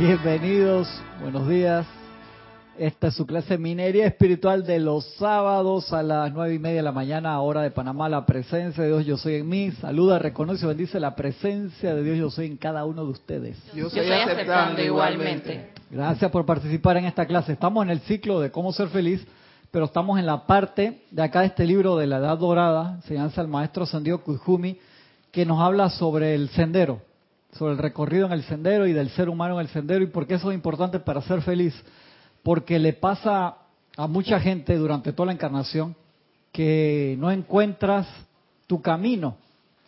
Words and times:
Bienvenidos, 0.00 0.88
buenos 1.20 1.46
días. 1.46 1.86
Esta 2.78 3.08
es 3.08 3.14
su 3.14 3.26
clase 3.26 3.58
Minería 3.58 4.06
Espiritual 4.06 4.64
de 4.64 4.80
los 4.80 5.04
sábados 5.16 5.92
a 5.92 6.02
las 6.02 6.32
nueve 6.32 6.54
y 6.54 6.58
media 6.58 6.76
de 6.76 6.84
la 6.84 6.90
mañana, 6.90 7.38
hora 7.42 7.60
de 7.60 7.70
Panamá. 7.70 8.08
La 8.08 8.24
presencia 8.24 8.82
de 8.82 8.88
Dios 8.88 9.04
Yo 9.04 9.18
Soy 9.18 9.34
en 9.34 9.46
mí. 9.50 9.72
Saluda, 9.72 10.18
reconoce 10.18 10.64
y 10.64 10.68
bendice 10.68 10.98
la 10.98 11.14
presencia 11.14 11.94
de 11.94 12.02
Dios 12.02 12.16
Yo 12.16 12.30
Soy 12.30 12.46
en 12.46 12.56
cada 12.56 12.86
uno 12.86 13.04
de 13.04 13.10
ustedes. 13.10 13.58
Yo 13.74 13.88
estoy 13.88 14.10
aceptando 14.10 14.80
igualmente. 14.80 15.72
Gracias 15.90 16.30
por 16.30 16.46
participar 16.46 16.96
en 16.96 17.04
esta 17.04 17.26
clase. 17.26 17.52
Estamos 17.52 17.84
en 17.84 17.90
el 17.90 18.00
ciclo 18.00 18.40
de 18.40 18.50
cómo 18.50 18.72
ser 18.72 18.88
feliz, 18.88 19.22
pero 19.70 19.84
estamos 19.84 20.18
en 20.18 20.24
la 20.24 20.46
parte 20.46 21.02
de 21.10 21.22
acá 21.22 21.40
de 21.40 21.48
este 21.48 21.66
libro 21.66 21.98
de 21.98 22.06
la 22.06 22.16
Edad 22.16 22.38
Dorada, 22.38 22.94
enseñanza 23.02 23.42
del 23.42 23.50
maestro 23.50 23.84
Sandio 23.84 24.24
Kujumi, 24.24 24.78
que 25.30 25.44
nos 25.44 25.60
habla 25.60 25.90
sobre 25.90 26.34
el 26.34 26.48
sendero, 26.48 27.02
sobre 27.52 27.72
el 27.72 27.78
recorrido 27.78 28.26
en 28.26 28.32
el 28.32 28.42
sendero 28.44 28.86
y 28.86 28.92
del 28.92 29.10
ser 29.10 29.28
humano 29.28 29.54
en 29.54 29.66
el 29.66 29.72
sendero 29.72 30.04
y 30.04 30.08
por 30.08 30.26
qué 30.26 30.34
eso 30.34 30.50
es 30.50 30.54
importante 30.54 31.00
para 31.00 31.20
ser 31.22 31.42
feliz. 31.42 31.74
Porque 32.42 32.78
le 32.78 32.92
pasa 32.92 33.56
a 33.96 34.06
mucha 34.06 34.40
gente 34.40 34.76
durante 34.76 35.12
toda 35.12 35.26
la 35.26 35.32
encarnación 35.32 35.94
que 36.52 37.16
no 37.18 37.30
encuentras 37.30 38.06
tu 38.66 38.80
camino. 38.80 39.36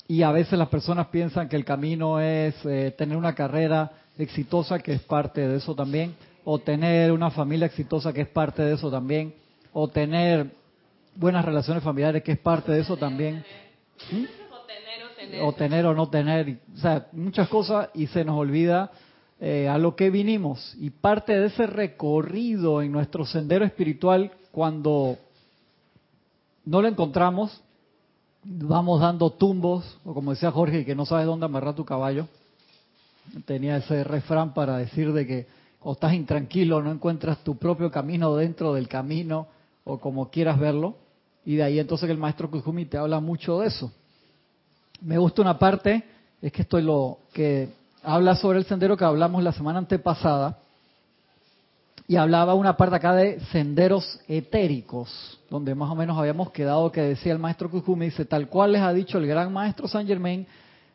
Y 0.09 0.23
a 0.23 0.33
veces 0.33 0.59
las 0.59 0.69
personas 0.69 1.07
piensan 1.09 1.49
que 1.49 1.57
el 1.57 1.65
camino 1.65 2.21
es 2.21 2.55
eh, 2.65 2.95
tener 2.97 3.17
una 3.17 3.35
carrera 3.35 3.93
exitosa 4.19 4.79
que 4.79 4.93
es 4.93 5.03
parte 5.03 5.47
de 5.47 5.57
eso 5.57 5.75
también 5.75 6.15
o 6.45 6.59
tener 6.59 7.13
una 7.13 7.31
familia 7.31 7.67
exitosa 7.67 8.13
que 8.13 8.23
es 8.23 8.29
parte 8.29 8.63
de 8.63 8.75
eso 8.75 8.91
también 8.91 9.33
o 9.73 9.89
tener 9.89 10.51
buenas 11.15 11.45
relaciones 11.45 11.83
familiares 11.83 12.23
que 12.23 12.33
es 12.33 12.39
parte 12.39 12.73
de 12.73 12.81
eso 12.81 12.97
también. 12.97 13.45
¿Mm? 14.11 14.42
O 15.43 15.53
tener 15.53 15.87
o 15.87 15.95
no 15.95 16.09
tener 16.09 16.61
o 16.75 16.79
sea 16.79 17.07
muchas 17.13 17.49
cosas 17.49 17.89
y 17.95 18.07
se 18.07 18.25
nos 18.25 18.39
olvida 18.39 18.91
eh, 19.41 19.69
a 19.69 19.77
lo 19.77 19.97
que 19.97 20.11
vinimos. 20.11 20.75
Y 20.79 20.91
parte 20.91 21.39
de 21.39 21.47
ese 21.47 21.67
recorrido 21.67 22.81
en 22.81 22.93
nuestro 22.93 23.27
sendero 23.27 23.65
espiritual, 23.65 24.31
cuando 24.53 25.19
no 26.65 26.81
lo 26.81 26.87
encontramos, 26.87 27.61
vamos 28.45 29.01
dando 29.01 29.31
tumbos, 29.31 29.99
o 30.05 30.15
como 30.15 30.31
decía 30.31 30.53
Jorge, 30.53 30.85
que 30.85 30.95
no 30.95 31.07
sabes 31.07 31.27
dónde 31.27 31.47
amarrar 31.47 31.75
tu 31.75 31.85
caballo. 31.85 32.29
Tenía 33.45 33.79
ese 33.79 34.05
refrán 34.05 34.55
para 34.55 34.77
decir 34.79 35.13
de 35.13 35.27
que 35.27 35.47
o 35.81 35.93
estás 35.93 36.15
intranquilo, 36.15 36.81
no 36.81 36.93
encuentras 36.93 37.43
tu 37.43 37.57
propio 37.57 37.91
camino 37.91 38.37
dentro 38.37 38.75
del 38.75 38.87
camino, 38.87 39.49
o 39.83 39.99
como 39.99 40.31
quieras 40.31 40.59
verlo. 40.61 40.95
Y 41.45 41.57
de 41.57 41.65
ahí 41.65 41.81
entonces 41.81 42.07
que 42.07 42.13
el 42.13 42.19
maestro 42.19 42.49
Kuzumi 42.49 42.85
te 42.85 42.97
habla 42.97 43.19
mucho 43.19 43.59
de 43.59 43.67
eso. 43.67 43.93
Me 45.05 45.19
gusta 45.19 45.43
una 45.43 45.59
parte, 45.59 46.05
es 46.41 46.53
que 46.53 46.63
esto 46.63 46.79
es 46.79 46.85
lo 46.85 47.19
que 47.33 47.71
habla 48.05 48.37
sobre 48.37 48.59
el 48.61 48.65
sendero 48.67 48.97
que 48.97 49.05
hablamos 49.05 49.43
la 49.43 49.53
semana 49.53 49.81
antepasada 49.81 50.59
y 52.07 52.15
hablaba 52.15 52.55
una 52.55 52.77
parte 52.77 52.97
acá 52.97 53.13
de 53.15 53.41
senderos 53.51 54.21
etéricos, 54.29 55.41
donde 55.51 55.75
más 55.75 55.91
o 55.91 55.97
menos 55.97 56.17
habíamos 56.17 56.53
quedado 56.53 56.93
que 56.93 57.01
decía 57.01 57.33
el 57.33 57.41
maestro 57.41 57.69
Kukumi, 57.69 58.07
dice, 58.07 58.25
tal 58.27 58.49
cual 58.49 58.73
les 58.73 58.83
ha 58.83 58.93
dicho 58.93 59.19
el 59.19 59.27
gran 59.27 59.53
maestro 59.53 59.89
Saint 59.89 60.09
Germain, 60.09 60.47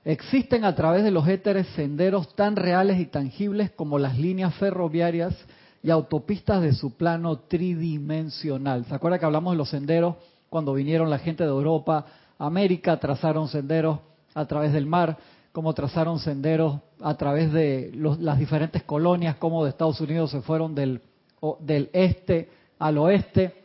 existen 0.05 0.63
a 0.63 0.73
través 0.73 1.03
de 1.03 1.11
los 1.11 1.27
éteres 1.27 1.67
senderos 1.75 2.33
tan 2.33 2.55
reales 2.55 3.01
y 3.01 3.07
tangibles 3.07 3.71
como 3.71 3.99
las 3.99 4.17
líneas 4.17 4.55
ferroviarias 4.55 5.35
y 5.83 5.89
autopistas 5.89 6.61
de 6.61 6.71
su 6.73 6.95
plano 6.95 7.39
tridimensional. 7.39 8.85
¿Se 8.85 8.95
acuerda 8.95 9.19
que 9.19 9.25
hablamos 9.25 9.51
de 9.51 9.57
los 9.57 9.69
senderos 9.69 10.15
cuando 10.49 10.73
vinieron 10.73 11.09
la 11.09 11.19
gente 11.19 11.43
de 11.43 11.49
Europa, 11.49 12.05
América, 12.39 12.97
trazaron 12.99 13.47
senderos 13.47 13.99
a 14.33 14.45
través 14.45 14.73
del 14.73 14.85
mar? 14.85 15.17
cómo 15.57 15.73
trazaron 15.73 16.19
senderos 16.19 16.77
a 17.01 17.15
través 17.15 17.51
de 17.51 17.91
las 17.95 18.37
diferentes 18.37 18.83
colonias, 18.83 19.37
cómo 19.37 19.63
de 19.63 19.71
Estados 19.71 19.99
Unidos 19.99 20.29
se 20.29 20.41
fueron 20.41 20.75
del, 20.75 21.01
del 21.61 21.89
este 21.93 22.47
al 22.77 22.99
oeste, 22.99 23.55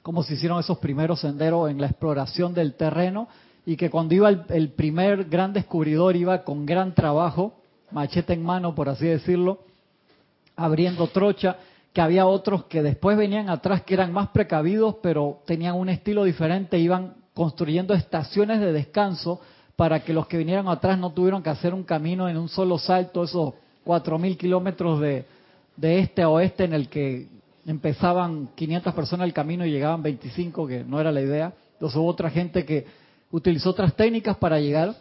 cómo 0.00 0.22
se 0.22 0.32
hicieron 0.32 0.58
esos 0.60 0.78
primeros 0.78 1.20
senderos 1.20 1.70
en 1.70 1.78
la 1.78 1.88
exploración 1.88 2.54
del 2.54 2.72
terreno 2.72 3.28
y 3.66 3.76
que 3.76 3.90
cuando 3.90 4.14
iba 4.14 4.30
el, 4.30 4.70
primer 4.70 5.26
gran 5.26 5.52
descubridor 5.52 6.16
iba 6.16 6.42
con 6.42 6.64
gran 6.64 6.94
trabajo, 6.94 7.52
machete 7.90 8.32
en 8.32 8.42
mano 8.42 8.74
por 8.74 8.88
así 8.88 9.04
decirlo, 9.04 9.58
abriendo 10.56 11.06
trocha, 11.08 11.58
que 11.92 12.00
había 12.00 12.26
otros 12.26 12.64
que 12.64 12.82
después 12.82 13.18
venían 13.18 13.50
atrás 13.50 13.82
que 13.82 13.92
eran 13.92 14.10
más 14.10 14.28
precavidos 14.28 14.96
pero 15.02 15.42
tenían 15.44 15.74
un 15.74 15.90
estilo 15.90 16.24
diferente, 16.24 16.78
iban 16.78 17.12
construyendo 17.36 17.92
estaciones 17.92 18.60
de 18.60 18.72
descanso 18.72 19.42
para 19.76 20.00
que 20.00 20.14
los 20.14 20.26
que 20.26 20.38
vinieran 20.38 20.68
atrás 20.68 20.98
no 20.98 21.12
tuvieran 21.12 21.42
que 21.42 21.50
hacer 21.50 21.74
un 21.74 21.84
camino 21.84 22.30
en 22.30 22.38
un 22.38 22.48
solo 22.48 22.78
salto, 22.78 23.24
esos 23.24 23.52
cuatro 23.84 24.18
mil 24.18 24.38
kilómetros 24.38 24.98
de, 25.00 25.26
de 25.76 25.98
este 25.98 26.22
a 26.22 26.30
oeste 26.30 26.64
en 26.64 26.72
el 26.72 26.88
que 26.88 27.28
empezaban 27.66 28.48
500 28.54 28.94
personas 28.94 29.26
el 29.26 29.34
camino 29.34 29.66
y 29.66 29.70
llegaban 29.70 30.02
25, 30.02 30.66
que 30.66 30.82
no 30.82 30.98
era 30.98 31.12
la 31.12 31.20
idea. 31.20 31.52
Entonces 31.74 31.98
hubo 31.98 32.06
otra 32.06 32.30
gente 32.30 32.64
que 32.64 32.86
utilizó 33.30 33.70
otras 33.70 33.94
técnicas 33.94 34.38
para 34.38 34.58
llegar 34.58 34.94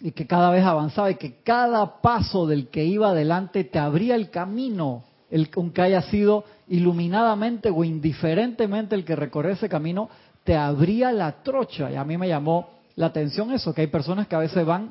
y 0.00 0.12
que 0.12 0.26
cada 0.26 0.50
vez 0.50 0.64
avanzaba 0.64 1.10
y 1.10 1.16
que 1.16 1.42
cada 1.42 2.00
paso 2.00 2.46
del 2.46 2.68
que 2.68 2.86
iba 2.86 3.10
adelante 3.10 3.64
te 3.64 3.78
abría 3.78 4.14
el 4.14 4.30
camino, 4.30 5.04
el, 5.30 5.50
aunque 5.54 5.82
haya 5.82 6.00
sido 6.00 6.44
iluminadamente 6.68 7.68
o 7.68 7.84
indiferentemente 7.84 8.94
el 8.94 9.04
que 9.04 9.14
recorre 9.14 9.52
ese 9.52 9.68
camino, 9.68 10.08
te 10.50 10.56
abría 10.56 11.12
la 11.12 11.44
trocha. 11.44 11.92
Y 11.92 11.94
a 11.94 12.02
mí 12.02 12.18
me 12.18 12.26
llamó 12.26 12.70
la 12.96 13.06
atención 13.06 13.52
eso, 13.52 13.72
que 13.72 13.82
hay 13.82 13.86
personas 13.86 14.26
que 14.26 14.34
a 14.34 14.40
veces 14.40 14.66
van 14.66 14.90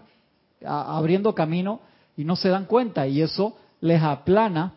abriendo 0.66 1.36
camino 1.36 1.82
y 2.16 2.24
no 2.24 2.38
se 2.38 2.48
dan 2.48 2.64
cuenta 2.64 3.06
y 3.08 3.22
eso 3.22 3.58
les 3.82 4.02
aplana 4.02 4.76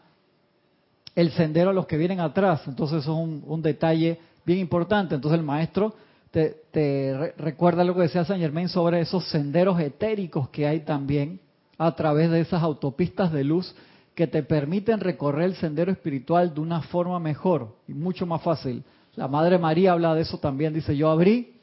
el 1.15 1.31
sendero 1.31 1.71
a 1.71 1.73
los 1.73 1.87
que 1.87 1.97
vienen 1.97 2.19
atrás. 2.19 2.63
Entonces 2.67 3.03
eso 3.03 3.13
es 3.13 3.45
un, 3.47 3.63
detalle 3.63 4.19
bien 4.45 4.59
importante. 4.59 5.15
Entonces 5.15 5.39
el 5.39 5.47
maestro 5.47 5.95
te, 6.33 7.33
recuerda 7.39 7.85
lo 7.85 7.95
que 7.95 8.01
decía 8.01 8.25
San 8.25 8.41
Germain 8.41 8.69
sobre 8.69 9.03
esos 9.03 9.29
senderos 9.29 9.79
etéricos 9.79 10.49
que 10.49 10.67
hay 10.67 10.81
también 10.81 11.39
a 11.79 11.95
través 11.95 12.29
de 12.29 12.41
esas 12.41 12.61
autopistas 12.61 13.31
de 13.31 13.45
luz 13.45 13.73
que 14.17 14.27
te 14.27 14.43
permiten 14.43 14.99
recorrer 14.99 15.45
el 15.45 15.55
sendero 15.55 15.93
espiritual 15.93 16.53
de 16.53 16.61
una 16.61 16.83
forma 16.83 17.21
mejor 17.21 17.77
y 17.87 17.95
mucho 17.95 18.27
más 18.27 18.43
fácil. 18.43 18.83
La 19.15 19.29
Madre 19.29 19.59
María 19.59 19.93
habla 19.93 20.15
de 20.15 20.23
eso 20.23 20.39
también, 20.39 20.73
dice, 20.73 20.97
yo 20.97 21.11
abrí 21.11 21.55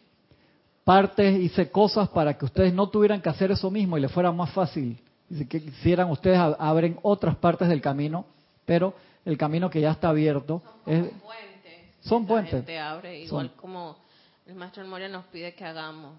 partes, 0.84 1.40
hice 1.40 1.70
cosas 1.70 2.10
para 2.10 2.38
que 2.38 2.46
ustedes 2.46 2.74
no 2.74 2.90
tuvieran 2.90 3.22
que 3.22 3.30
hacer 3.30 3.52
eso 3.52 3.70
mismo 3.70 3.98
y 3.98 4.02
les 4.02 4.12
fuera 4.12 4.32
más 4.32 4.52
fácil. 4.52 5.00
Y 5.30 5.36
si 5.36 5.46
quisieran, 5.46 6.10
ustedes 6.10 6.38
abren 6.38 6.98
otras 7.04 7.36
partes 7.36 7.68
del 7.70 7.82
camino, 7.82 8.26
pero 8.66 8.94
el 9.26 9.38
camino 9.38 9.70
que 9.70 9.82
ya 9.82 9.92
está 9.92 10.10
abierto 10.10 10.62
son 10.86 10.94
es, 10.94 11.12
puentes. 11.22 11.74
Son 12.02 12.26
puentes. 12.26 12.80
abre, 12.80 13.22
igual 13.22 13.52
como 13.56 13.98
el 14.48 14.56
maestro 14.56 14.86
Moria 14.88 15.10
nos 15.10 15.26
pide 15.26 15.54
que 15.54 15.64
hagamos 15.64 16.16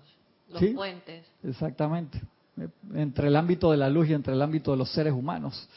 los 0.49 0.63
puentes. 0.75 1.25
Exactamente. 1.43 2.21
Entre 2.95 3.29
el 3.29 3.37
ámbito 3.37 3.71
de 3.71 3.77
la 3.77 3.89
luz 3.89 4.09
y 4.09 4.15
entre 4.15 4.35
el 4.35 4.43
ámbito 4.43 4.71
de 4.71 4.77
los 4.77 4.91
seres 4.93 5.13
humanos. 5.13 5.69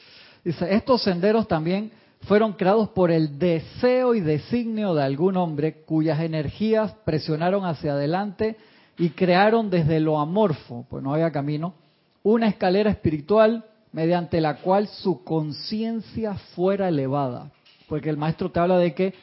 Dice, 0.43 0.73
estos 0.73 1.01
senderos 1.01 1.47
también 1.47 1.91
fueron 2.27 2.53
creados 2.53 2.89
por 2.89 3.11
el 3.11 3.37
deseo 3.37 4.15
y 4.15 4.21
designio 4.21 4.93
de 4.93 5.03
algún 5.03 5.37
hombre 5.37 5.83
cuyas 5.85 6.19
energías 6.21 6.93
presionaron 7.03 7.65
hacia 7.65 7.93
adelante 7.93 8.57
y 8.97 9.09
crearon 9.09 9.69
desde 9.69 9.99
lo 9.99 10.19
amorfo, 10.19 10.85
pues 10.89 11.03
no 11.03 11.13
había 11.13 11.31
camino, 11.31 11.73
una 12.21 12.47
escalera 12.47 12.89
espiritual 12.89 13.65
mediante 13.91 14.39
la 14.39 14.57
cual 14.57 14.87
su 14.87 15.23
conciencia 15.23 16.35
fuera 16.55 16.87
elevada. 16.87 17.51
Porque 17.87 18.09
el 18.09 18.17
maestro 18.17 18.49
te 18.51 18.59
habla 18.59 18.77
de 18.77 18.93
que 18.93 19.13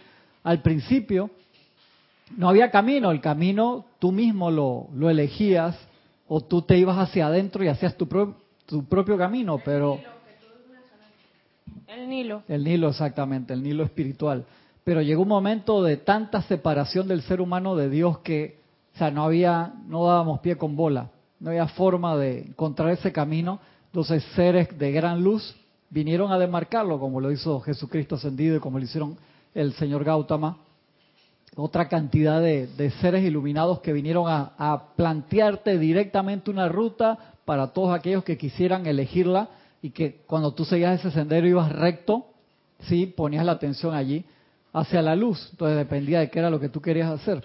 al 0.42 0.60
principio 0.60 1.30
no 2.36 2.48
había 2.48 2.70
camino, 2.70 3.10
el 3.10 3.20
camino 3.20 3.86
tú 3.98 4.12
mismo 4.12 4.50
lo, 4.50 4.88
elegías 5.08 5.76
o 6.28 6.40
tú 6.40 6.62
te 6.62 6.76
ibas 6.76 6.98
hacia 6.98 7.26
adentro 7.26 7.64
y 7.64 7.68
hacías 7.68 7.96
tu, 7.96 8.06
tu 8.66 8.84
propio 8.84 9.16
camino, 9.16 9.58
pero... 9.64 9.98
El 11.90 12.08
Nilo. 12.08 12.44
El 12.46 12.62
Nilo, 12.62 12.88
exactamente, 12.90 13.52
el 13.52 13.62
Nilo 13.64 13.82
espiritual. 13.82 14.44
Pero 14.84 15.02
llegó 15.02 15.22
un 15.22 15.28
momento 15.28 15.82
de 15.82 15.96
tanta 15.96 16.40
separación 16.42 17.08
del 17.08 17.22
ser 17.22 17.40
humano 17.40 17.74
de 17.74 17.90
Dios 17.90 18.18
que 18.18 18.60
o 18.94 18.98
sea, 18.98 19.10
no 19.10 19.24
había, 19.24 19.72
no 19.86 20.06
dábamos 20.06 20.40
pie 20.40 20.56
con 20.56 20.76
bola, 20.76 21.10
no 21.40 21.50
había 21.50 21.66
forma 21.68 22.16
de 22.16 22.42
encontrar 22.42 22.90
ese 22.90 23.12
camino. 23.12 23.60
Entonces 23.86 24.22
seres 24.36 24.78
de 24.78 24.92
gran 24.92 25.22
luz 25.22 25.56
vinieron 25.90 26.30
a 26.30 26.38
demarcarlo, 26.38 27.00
como 27.00 27.20
lo 27.20 27.32
hizo 27.32 27.60
Jesucristo 27.60 28.14
ascendido 28.14 28.56
y 28.56 28.60
como 28.60 28.78
lo 28.78 28.84
hicieron 28.84 29.16
el 29.54 29.72
señor 29.72 30.04
Gautama. 30.04 30.58
Otra 31.56 31.88
cantidad 31.88 32.40
de, 32.40 32.92
seres 33.00 33.24
iluminados 33.24 33.80
que 33.80 33.92
vinieron 33.92 34.28
a, 34.28 34.52
a 34.56 34.94
plantearte 34.94 35.76
directamente 35.78 36.50
una 36.50 36.68
ruta 36.68 37.34
para 37.44 37.68
todos 37.68 37.92
aquellos 37.92 38.22
que 38.22 38.38
quisieran 38.38 38.86
elegirla 38.86 39.48
y 39.82 39.90
que 39.90 40.20
cuando 40.26 40.52
tú 40.52 40.64
seguías 40.64 41.00
ese 41.00 41.10
sendero 41.10 41.46
ibas 41.46 41.72
recto, 41.72 42.26
sí, 42.80 43.06
ponías 43.06 43.44
la 43.44 43.52
atención 43.52 43.94
allí 43.94 44.24
hacia 44.72 45.02
la 45.02 45.16
luz. 45.16 45.48
Entonces 45.52 45.76
dependía 45.76 46.20
de 46.20 46.30
qué 46.30 46.38
era 46.38 46.50
lo 46.50 46.60
que 46.60 46.68
tú 46.68 46.80
querías 46.80 47.10
hacer. 47.10 47.44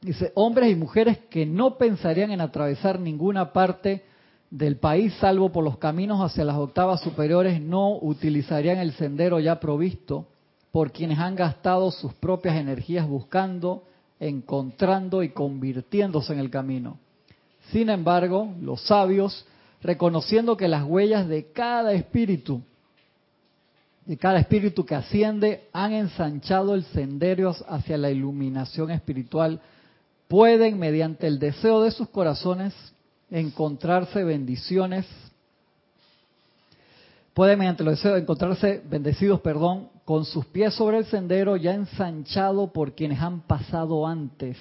Dice, 0.00 0.32
hombres 0.34 0.70
y 0.70 0.74
mujeres 0.74 1.18
que 1.30 1.46
no 1.46 1.78
pensarían 1.78 2.30
en 2.30 2.40
atravesar 2.40 3.00
ninguna 3.00 3.52
parte 3.52 4.04
del 4.50 4.76
país, 4.76 5.14
salvo 5.14 5.50
por 5.50 5.64
los 5.64 5.78
caminos 5.78 6.20
hacia 6.20 6.44
las 6.44 6.56
octavas 6.56 7.00
superiores, 7.00 7.60
no 7.60 7.96
utilizarían 7.96 8.78
el 8.78 8.92
sendero 8.92 9.40
ya 9.40 9.58
provisto 9.58 10.26
por 10.70 10.92
quienes 10.92 11.18
han 11.18 11.34
gastado 11.34 11.90
sus 11.90 12.12
propias 12.14 12.56
energías 12.56 13.08
buscando, 13.08 13.84
encontrando 14.20 15.22
y 15.22 15.30
convirtiéndose 15.30 16.32
en 16.32 16.38
el 16.38 16.50
camino. 16.50 16.98
Sin 17.70 17.88
embargo, 17.88 18.52
los 18.60 18.82
sabios, 18.82 19.46
reconociendo 19.84 20.56
que 20.56 20.66
las 20.66 20.82
huellas 20.82 21.28
de 21.28 21.52
cada 21.52 21.92
espíritu, 21.92 22.62
de 24.06 24.16
cada 24.16 24.38
espíritu 24.38 24.86
que 24.86 24.94
asciende, 24.94 25.68
han 25.74 25.92
ensanchado 25.92 26.74
el 26.74 26.84
sendero 26.84 27.54
hacia 27.68 27.98
la 27.98 28.10
iluminación 28.10 28.90
espiritual, 28.90 29.60
pueden, 30.26 30.78
mediante 30.78 31.26
el 31.26 31.38
deseo 31.38 31.82
de 31.82 31.90
sus 31.90 32.08
corazones, 32.08 32.72
encontrarse 33.30 34.24
bendiciones, 34.24 35.04
pueden 37.34 37.58
mediante 37.58 37.82
el 37.82 37.90
deseo 37.90 38.16
encontrarse 38.16 38.82
bendecidos, 38.88 39.42
perdón, 39.42 39.90
con 40.06 40.24
sus 40.24 40.46
pies 40.46 40.72
sobre 40.72 40.96
el 40.98 41.04
sendero 41.04 41.56
ya 41.56 41.74
ensanchado 41.74 42.72
por 42.72 42.94
quienes 42.94 43.20
han 43.20 43.40
pasado 43.40 44.06
antes. 44.06 44.56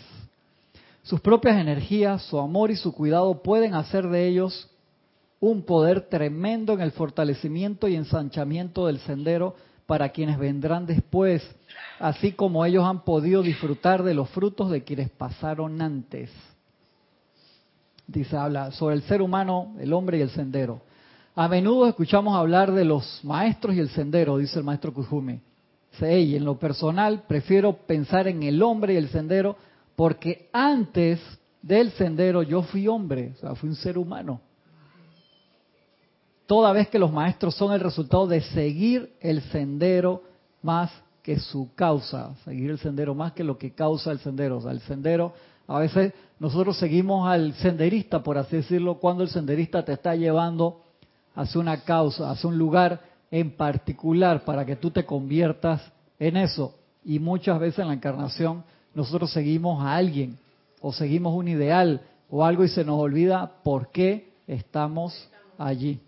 Sus 1.01 1.21
propias 1.21 1.55
energías, 1.57 2.23
su 2.23 2.39
amor 2.39 2.71
y 2.71 2.75
su 2.75 2.93
cuidado 2.93 3.41
pueden 3.41 3.73
hacer 3.73 4.09
de 4.09 4.27
ellos 4.27 4.69
un 5.43 5.63
poder 5.63 6.07
tremendo 6.07 6.71
en 6.71 6.79
el 6.79 6.93
fortalecimiento 6.93 7.89
y 7.89 7.97
ensanchamiento 7.97 8.87
del 8.87 8.99
sendero 8.99 9.57
para 9.85 10.07
quienes 10.07 10.39
vendrán 10.39 10.85
después, 10.85 11.43
así 11.99 12.31
como 12.31 12.63
ellos 12.63 12.85
han 12.85 13.03
podido 13.03 13.41
disfrutar 13.41 14.03
de 14.03 14.13
los 14.13 14.29
frutos 14.29 14.71
de 14.71 14.85
quienes 14.85 15.09
pasaron 15.09 15.81
antes. 15.81 16.29
Dice, 18.07 18.37
habla 18.37 18.71
sobre 18.71 18.95
el 18.95 19.01
ser 19.01 19.21
humano, 19.21 19.75
el 19.81 19.91
hombre 19.91 20.19
y 20.19 20.21
el 20.21 20.29
sendero. 20.29 20.79
A 21.35 21.49
menudo 21.49 21.89
escuchamos 21.89 22.37
hablar 22.37 22.71
de 22.71 22.85
los 22.85 23.19
maestros 23.25 23.75
y 23.75 23.79
el 23.79 23.89
sendero, 23.89 24.37
dice 24.37 24.59
el 24.59 24.63
maestro 24.63 24.93
Kujumi. 24.93 25.41
y 25.99 26.37
en 26.37 26.45
lo 26.45 26.57
personal 26.57 27.23
prefiero 27.27 27.73
pensar 27.85 28.29
en 28.29 28.43
el 28.43 28.63
hombre 28.63 28.93
y 28.93 28.97
el 28.97 29.09
sendero 29.09 29.57
porque 29.97 30.47
antes 30.53 31.19
del 31.61 31.91
sendero 31.91 32.43
yo 32.43 32.61
fui 32.61 32.87
hombre, 32.87 33.33
o 33.35 33.39
sea, 33.41 33.55
fui 33.55 33.67
un 33.67 33.75
ser 33.75 33.97
humano. 33.97 34.39
Toda 36.45 36.73
vez 36.73 36.89
que 36.89 36.99
los 36.99 37.11
maestros 37.11 37.55
son 37.55 37.73
el 37.73 37.79
resultado 37.79 38.27
de 38.27 38.41
seguir 38.41 39.13
el 39.21 39.41
sendero 39.43 40.23
más 40.61 40.91
que 41.21 41.39
su 41.39 41.73
causa, 41.73 42.35
seguir 42.43 42.69
el 42.69 42.79
sendero 42.79 43.15
más 43.15 43.31
que 43.31 43.43
lo 43.43 43.57
que 43.57 43.71
causa 43.71 44.11
el 44.11 44.19
sendero. 44.19 44.57
O 44.57 44.61
sea, 44.61 44.71
el 44.71 44.81
sendero, 44.81 45.33
a 45.67 45.79
veces 45.79 46.13
nosotros 46.39 46.77
seguimos 46.77 47.27
al 47.27 47.53
senderista, 47.53 48.21
por 48.21 48.37
así 48.37 48.57
decirlo, 48.57 48.95
cuando 48.95 49.23
el 49.23 49.29
senderista 49.29 49.85
te 49.85 49.93
está 49.93 50.15
llevando 50.15 50.81
hacia 51.33 51.61
una 51.61 51.81
causa, 51.81 52.29
hacia 52.29 52.49
un 52.49 52.57
lugar 52.57 53.01
en 53.31 53.51
particular 53.51 54.43
para 54.43 54.65
que 54.65 54.75
tú 54.75 54.91
te 54.91 55.05
conviertas 55.05 55.81
en 56.19 56.37
eso. 56.37 56.75
Y 57.05 57.19
muchas 57.19 57.59
veces 57.59 57.79
en 57.79 57.87
la 57.87 57.93
encarnación 57.93 58.63
nosotros 58.93 59.31
seguimos 59.31 59.81
a 59.83 59.95
alguien 59.95 60.37
o 60.81 60.91
seguimos 60.91 61.33
un 61.33 61.47
ideal 61.47 62.01
o 62.29 62.43
algo 62.43 62.63
y 62.65 62.67
se 62.67 62.83
nos 62.83 62.99
olvida 62.99 63.49
por 63.63 63.89
qué 63.89 64.33
estamos 64.45 65.29
allí. 65.57 65.99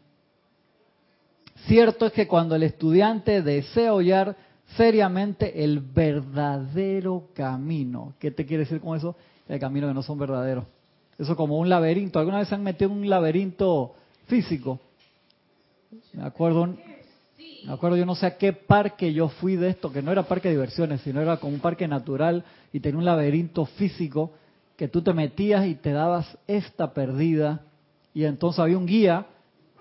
Cierto 1.67 2.05
es 2.05 2.13
que 2.13 2.27
cuando 2.27 2.55
el 2.55 2.63
estudiante 2.63 3.41
desea 3.41 3.91
hallar 3.91 4.35
seriamente 4.77 5.63
el 5.63 5.79
verdadero 5.79 7.29
camino, 7.33 8.13
¿qué 8.19 8.31
te 8.31 8.45
quiere 8.45 8.63
decir 8.63 8.79
con 8.79 8.97
eso? 8.97 9.15
El 9.47 9.59
camino 9.59 9.87
que 9.87 9.93
no 9.93 10.03
son 10.03 10.19
verdaderos. 10.19 10.65
Eso 11.17 11.35
como 11.35 11.57
un 11.57 11.69
laberinto. 11.69 12.19
¿Alguna 12.19 12.39
vez 12.39 12.49
se 12.49 12.55
han 12.55 12.63
metido 12.63 12.91
en 12.91 12.97
un 12.97 13.09
laberinto 13.09 13.95
físico? 14.27 14.79
Me 16.13 16.23
acuerdo, 16.23 16.67
me 16.67 17.71
acuerdo 17.71 17.97
yo 17.97 18.05
no 18.05 18.15
sé 18.15 18.25
a 18.25 18.37
qué 18.37 18.53
parque 18.53 19.13
yo 19.13 19.29
fui 19.29 19.55
de 19.55 19.69
esto, 19.69 19.91
que 19.91 20.01
no 20.01 20.11
era 20.11 20.23
parque 20.23 20.49
de 20.49 20.55
diversiones, 20.55 21.01
sino 21.01 21.21
era 21.21 21.37
como 21.37 21.53
un 21.53 21.61
parque 21.61 21.87
natural 21.87 22.43
y 22.73 22.79
tenía 22.79 22.97
un 22.97 23.05
laberinto 23.05 23.65
físico 23.65 24.31
que 24.75 24.87
tú 24.87 25.01
te 25.01 25.13
metías 25.13 25.65
y 25.65 25.75
te 25.75 25.93
dabas 25.93 26.37
esta 26.47 26.93
perdida 26.93 27.61
y 28.13 28.25
entonces 28.25 28.59
había 28.59 28.77
un 28.77 28.85
guía 28.85 29.25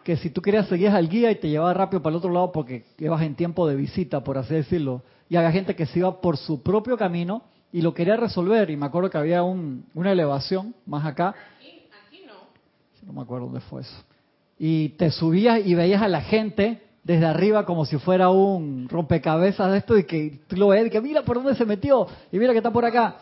que 0.04 0.16
si 0.18 0.30
tú 0.30 0.42
querías 0.42 0.68
seguías 0.68 0.94
al 0.94 1.08
guía 1.08 1.30
y 1.30 1.36
te 1.36 1.48
llevaba 1.48 1.72
rápido 1.74 2.02
para 2.02 2.12
el 2.12 2.18
otro 2.18 2.30
lado 2.30 2.52
porque 2.52 2.84
ibas 2.98 3.22
en 3.22 3.34
tiempo 3.34 3.66
de 3.66 3.74
visita, 3.74 4.22
por 4.22 4.38
así 4.38 4.54
decirlo, 4.54 5.02
y 5.28 5.36
había 5.36 5.50
gente 5.50 5.74
que 5.74 5.86
se 5.86 6.00
iba 6.00 6.20
por 6.20 6.36
su 6.36 6.62
propio 6.62 6.96
camino 6.96 7.42
y 7.72 7.80
lo 7.80 7.94
quería 7.94 8.16
resolver 8.16 8.70
y 8.70 8.76
me 8.76 8.86
acuerdo 8.86 9.10
que 9.10 9.18
había 9.18 9.42
un, 9.42 9.86
una 9.94 10.12
elevación 10.12 10.74
más 10.86 11.04
acá. 11.06 11.34
Aquí, 11.56 11.82
aquí 12.06 12.22
no. 12.26 12.34
No 13.06 13.12
me 13.14 13.22
acuerdo 13.22 13.46
dónde 13.46 13.60
fue 13.60 13.80
eso. 13.80 14.04
Y 14.58 14.90
te 14.90 15.10
subías 15.10 15.66
y 15.66 15.74
veías 15.74 16.02
a 16.02 16.08
la 16.08 16.20
gente 16.20 16.82
desde 17.02 17.26
arriba 17.26 17.64
como 17.64 17.86
si 17.86 17.98
fuera 17.98 18.30
un 18.30 18.88
rompecabezas 18.88 19.72
de 19.72 19.78
esto 19.78 19.98
y 19.98 20.04
que 20.04 20.40
tú 20.46 20.56
lo 20.56 20.68
ves 20.68 20.86
y 20.86 20.90
que 20.90 21.00
mira 21.00 21.22
por 21.22 21.36
dónde 21.36 21.54
se 21.54 21.64
metió 21.64 22.06
y 22.30 22.38
mira 22.38 22.52
que 22.52 22.58
está 22.58 22.70
por 22.70 22.84
acá. 22.84 23.16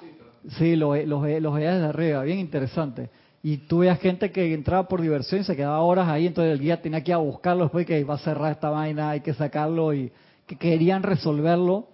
Sí, 0.59 0.75
lo, 0.75 0.97
los, 0.97 1.07
los 1.41 1.55
veías 1.55 1.75
desde 1.75 1.87
arriba, 1.87 2.23
bien 2.25 2.41
interesante. 2.41 3.09
Y 3.43 3.59
tú 3.59 3.79
veías 3.79 3.99
gente 3.99 4.31
que 4.31 4.55
entraba 4.55 4.87
por 4.87 5.01
diversión 5.01 5.41
y 5.41 5.45
se 5.45 5.57
quedaba 5.57 5.81
horas 5.81 6.09
ahí, 6.09 6.29
entonces 6.29 6.53
el 6.53 6.61
guía 6.61 6.81
tenía 6.81 7.03
que 7.03 7.11
ir 7.11 7.15
a 7.15 7.19
buscarlo 7.19 7.65
después 7.65 7.85
que 7.85 7.99
iba 7.99 8.15
a 8.15 8.19
cerrar 8.19 8.53
esta 8.53 8.71
vaina, 8.71 9.11
hay 9.11 9.21
que 9.21 9.35
sacarlo 9.35 9.93
y 9.93 10.13
que 10.47 10.57
querían 10.57 11.03
resolverlo 11.03 11.89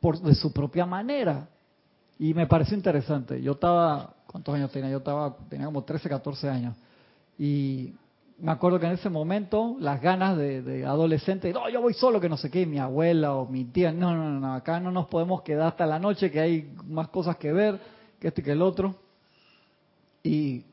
por, 0.00 0.20
de 0.20 0.34
su 0.34 0.52
propia 0.52 0.84
manera. 0.84 1.48
Y 2.18 2.34
me 2.34 2.46
pareció 2.46 2.76
interesante. 2.76 3.40
Yo 3.40 3.52
estaba, 3.52 4.14
¿cuántos 4.26 4.54
años 4.54 4.70
tenía? 4.70 4.90
Yo 4.90 4.98
estaba, 4.98 5.36
tenía 5.48 5.66
como 5.66 5.84
13, 5.84 6.06
14 6.08 6.48
años. 6.50 6.76
Y 7.38 7.94
me 8.38 8.52
acuerdo 8.52 8.78
que 8.78 8.86
en 8.86 8.92
ese 8.92 9.08
momento 9.08 9.76
las 9.80 10.02
ganas 10.02 10.36
de, 10.36 10.84
adolescente, 10.86 11.50
no, 11.52 11.68
yo 11.70 11.80
voy 11.80 11.94
solo, 11.94 12.20
que 12.20 12.28
no 12.28 12.36
sé 12.36 12.50
qué, 12.50 12.66
mi 12.66 12.78
abuela 12.78 13.34
o 13.34 13.46
mi 13.46 13.64
tía, 13.64 13.90
no, 13.90 14.14
no, 14.14 14.38
no, 14.38 14.54
acá 14.54 14.80
no 14.80 14.90
nos 14.90 15.06
podemos 15.06 15.40
quedar 15.42 15.68
hasta 15.68 15.86
la 15.86 15.98
noche, 15.98 16.30
que 16.30 16.40
hay 16.40 16.72
más 16.86 17.08
cosas 17.08 17.36
que 17.36 17.52
ver, 17.52 17.80
que 18.20 18.28
esto 18.28 18.42
y 18.42 18.44
que 18.44 18.52
el 18.52 18.60
otro. 18.62 18.94
Y 20.22 20.64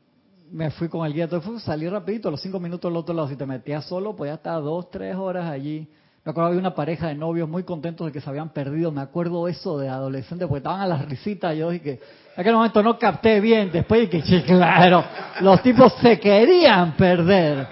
me 0.52 0.70
fui 0.72 0.90
con 0.90 1.06
el 1.06 1.14
guía, 1.14 1.24
entonces 1.26 1.64
salí 1.64 1.88
rapidito, 1.88 2.28
a 2.28 2.32
los 2.32 2.42
cinco 2.42 2.60
minutos 2.60 2.90
al 2.90 2.98
otro 2.98 3.16
lado, 3.16 3.30
si 3.30 3.36
te 3.36 3.46
metías 3.46 3.86
solo, 3.86 4.16
podías 4.16 4.38
estar 4.38 4.62
dos, 4.62 4.90
tres 4.90 5.16
horas 5.16 5.50
allí. 5.50 5.88
Me 6.24 6.32
acuerdo 6.32 6.52
de 6.52 6.58
una 6.58 6.76
pareja 6.76 7.08
de 7.08 7.16
novios 7.16 7.50
muy 7.50 7.64
contentos 7.64 8.06
de 8.06 8.14
que 8.14 8.22
se 8.22 8.30
habían 8.30 8.50
perdido, 8.50 8.92
me 8.92 9.02
acuerdo 9.02 9.48
eso 9.48 9.80
de 9.80 9.90
adolescentes, 9.90 10.48
porque 10.48 10.60
estaban 10.60 10.82
a 10.82 10.88
las 10.88 11.06
risitas, 11.08 11.56
yo 11.56 11.72
dije, 11.72 12.00
en 12.36 12.42
aquel 12.42 12.54
momento 12.54 12.84
no 12.84 13.00
capté 13.00 13.40
bien, 13.40 13.72
después 13.72 14.10
dije, 14.10 14.24
sí, 14.26 14.44
claro, 14.44 15.04
los 15.40 15.64
tipos 15.64 15.94
se 16.02 16.20
querían 16.20 16.94
perder. 16.94 17.68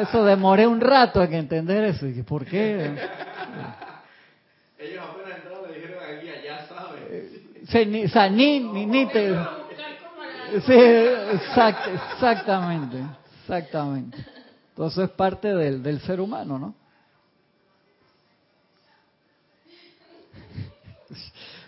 Eso 0.00 0.24
demoré 0.24 0.66
un 0.66 0.80
rato 0.80 1.22
en 1.22 1.34
entender 1.34 1.84
eso, 1.84 2.06
y 2.06 2.10
dije, 2.10 2.24
¿por 2.24 2.46
qué? 2.46 2.86
Ellos 4.78 5.04
apenas 5.04 5.38
entraron 5.38 5.68
le 5.68 5.74
dijeron 5.74 5.98
aquí, 6.16 6.26
ya 6.46 6.66
saben. 6.66 7.66
Sí, 7.66 7.86
ni, 7.86 8.04
o 8.04 8.08
sea, 8.08 8.30
ni, 8.30 8.60
ni, 8.60 8.86
ni 8.86 9.06
te... 9.06 9.36
Sí, 10.66 10.72
exactamente, 10.72 13.04
exactamente. 13.42 14.16
Entonces 14.70 15.04
es 15.04 15.10
parte 15.10 15.54
del, 15.54 15.82
del 15.82 16.00
ser 16.00 16.20
humano, 16.20 16.58
¿no? 16.58 16.74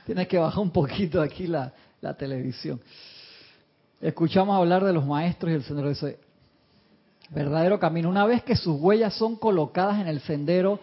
Tienes 0.06 0.28
que 0.28 0.38
bajar 0.38 0.60
un 0.60 0.70
poquito 0.70 1.20
aquí 1.20 1.46
la, 1.46 1.72
la 2.00 2.14
televisión. 2.14 2.80
Escuchamos 4.00 4.56
hablar 4.56 4.84
de 4.84 4.92
los 4.92 5.04
maestros 5.04 5.52
y 5.52 5.54
el 5.54 5.62
sendero 5.62 5.88
de 5.88 5.92
ese 5.92 6.18
verdadero 7.28 7.78
camino. 7.78 8.08
Una 8.08 8.24
vez 8.24 8.42
que 8.42 8.56
sus 8.56 8.80
huellas 8.80 9.14
son 9.14 9.36
colocadas 9.36 10.00
en 10.00 10.08
el 10.08 10.20
sendero, 10.20 10.80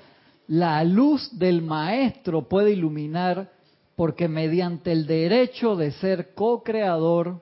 la 0.48 0.84
luz 0.84 1.38
del 1.38 1.62
maestro 1.62 2.44
puede 2.44 2.72
iluminar 2.72 3.52
porque 3.96 4.28
mediante 4.28 4.92
el 4.92 5.08
derecho 5.08 5.76
de 5.76 5.92
ser 5.92 6.34
co-creador 6.36 7.42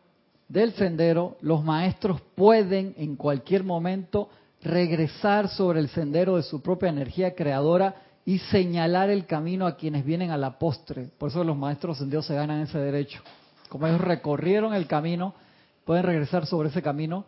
del 0.55 0.73
sendero, 0.73 1.37
los 1.41 1.63
maestros 1.63 2.21
pueden 2.33 2.95
en 2.97 3.17
cualquier 3.17 3.63
momento 3.63 4.29
regresar 4.63 5.49
sobre 5.49 5.81
el 5.81 5.89
sendero 5.89 6.37
de 6.37 6.43
su 6.43 6.61
propia 6.61 6.89
energía 6.89 7.35
creadora 7.35 7.95
y 8.23 8.39
señalar 8.39 9.09
el 9.09 9.25
camino 9.25 9.67
a 9.67 9.75
quienes 9.75 10.05
vienen 10.05 10.31
a 10.31 10.37
la 10.37 10.57
postre. 10.57 11.09
Por 11.17 11.29
eso 11.29 11.43
los 11.43 11.57
maestros 11.57 11.97
ascendidos 11.97 12.25
se 12.25 12.35
ganan 12.35 12.61
ese 12.61 12.79
derecho. 12.79 13.21
Como 13.69 13.85
ellos 13.85 13.99
recorrieron 13.99 14.73
el 14.73 14.87
camino, 14.87 15.35
pueden 15.83 16.05
regresar 16.05 16.45
sobre 16.45 16.69
ese 16.69 16.81
camino 16.81 17.25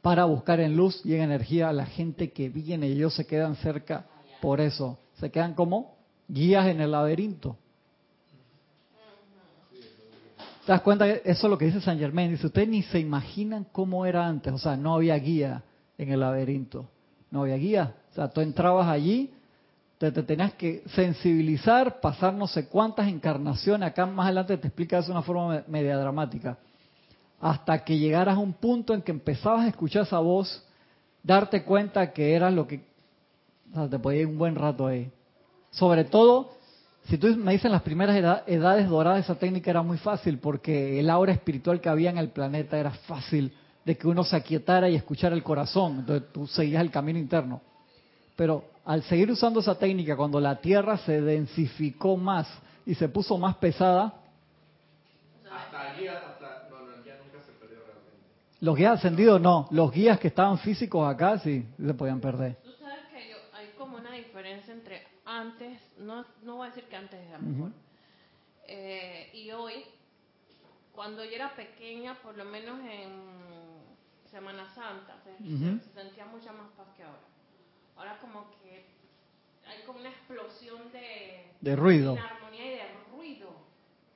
para 0.00 0.24
buscar 0.24 0.60
en 0.60 0.76
luz 0.76 1.04
y 1.04 1.14
en 1.14 1.22
energía 1.22 1.68
a 1.68 1.72
la 1.72 1.86
gente 1.86 2.30
que 2.30 2.48
viene 2.48 2.88
y 2.88 2.92
ellos 2.92 3.14
se 3.14 3.26
quedan 3.26 3.56
cerca 3.56 4.06
por 4.40 4.60
eso. 4.60 4.98
Se 5.14 5.30
quedan 5.32 5.54
como 5.54 5.96
guías 6.28 6.68
en 6.68 6.80
el 6.80 6.92
laberinto. 6.92 7.56
¿Te 10.66 10.72
das 10.72 10.80
cuenta? 10.82 11.08
Eso 11.08 11.46
es 11.46 11.50
lo 11.50 11.58
que 11.58 11.64
dice 11.66 11.80
San 11.80 11.98
Germain. 11.98 12.30
Dice, 12.30 12.46
ustedes 12.46 12.68
ni 12.68 12.82
se 12.82 13.00
imaginan 13.00 13.66
cómo 13.72 14.06
era 14.06 14.26
antes. 14.26 14.52
O 14.52 14.58
sea, 14.58 14.76
no 14.76 14.94
había 14.94 15.16
guía 15.16 15.64
en 15.98 16.12
el 16.12 16.20
laberinto. 16.20 16.88
No 17.30 17.42
había 17.42 17.56
guía. 17.56 17.94
O 18.10 18.14
sea, 18.14 18.28
tú 18.28 18.40
entrabas 18.40 18.86
allí, 18.88 19.32
te, 19.98 20.12
te 20.12 20.22
tenías 20.22 20.54
que 20.54 20.84
sensibilizar, 20.94 22.00
pasar 22.00 22.34
no 22.34 22.46
sé 22.46 22.68
cuántas 22.68 23.08
encarnaciones. 23.08 23.88
Acá 23.88 24.06
más 24.06 24.26
adelante 24.26 24.56
te 24.56 24.68
explica 24.68 24.98
eso 24.98 25.06
de 25.08 25.12
una 25.12 25.22
forma 25.22 25.64
media 25.66 25.96
dramática. 25.96 26.58
hasta 27.42 27.84
que 27.84 27.98
llegaras 27.98 28.36
a 28.36 28.38
un 28.38 28.52
punto 28.52 28.94
en 28.94 29.02
que 29.02 29.10
empezabas 29.10 29.64
a 29.64 29.68
escuchar 29.68 30.02
esa 30.02 30.20
voz, 30.20 30.64
darte 31.24 31.64
cuenta 31.64 32.12
que 32.12 32.34
era 32.34 32.50
lo 32.52 32.68
que... 32.68 32.84
O 33.72 33.74
sea, 33.74 33.88
te 33.88 33.98
podía 33.98 34.20
ir 34.20 34.28
un 34.28 34.38
buen 34.38 34.54
rato 34.54 34.86
ahí. 34.86 35.10
Sobre 35.70 36.04
todo, 36.04 36.52
si 37.08 37.18
tú 37.18 37.28
me 37.36 37.52
dices 37.52 37.70
las 37.70 37.82
primeras 37.82 38.16
edades 38.46 38.88
doradas, 38.88 39.24
esa 39.24 39.34
técnica 39.34 39.70
era 39.70 39.82
muy 39.82 39.98
fácil 39.98 40.38
porque 40.38 41.00
el 41.00 41.10
aura 41.10 41.32
espiritual 41.32 41.80
que 41.80 41.88
había 41.88 42.10
en 42.10 42.18
el 42.18 42.28
planeta 42.30 42.78
era 42.78 42.90
fácil 42.90 43.52
de 43.84 43.96
que 43.96 44.06
uno 44.06 44.22
se 44.22 44.36
aquietara 44.36 44.88
y 44.88 44.94
escuchara 44.94 45.34
el 45.34 45.42
corazón. 45.42 46.00
Entonces 46.00 46.32
tú 46.32 46.46
seguías 46.46 46.80
el 46.82 46.90
camino 46.90 47.18
interno. 47.18 47.60
Pero 48.36 48.64
al 48.84 49.02
seguir 49.02 49.30
usando 49.30 49.60
esa 49.60 49.76
técnica, 49.76 50.16
cuando 50.16 50.40
la 50.40 50.60
Tierra 50.60 50.96
se 50.98 51.20
densificó 51.20 52.16
más 52.16 52.48
y 52.86 52.94
se 52.94 53.08
puso 53.08 53.36
más 53.36 53.56
pesada, 53.56 54.14
hasta 55.50 55.94
guías, 55.94 56.16
hasta, 56.16 56.68
no, 56.70 56.86
no, 56.86 56.94
el 56.94 57.02
guía 57.02 57.18
nunca 57.22 57.44
se 57.44 57.52
perdió 57.52 57.78
realmente. 57.78 58.16
Los 58.60 58.76
guías 58.76 58.92
ascendidos 58.94 59.40
no, 59.40 59.68
los 59.70 59.92
guías 59.92 60.18
que 60.18 60.28
estaban 60.28 60.58
físicos 60.58 61.12
acá 61.12 61.38
sí 61.40 61.66
se 61.84 61.94
podían 61.94 62.20
perder. 62.20 62.56
Tú 62.64 62.70
sabes 62.80 63.00
que 63.12 63.30
yo, 63.30 63.36
hay 63.52 63.66
como 63.76 63.98
una 63.98 64.12
diferencia 64.12 64.72
entre 64.72 65.02
antes, 65.42 65.78
no, 65.98 66.24
no 66.42 66.56
voy 66.56 66.66
a 66.66 66.70
decir 66.70 66.84
que 66.88 66.96
antes 66.96 67.20
era 67.28 67.38
mejor, 67.38 67.70
eh, 68.66 69.30
y 69.34 69.50
hoy, 69.50 69.84
cuando 70.92 71.24
yo 71.24 71.32
era 71.32 71.54
pequeña, 71.54 72.14
por 72.22 72.36
lo 72.36 72.44
menos 72.44 72.80
en 72.80 73.10
Semana 74.30 74.72
Santa, 74.74 75.16
se, 75.24 75.36
se 75.38 75.92
sentía 75.92 76.24
mucha 76.26 76.52
más 76.52 76.70
paz 76.76 76.86
que 76.96 77.02
ahora. 77.02 77.20
Ahora 77.96 78.18
como 78.20 78.50
que 78.50 78.86
hay 79.66 79.82
como 79.86 80.00
una 80.00 80.08
explosión 80.08 80.90
de, 80.92 81.52
De 81.60 81.76
ruido. 81.76 82.16
armonía 82.18 82.66
y 82.66 82.70
de 82.70 82.84
ruido. 83.14 83.50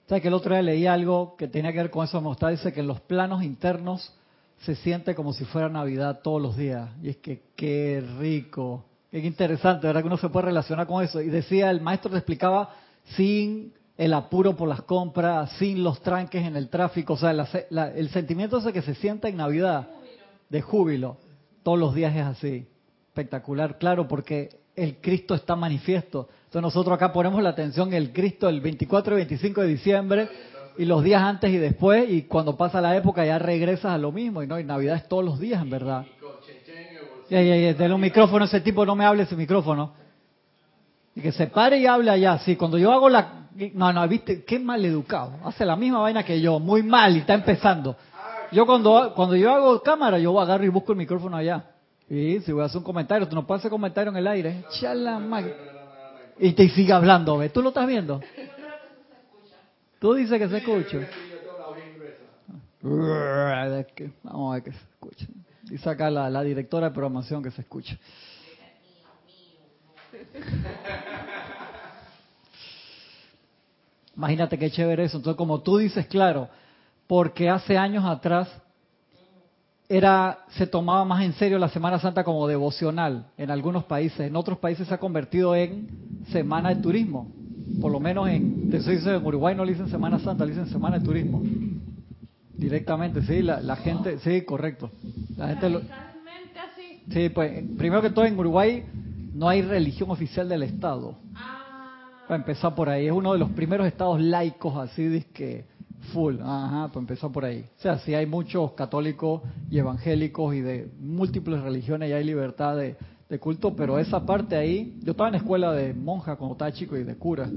¿Sabes 0.08 0.22
que 0.22 0.28
el 0.28 0.34
otro 0.34 0.54
día 0.54 0.62
leí 0.62 0.86
algo 0.86 1.36
que 1.36 1.48
tenía 1.48 1.72
que 1.72 1.78
ver 1.78 1.90
con 1.90 2.04
eso? 2.04 2.20
Gustaba, 2.20 2.52
dice 2.52 2.72
que 2.72 2.80
en 2.80 2.86
los 2.86 3.00
planos 3.02 3.42
internos 3.42 4.14
se 4.60 4.74
siente 4.76 5.14
como 5.14 5.32
si 5.32 5.44
fuera 5.44 5.68
Navidad 5.68 6.20
todos 6.22 6.40
los 6.40 6.56
días. 6.56 6.88
Y 7.02 7.10
es 7.10 7.16
que 7.18 7.42
qué 7.56 8.02
rico, 8.18 8.84
qué 9.20 9.26
interesante, 9.26 9.86
¿verdad? 9.86 10.02
Que 10.02 10.06
uno 10.08 10.16
se 10.18 10.28
puede 10.28 10.46
relacionar 10.46 10.86
con 10.86 11.02
eso. 11.04 11.20
Y 11.20 11.28
decía, 11.28 11.70
el 11.70 11.80
maestro 11.80 12.10
te 12.10 12.18
explicaba 12.18 12.70
sin 13.16 13.72
el 13.96 14.12
apuro 14.12 14.54
por 14.56 14.68
las 14.68 14.82
compras, 14.82 15.50
sin 15.58 15.82
los 15.82 16.00
tranques 16.02 16.44
en 16.44 16.56
el 16.56 16.68
tráfico, 16.68 17.14
o 17.14 17.16
sea, 17.16 17.32
la- 17.32 17.48
la- 17.70 17.90
el 17.94 18.10
sentimiento 18.10 18.58
ese 18.58 18.72
que 18.72 18.82
se 18.82 18.94
siente 18.94 19.28
en 19.28 19.36
Navidad, 19.38 19.88
de 20.50 20.60
júbilo, 20.62 21.16
todos 21.62 21.78
los 21.78 21.94
días 21.94 22.14
es 22.14 22.22
así. 22.22 22.66
Espectacular, 23.08 23.78
claro, 23.78 24.06
porque 24.06 24.50
el 24.76 24.96
Cristo 25.00 25.34
está 25.34 25.56
manifiesto. 25.56 26.28
Entonces 26.44 26.62
nosotros 26.62 26.94
acá 26.94 27.12
ponemos 27.12 27.42
la 27.42 27.48
atención 27.50 27.88
en 27.88 27.94
el 27.94 28.12
Cristo 28.12 28.48
el 28.48 28.60
24 28.60 29.14
y 29.14 29.16
25 29.16 29.62
de 29.62 29.68
diciembre 29.68 30.28
y 30.76 30.84
los 30.84 31.02
días 31.02 31.22
antes 31.22 31.50
y 31.50 31.56
después 31.56 32.08
y 32.10 32.22
cuando 32.24 32.56
pasa 32.56 32.80
la 32.82 32.94
época 32.96 33.24
ya 33.24 33.38
regresas 33.38 33.92
a 33.92 33.98
lo 33.98 34.12
mismo 34.12 34.42
y 34.42 34.46
no, 34.46 34.60
y 34.60 34.64
Navidad 34.64 34.96
es 34.96 35.08
todos 35.08 35.24
los 35.24 35.40
días 35.40 35.62
en 35.62 35.70
verdad. 35.70 36.04
Y 36.04 36.20
con 36.20 36.38
Chechen 36.46 36.76
en 36.76 36.96
el 36.96 37.04
bolsillo. 37.06 37.15
Ya, 37.28 37.42
ya, 37.42 37.56
ya, 37.56 37.74
denle 37.74 37.94
un 37.94 38.00
micrófono 38.00 38.44
a 38.44 38.46
ese 38.46 38.60
tipo, 38.60 38.86
no 38.86 38.94
me 38.94 39.04
hable 39.04 39.24
ese 39.24 39.36
micrófono. 39.36 39.92
Y 41.14 41.20
que 41.20 41.32
se 41.32 41.46
pare 41.46 41.78
y 41.78 41.86
hable 41.86 42.10
allá. 42.10 42.38
Sí, 42.38 42.56
cuando 42.56 42.78
yo 42.78 42.92
hago 42.92 43.08
la... 43.08 43.48
No, 43.72 43.92
no, 43.92 44.06
viste, 44.06 44.44
qué 44.44 44.58
mal 44.58 44.84
educado. 44.84 45.32
Hace 45.44 45.64
la 45.64 45.76
misma 45.76 46.00
vaina 46.00 46.22
que 46.22 46.40
yo, 46.40 46.60
muy 46.60 46.82
mal 46.82 47.16
y 47.16 47.20
está 47.20 47.34
empezando. 47.34 47.96
Yo 48.52 48.66
cuando, 48.66 49.12
cuando 49.14 49.34
yo 49.34 49.52
hago 49.52 49.82
cámara, 49.82 50.18
yo 50.18 50.38
agarro 50.38 50.64
y 50.64 50.68
busco 50.68 50.92
el 50.92 50.98
micrófono 50.98 51.36
allá. 51.36 51.64
Y 52.08 52.38
si 52.40 52.52
voy 52.52 52.62
a 52.62 52.66
hacer 52.66 52.78
un 52.78 52.84
comentario, 52.84 53.26
tú 53.26 53.34
no 53.34 53.46
puedes 53.46 53.62
hacer 53.62 53.70
comentario 53.70 54.10
en 54.10 54.16
el 54.18 54.26
aire. 54.26 54.64
Chala, 54.78 55.20
Y 56.38 56.52
te 56.52 56.68
sigue 56.68 56.92
hablando, 56.92 57.38
¿ves? 57.38 57.52
¿Tú 57.52 57.62
lo 57.62 57.70
estás 57.70 57.86
viendo? 57.86 58.20
Tú 59.98 60.14
dices 60.14 60.38
que 60.38 60.48
se 60.48 60.58
escucha. 60.58 60.98
Vamos 64.22 64.52
a 64.52 64.54
ver 64.54 64.62
que 64.62 64.72
se 64.72 64.78
escuche. 64.78 65.26
Dice 65.70 65.90
acá 65.90 66.10
la, 66.10 66.30
la 66.30 66.42
directora 66.42 66.88
de 66.88 66.94
programación 66.94 67.42
que 67.42 67.50
se 67.50 67.62
escuche. 67.62 67.98
Imagínate 74.16 74.58
qué 74.58 74.70
chévere 74.70 75.04
eso. 75.04 75.18
Entonces, 75.18 75.36
como 75.36 75.60
tú 75.60 75.78
dices, 75.78 76.06
claro, 76.06 76.48
porque 77.06 77.50
hace 77.50 77.76
años 77.76 78.04
atrás 78.04 78.48
era 79.88 80.40
se 80.50 80.66
tomaba 80.66 81.04
más 81.04 81.22
en 81.24 81.32
serio 81.34 81.58
la 81.58 81.68
Semana 81.68 82.00
Santa 82.00 82.24
como 82.24 82.48
devocional 82.48 83.26
en 83.36 83.50
algunos 83.50 83.84
países. 83.84 84.20
En 84.20 84.36
otros 84.36 84.58
países 84.58 84.88
se 84.88 84.94
ha 84.94 84.98
convertido 84.98 85.54
en 85.54 86.24
semana 86.32 86.70
de 86.74 86.82
turismo. 86.82 87.30
Por 87.80 87.92
lo 87.92 88.00
menos 88.00 88.28
en, 88.28 88.70
en 88.72 89.26
Uruguay 89.26 89.54
no 89.54 89.64
le 89.64 89.72
dicen 89.72 89.88
Semana 89.88 90.18
Santa, 90.18 90.44
le 90.44 90.52
dicen 90.52 90.68
Semana 90.68 90.98
de 90.98 91.04
Turismo. 91.04 91.42
Directamente, 92.58 93.22
sí, 93.22 93.42
la, 93.42 93.60
la 93.60 93.76
gente, 93.76 94.18
sí, 94.20 94.42
correcto. 94.42 94.90
La 95.36 95.48
gente 95.48 95.68
lo, 95.68 95.80
sí, 97.12 97.28
pues 97.28 97.64
primero 97.76 98.02
que 98.02 98.10
todo 98.10 98.24
en 98.24 98.38
Uruguay 98.38 98.84
no 99.34 99.48
hay 99.48 99.62
religión 99.62 100.10
oficial 100.10 100.48
del 100.48 100.62
Estado. 100.62 101.16
Ah, 101.34 102.22
Para 102.26 102.38
empezar 102.38 102.74
por 102.74 102.88
ahí, 102.88 103.06
es 103.06 103.12
uno 103.12 103.32
de 103.32 103.38
los 103.38 103.50
primeros 103.50 103.86
estados 103.86 104.20
laicos 104.20 104.76
así, 104.76 105.24
que 105.34 105.64
full, 106.12 106.36
ajá, 106.40 106.88
para 106.88 107.00
empezar 107.00 107.30
por 107.30 107.44
ahí. 107.44 107.64
O 107.78 107.82
sea, 107.82 107.98
sí 107.98 108.14
hay 108.14 108.26
muchos 108.26 108.72
católicos 108.72 109.42
y 109.70 109.78
evangélicos 109.78 110.54
y 110.54 110.60
de 110.60 110.88
múltiples 111.00 111.60
religiones 111.62 112.08
y 112.08 112.12
hay 112.12 112.24
libertad 112.24 112.76
de, 112.76 112.96
de 113.28 113.38
culto, 113.38 113.74
pero 113.74 113.98
esa 113.98 114.24
parte 114.24 114.56
ahí, 114.56 114.98
yo 115.02 115.12
estaba 115.12 115.28
en 115.28 115.34
escuela 115.36 115.72
de 115.72 115.92
monja 115.92 116.36
cuando 116.36 116.54
estaba 116.54 116.72
chico 116.72 116.96
y 116.96 117.04
de 117.04 117.16
cura, 117.16 117.48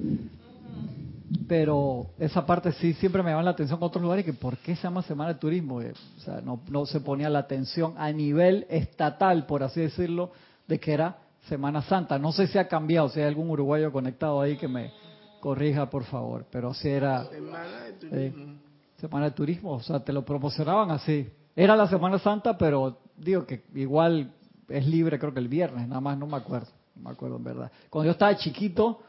pero 1.48 2.08
esa 2.18 2.46
parte 2.46 2.72
sí 2.74 2.94
siempre 2.94 3.22
me 3.24 3.32
llama 3.32 3.44
la 3.44 3.52
atención 3.52 3.80
con 3.80 3.88
otros 3.88 4.02
lugares, 4.02 4.26
que 4.26 4.34
¿por 4.34 4.58
qué 4.58 4.76
se 4.76 4.84
llama 4.84 5.02
Semana 5.04 5.34
de 5.34 5.40
Turismo? 5.40 5.82
Eh, 5.82 5.94
O 6.18 6.22
sea, 6.22 6.42
no, 6.42 6.62
no 6.70 6.86
se 6.86 7.00
ponía 7.02 7.30
la 7.30 7.40
atención 7.40 7.94
a 7.98 8.12
nivel 8.12 8.66
estatal, 8.70 9.46
por 9.46 9.64
así 9.64 9.82
decirlo, 9.82 10.32
de 10.68 10.80
que 10.80 10.94
era 10.94 11.18
Semana 11.48 11.82
Santa. 11.84 12.18
No 12.20 12.32
sé 12.32 12.48
si 12.48 12.58
ha 12.58 12.68
cambiado, 12.68 13.10
si 13.10 13.20
hay 13.20 13.28
algún 13.28 13.50
uruguayo 13.50 13.92
conectado 13.92 14.42
ahí 14.42 14.58
que 14.58 14.68
me 14.68 14.92
corrija, 15.40 15.90
por 15.90 16.04
favor, 16.04 16.46
pero 16.52 16.74
si 16.74 16.90
era 16.90 17.26
Semana 17.26 17.82
de 17.82 17.90
eh, 17.90 18.32
turismo. 18.32 18.60
Semana 18.98 19.26
de 19.26 19.32
Turismo, 19.32 19.72
o 19.72 19.82
sea, 19.82 20.02
te 20.02 20.12
lo 20.12 20.26
promocionaban 20.26 20.92
así. 20.92 21.30
Era 21.56 21.76
la 21.76 21.88
Semana 21.88 22.20
Santa, 22.20 22.58
pero 22.58 22.98
digo 23.16 23.46
que 23.46 23.64
igual 23.76 24.34
es 24.68 24.86
libre, 24.86 25.18
creo 25.18 25.34
que 25.34 25.40
el 25.40 25.48
viernes, 25.48 25.88
nada 25.88 26.02
más, 26.02 26.18
no 26.18 26.28
me 26.28 26.36
acuerdo, 26.36 26.68
no 26.96 27.04
me 27.04 27.12
acuerdo 27.12 27.38
en 27.38 27.44
verdad. 27.44 27.72
Cuando 27.90 28.08
yo 28.08 28.12
estaba 28.12 28.36
chiquito, 28.36 29.00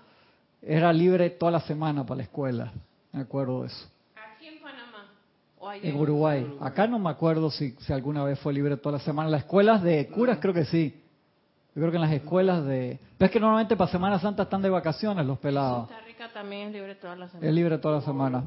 era 0.62 0.92
libre 0.92 1.30
toda 1.30 1.52
la 1.52 1.60
semana 1.60 2.04
para 2.04 2.18
la 2.18 2.22
escuela, 2.24 2.72
me 3.12 3.22
acuerdo 3.22 3.62
de 3.62 3.68
eso. 3.68 3.88
aquí 4.34 4.46
en 4.46 4.60
Panamá. 4.60 5.08
O 5.58 5.68
allá 5.68 5.88
En 5.88 5.96
Uruguay. 5.96 6.56
Acá 6.60 6.86
no 6.86 6.98
me 6.98 7.10
acuerdo 7.10 7.50
si, 7.50 7.72
si 7.80 7.92
alguna 7.92 8.24
vez 8.24 8.38
fue 8.40 8.52
libre 8.52 8.76
toda 8.76 8.98
la 8.98 9.04
semana. 9.04 9.28
Las 9.28 9.42
escuelas 9.42 9.82
de 9.82 10.06
curas 10.08 10.38
creo 10.40 10.54
que 10.54 10.64
sí. 10.64 11.02
Yo 11.74 11.82
creo 11.82 11.90
que 11.90 11.96
en 11.96 12.02
las 12.02 12.12
escuelas 12.12 12.64
de... 12.64 12.98
Pero 13.16 13.26
es 13.26 13.32
que 13.32 13.38
normalmente 13.38 13.76
para 13.76 13.90
Semana 13.90 14.18
Santa 14.18 14.42
están 14.42 14.60
de 14.60 14.70
vacaciones 14.70 15.24
los 15.24 15.38
pelados. 15.38 15.86
Costa 15.86 16.04
Rica 16.04 16.28
también 16.32 16.68
es 16.68 16.72
libre 16.74 16.94
toda 16.96 17.14
la 17.14 17.28
semana. 17.28 17.48
Es 17.48 17.54
libre 17.54 17.78
toda 17.78 17.96
la 17.96 18.00
semana. 18.02 18.44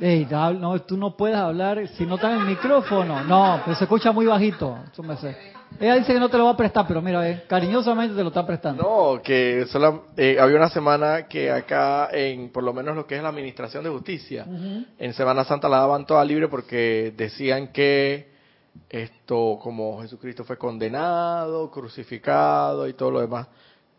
Ey, 0.00 0.28
no, 0.30 0.80
tú 0.82 0.96
no 0.96 1.16
puedes 1.16 1.36
hablar 1.36 1.86
si 1.88 2.06
no 2.06 2.14
está 2.16 2.32
en 2.32 2.40
el 2.40 2.46
micrófono. 2.46 3.24
No, 3.24 3.60
pero 3.64 3.76
se 3.76 3.84
escucha 3.84 4.12
muy 4.12 4.26
bajito. 4.26 4.78
Eso 4.92 5.02
me 5.02 5.16
sé. 5.16 5.36
Ella 5.80 5.94
dice 5.94 6.12
que 6.12 6.18
no 6.18 6.28
te 6.28 6.36
lo 6.38 6.44
va 6.46 6.50
a 6.52 6.56
prestar, 6.56 6.86
pero 6.88 7.00
mira, 7.00 7.28
eh, 7.28 7.44
cariñosamente 7.46 8.14
te 8.16 8.22
lo 8.22 8.28
está 8.28 8.44
prestando. 8.46 8.82
No, 8.82 9.22
que 9.22 9.64
eh, 10.16 10.36
había 10.40 10.56
una 10.56 10.70
semana 10.70 11.28
que 11.28 11.50
acá, 11.52 12.08
en 12.12 12.50
por 12.50 12.64
lo 12.64 12.72
menos 12.72 12.96
lo 12.96 13.06
que 13.06 13.16
es 13.16 13.22
la 13.22 13.28
Administración 13.28 13.84
de 13.84 13.90
Justicia, 13.90 14.44
en 14.98 15.12
Semana 15.14 15.44
Santa 15.44 15.68
la 15.68 15.78
daban 15.78 16.04
toda 16.04 16.24
libre 16.24 16.48
porque 16.48 17.12
decían 17.16 17.68
que 17.68 18.28
esto, 18.90 19.58
como 19.62 20.00
Jesucristo 20.02 20.44
fue 20.44 20.56
condenado, 20.58 21.70
crucificado 21.70 22.88
y 22.88 22.94
todo 22.94 23.10
lo 23.12 23.20
demás, 23.20 23.46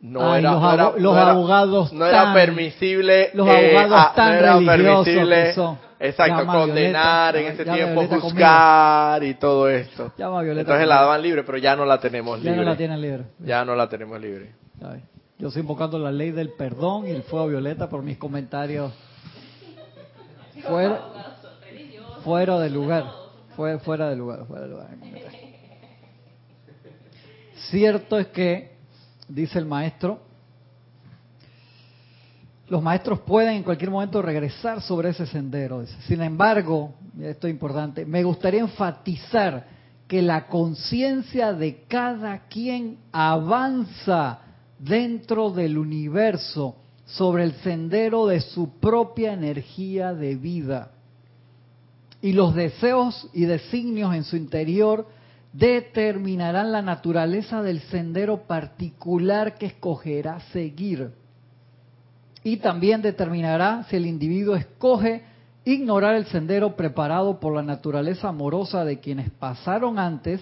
no 0.01 0.31
Ay, 0.31 0.39
era, 0.39 0.51
los 0.51 0.61
no 0.61 0.73
era- 0.73 0.83
los 0.91 1.01
no 1.01 1.17
era- 1.17 1.31
abogados 1.31 1.93
no 1.93 2.05
era 2.05 2.33
permisible, 2.33 3.29
los 3.33 3.47
eh, 3.47 3.77
abogados 3.77 3.97
ah, 4.09 4.13
tan 4.15 4.27
no 4.33 4.39
era 4.39 4.53
religiosos 4.55 5.05
permisible, 5.05 5.43
que 5.43 5.53
son. 5.53 5.77
Exacto, 5.99 6.37
Llama 6.39 6.53
condenar 6.53 7.33
Violeta, 7.33 7.39
en 7.39 7.53
ese 7.53 7.63
tiempo, 7.63 7.93
Violeta 8.01 8.07
conmigo. 8.15 8.29
juzgar 8.29 9.23
y 9.23 9.33
todo 9.35 9.69
esto. 9.69 10.13
Llama 10.17 10.41
Violeta 10.41 10.61
Entonces 10.61 10.85
conmigo. 10.85 10.89
la 10.95 11.01
daban 11.01 11.21
libre, 11.21 11.43
pero 11.43 11.57
ya 11.57 11.75
no 11.75 11.85
la 11.85 11.99
tenemos 11.99 12.37
Ya 12.41 12.51
libre. 12.51 12.57
no 12.65 12.69
la 12.71 12.77
tienen 12.77 13.01
libre. 13.01 13.23
Ya 13.39 13.65
no 13.65 13.75
la 13.75 13.89
tenemos 13.89 14.19
libre. 14.21 14.53
Ya. 14.79 14.97
Yo 15.37 15.47
estoy 15.47 15.61
invocando 15.61 15.97
la 15.99 16.11
ley 16.11 16.31
del 16.31 16.49
perdón 16.53 17.07
y 17.07 17.11
el 17.11 17.23
fuego 17.23 17.47
violeta 17.47 17.89
por 17.89 18.01
mis 18.03 18.17
comentarios 18.17 18.91
fuera, 20.67 21.01
fuera 22.23 22.59
de 22.59 22.69
lugar. 22.69 23.05
Fuera, 23.55 23.79
fuera 23.79 24.09
de 24.09 24.15
lugar, 24.15 24.45
fuera 24.47 24.63
de 24.65 24.69
lugar. 24.71 24.87
Cierto 27.69 28.17
es 28.17 28.27
que, 28.27 28.71
dice 29.27 29.59
el 29.59 29.65
maestro, 29.65 30.19
los 32.69 32.81
maestros 32.81 33.19
pueden 33.21 33.55
en 33.55 33.63
cualquier 33.63 33.89
momento 33.89 34.21
regresar 34.21 34.81
sobre 34.81 35.09
ese 35.09 35.25
sendero. 35.25 35.85
Sin 36.07 36.21
embargo, 36.21 36.93
esto 37.19 37.47
es 37.47 37.53
importante, 37.53 38.05
me 38.05 38.23
gustaría 38.23 38.61
enfatizar 38.61 39.65
que 40.07 40.21
la 40.21 40.47
conciencia 40.47 41.53
de 41.53 41.83
cada 41.87 42.47
quien 42.47 42.97
avanza 43.11 44.39
dentro 44.79 45.51
del 45.51 45.77
universo 45.77 46.75
sobre 47.05 47.43
el 47.43 47.53
sendero 47.61 48.27
de 48.27 48.39
su 48.39 48.79
propia 48.79 49.33
energía 49.33 50.13
de 50.13 50.35
vida. 50.35 50.91
y 52.21 52.33
los 52.33 52.53
deseos 52.53 53.29
y 53.33 53.45
designios 53.45 54.13
en 54.13 54.25
su 54.25 54.35
interior 54.35 55.07
determinarán 55.53 56.71
la 56.71 56.81
naturaleza 56.81 57.61
del 57.61 57.79
sendero 57.83 58.43
particular 58.45 59.57
que 59.57 59.67
escogerá 59.67 60.39
seguir. 60.51 61.11
Y 62.43 62.57
también 62.57 63.01
determinará 63.01 63.85
si 63.89 63.95
el 63.95 64.05
individuo 64.05 64.55
escoge 64.55 65.23
ignorar 65.65 66.15
el 66.15 66.25
sendero 66.25 66.75
preparado 66.75 67.39
por 67.39 67.53
la 67.53 67.61
naturaleza 67.61 68.29
amorosa 68.29 68.85
de 68.85 68.99
quienes 68.99 69.29
pasaron 69.29 69.99
antes 69.99 70.41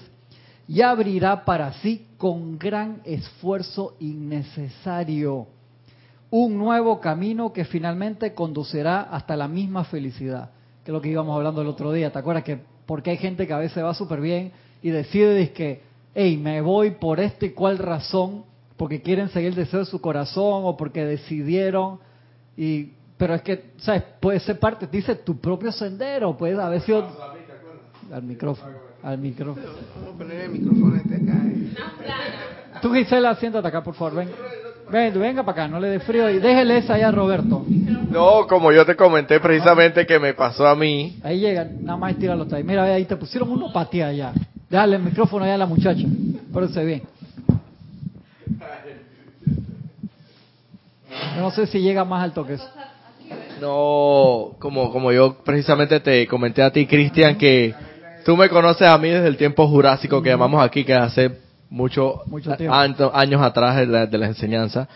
y 0.67 0.81
abrirá 0.81 1.43
para 1.45 1.73
sí 1.73 2.07
con 2.17 2.59
gran 2.59 3.01
esfuerzo 3.05 3.95
innecesario 3.99 5.47
un 6.29 6.57
nuevo 6.57 6.99
camino 6.99 7.53
que 7.53 7.65
finalmente 7.65 8.33
conducirá 8.33 9.01
hasta 9.01 9.35
la 9.37 9.47
misma 9.47 9.85
felicidad, 9.85 10.51
que 10.83 10.91
es 10.91 10.93
lo 10.93 11.01
que 11.01 11.09
íbamos 11.09 11.35
hablando 11.35 11.61
el 11.61 11.67
otro 11.67 11.91
día. 11.91 12.11
¿Te 12.11 12.19
acuerdas 12.19 12.43
que 12.43 12.59
porque 12.85 13.11
hay 13.11 13.17
gente 13.17 13.47
que 13.47 13.53
a 13.53 13.59
veces 13.59 13.83
va 13.83 13.93
súper 13.93 14.21
bien 14.21 14.51
y 14.81 14.89
decide 14.89 15.51
que, 15.51 15.81
hey, 16.15 16.37
me 16.37 16.61
voy 16.61 16.91
por 16.91 17.19
esta 17.19 17.45
y 17.45 17.51
cual 17.51 17.77
razón, 17.77 18.43
porque 18.77 19.01
quieren 19.01 19.29
seguir 19.29 19.49
el 19.49 19.55
deseo 19.55 19.79
de 19.79 19.85
su 19.85 19.99
corazón 19.99 20.61
o 20.63 20.77
porque 20.77 21.03
decidieron 21.03 21.99
y 22.55 22.91
pero 23.17 23.33
es 23.33 23.41
que, 23.41 23.71
¿sabes? 23.77 24.03
Puede 24.19 24.39
ser 24.39 24.59
parte, 24.59 24.87
dice 24.87 25.15
tu 25.15 25.39
propio 25.39 25.71
sendero, 25.71 26.37
puede 26.37 26.61
haber 26.61 26.81
sido... 26.81 27.07
Al 28.13 28.23
micrófono, 28.23 28.73
al 29.03 29.17
micrófono. 29.17 29.65
Vamos 29.95 30.15
a 30.15 30.17
poner 30.17 30.41
el 30.41 30.51
micrófono 30.51 30.95
este 30.95 31.15
acá. 31.15 31.41
eh. 31.45 32.79
Tú, 32.81 32.93
Gisela, 32.93 33.35
siéntate 33.35 33.67
acá, 33.67 33.83
por 33.83 33.95
favor, 33.95 34.15
ven. 34.15 34.29
Ven, 34.89 35.19
venga 35.19 35.43
para 35.43 35.63
acá, 35.63 35.67
no 35.67 35.79
le 35.79 35.89
dé 35.89 35.99
frío 35.99 36.29
y 36.29 36.39
déjele 36.39 36.77
esa 36.77 36.93
allá 36.93 37.09
a 37.09 37.11
Roberto. 37.11 37.65
No, 38.09 38.47
como 38.47 38.71
yo 38.71 38.85
te 38.85 38.95
comenté 38.95 39.39
precisamente 39.41 40.05
que 40.05 40.17
me 40.19 40.33
pasó 40.33 40.65
a 40.65 40.75
mí. 40.75 41.19
Ahí 41.23 41.39
llega, 41.41 41.65
nada 41.65 41.97
más 41.97 42.15
hasta 42.15 42.55
ahí. 42.55 42.63
Mira, 42.63 42.83
ahí 42.83 43.03
te 43.03 43.17
pusieron 43.17 43.51
uno 43.51 43.73
para 43.73 43.89
ti 43.89 44.01
allá. 44.01 44.31
Déjale 44.69 44.95
el 44.95 45.01
micrófono 45.01 45.43
allá 45.43 45.55
a 45.55 45.57
la 45.57 45.65
muchacha. 45.65 46.05
Pórtense 46.53 46.85
bien. 46.85 47.01
Yo 51.37 51.43
no 51.43 51.51
sé 51.51 51.67
si 51.67 51.79
llega 51.79 52.03
más 52.03 52.23
alto 52.23 52.43
que 52.43 52.53
eso. 52.53 52.67
No, 53.61 54.55
como, 54.57 54.91
como 54.91 55.11
yo 55.11 55.37
precisamente 55.43 55.99
te 55.99 56.25
comenté 56.25 56.63
a 56.63 56.71
ti, 56.71 56.87
Cristian, 56.87 57.37
que 57.37 57.75
tú 58.25 58.35
me 58.35 58.49
conoces 58.49 58.87
a 58.87 58.97
mí 58.97 59.09
desde 59.09 59.27
el 59.27 59.37
tiempo 59.37 59.67
jurásico 59.67 60.19
que 60.19 60.29
llamamos 60.29 60.65
aquí, 60.65 60.83
que 60.83 60.95
hace 60.95 61.37
mucho, 61.69 62.23
años 63.13 63.41
atrás 63.43 63.75
de 63.75 63.85
la, 63.85 64.07
de 64.07 64.17
la 64.17 64.25
enseñanza. 64.25 64.87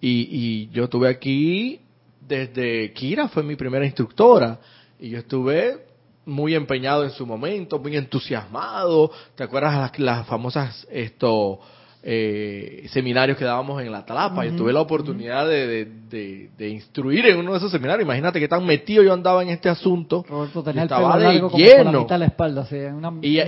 Y, 0.00 0.28
y 0.30 0.70
yo 0.70 0.84
estuve 0.84 1.10
aquí 1.10 1.82
desde 2.26 2.90
Kira, 2.94 3.28
fue 3.28 3.42
mi 3.42 3.56
primera 3.56 3.84
instructora. 3.84 4.60
Y 4.98 5.10
yo 5.10 5.18
estuve 5.18 5.76
muy 6.24 6.54
empeñado 6.54 7.04
en 7.04 7.10
su 7.10 7.26
momento, 7.26 7.78
muy 7.78 7.98
entusiasmado. 7.98 9.10
¿Te 9.34 9.44
acuerdas 9.44 9.74
las, 9.74 9.98
las 9.98 10.26
famosas 10.26 10.88
esto 10.90 11.60
eh, 12.04 12.84
seminarios 12.88 13.38
que 13.38 13.44
dábamos 13.44 13.80
en 13.80 13.92
la 13.92 14.04
Talapa? 14.04 14.44
Yo 14.44 14.52
tuve 14.56 14.72
la 14.72 14.80
oportunidad 14.80 15.46
de, 15.46 15.66
de, 15.66 15.84
de- 16.10 16.50
de 16.58 16.68
instruir 16.68 17.26
en 17.26 17.38
uno 17.38 17.52
de 17.52 17.58
esos 17.58 17.70
seminarios. 17.70 18.04
Imagínate 18.04 18.40
qué 18.40 18.48
tan 18.48 18.66
metido 18.66 19.02
yo 19.04 19.12
andaba 19.12 19.42
en 19.42 19.50
este 19.50 19.68
asunto. 19.68 20.24
Roberto 20.28 20.62
el 20.66 20.78
estaba 20.78 21.16
de 21.18 21.24
largo 21.24 21.50
como 21.50 21.64
por 21.64 21.76
la 21.76 21.82
lleno. 21.84 22.00
mitad 22.00 22.14
de 22.16 22.18
la 22.18 22.24
espalda, 22.26 22.62
así, 22.62 22.76
una 22.76 23.12
Y- 23.22 23.38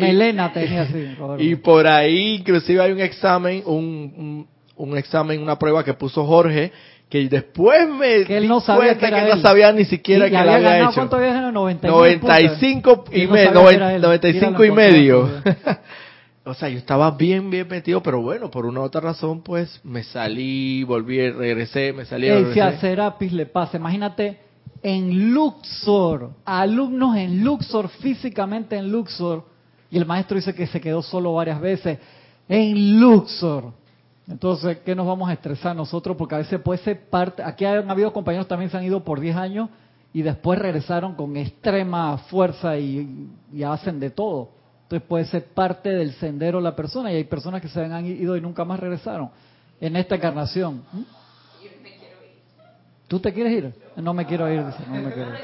tenía 0.53 0.83
así, 0.83 1.15
Roberto. 1.19 1.43
Y 1.43 1.57
por 1.57 1.87
ahí 1.87 2.37
inclusive 2.37 2.81
hay 2.81 2.93
un 2.93 3.01
examen, 3.01 3.63
un, 3.67 4.47
un, 4.77 4.89
un 4.89 4.99
examen, 4.99 5.43
una 5.43 5.59
prueba 5.59 5.83
que 5.85 5.95
puso 5.95 6.25
Jorge, 6.25 6.71
que 7.11 7.29
después 7.29 7.89
me 7.89 8.25
Que 8.25 8.37
él 8.39 8.43
di 8.45 8.49
no 8.49 8.61
sabía 8.61 8.97
cuenta 8.97 9.09
que 9.11 9.15
que 9.15 9.21
no 9.29 9.35
él. 9.35 9.43
sabía 9.43 9.73
ni 9.73 9.85
siquiera 9.85 10.27
Y 10.27 10.31
que 10.31 10.37
le 10.37 10.45
la 10.45 10.55
había 10.55 10.69
había 10.71 10.85
hecho. 10.85 10.95
¿cuánto 10.95 11.17
había 11.17 11.33
ganado? 11.35 11.53
99 11.53 12.19
95 12.23 12.95
puntos. 13.05 13.15
y, 13.15 13.21
Él 13.23 13.27
no 13.29 13.33
me- 13.35 13.45
sabía 13.45 13.53
que 13.53 13.59
noven- 13.59 13.75
era 13.77 13.95
él. 13.95 14.03
95 14.03 14.65
y 14.65 14.71
medio. 14.71 15.29
o 16.47 16.53
sea, 16.53 16.69
yo 16.69 16.79
estaba 16.79 17.11
bien, 17.13 17.49
bien 17.49 17.67
metido, 17.67 18.03
pero 18.03 18.21
bueno, 18.21 18.51
por 18.51 18.67
una 18.67 18.81
u 18.81 18.83
otra 18.83 19.01
razón, 19.01 19.43
pues 19.43 19.81
me 19.83 20.03
salí, 20.03 20.85
volví, 20.85 21.31
regresé, 21.31 21.93
me 21.93 22.05
salí, 22.05 22.29
Ey, 22.29 22.53
si 22.53 22.61
a 22.61 22.67
regresé. 22.67 22.88
Serapis 22.88 23.33
le 23.33 23.47
pasa, 23.47 23.79
imagínate 23.79 24.38
en 24.83 25.33
Luxor, 25.33 26.33
alumnos 26.45 27.16
en 27.16 27.42
Luxor, 27.42 27.88
físicamente 27.88 28.77
en 28.77 28.92
Luxor, 28.92 29.47
y 29.90 29.97
el 29.97 30.05
maestro 30.05 30.37
dice 30.37 30.55
que 30.55 30.66
se 30.66 30.81
quedó 30.81 31.01
solo 31.01 31.33
varias 31.33 31.59
veces, 31.61 31.99
en 32.47 33.01
Luxor. 33.01 33.73
Entonces, 34.29 34.79
¿qué 34.85 34.95
nos 34.95 35.07
vamos 35.07 35.31
a 35.31 35.33
estresar 35.33 35.75
nosotros? 35.75 36.16
Porque 36.16 36.35
a 36.35 36.38
veces 36.38 36.61
puede 36.61 36.83
ser 36.83 37.09
parte, 37.09 37.42
aquí 37.42 37.64
han 37.64 37.90
habido 37.90 38.12
compañeros 38.12 38.47
también 38.47 38.71
se 38.71 38.77
han 38.77 38.85
ido 38.85 39.03
por 39.03 39.21
10 39.21 39.37
años 39.37 39.71
y 40.12 40.21
después 40.21 40.59
regresaron 40.59 41.14
con 41.14 41.37
extrema 41.38 42.18
fuerza 42.18 42.79
y, 42.79 43.29
y 43.53 43.62
hacen 43.62 43.99
de 43.99 44.11
todo. 44.11 44.51
Entonces 44.85 45.09
puede 45.09 45.25
ser 45.25 45.47
parte 45.47 45.88
del 45.88 46.12
sendero 46.14 46.61
la 46.61 46.77
persona 46.77 47.11
y 47.11 47.16
hay 47.16 47.25
personas 47.25 47.61
que 47.61 47.68
se 47.68 47.83
han 47.83 48.07
ido 48.07 48.37
y 48.37 48.40
nunca 48.40 48.64
más 48.64 48.79
regresaron 48.79 49.31
en 49.81 49.97
esta 49.97 50.14
encarnación. 50.14 50.85
¿Mm? 50.92 51.03
¿Tú 53.09 53.18
te 53.20 53.33
quieres 53.33 53.53
ir? 53.53 53.75
No 53.97 54.12
me 54.12 54.27
quiero 54.27 54.51
ir, 54.51 54.64
dice, 54.64 54.83
no 54.88 54.94
me 54.94 55.12
quiero 55.12 55.31
ir. 55.31 55.40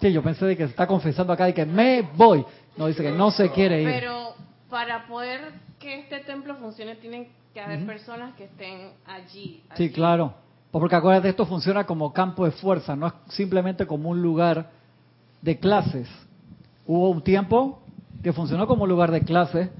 Sí, 0.00 0.12
yo 0.12 0.22
pensé 0.22 0.44
de 0.46 0.56
que 0.56 0.64
se 0.64 0.70
está 0.70 0.86
confesando 0.86 1.32
acá 1.32 1.46
de 1.46 1.54
que 1.54 1.66
me 1.66 2.02
voy. 2.02 2.44
No, 2.76 2.86
dice 2.86 3.02
que 3.02 3.10
no 3.10 3.30
se 3.30 3.50
quiere 3.50 3.82
ir. 3.82 3.88
Pero 3.88 4.34
para 4.68 5.06
poder 5.06 5.40
que 5.78 6.00
este 6.00 6.20
templo 6.20 6.54
funcione, 6.56 6.96
tienen 6.96 7.28
que 7.54 7.60
haber 7.60 7.84
personas 7.86 8.34
que 8.34 8.44
estén 8.44 8.90
allí. 9.06 9.62
Sí, 9.76 9.90
claro. 9.90 10.34
Porque 10.70 10.94
acuérdate, 10.94 11.30
esto 11.30 11.46
funciona 11.46 11.84
como 11.84 12.12
campo 12.12 12.44
de 12.44 12.50
fuerza, 12.52 12.94
no 12.94 13.06
es 13.06 13.12
simplemente 13.28 13.86
como 13.86 14.10
un 14.10 14.20
lugar 14.20 14.70
de 15.40 15.58
clases. 15.58 16.08
Hubo 16.86 17.10
un 17.10 17.22
tiempo 17.22 17.80
que 18.22 18.32
funcionó 18.32 18.66
como 18.66 18.86
lugar 18.86 19.10
de 19.10 19.22
clases, 19.22 19.70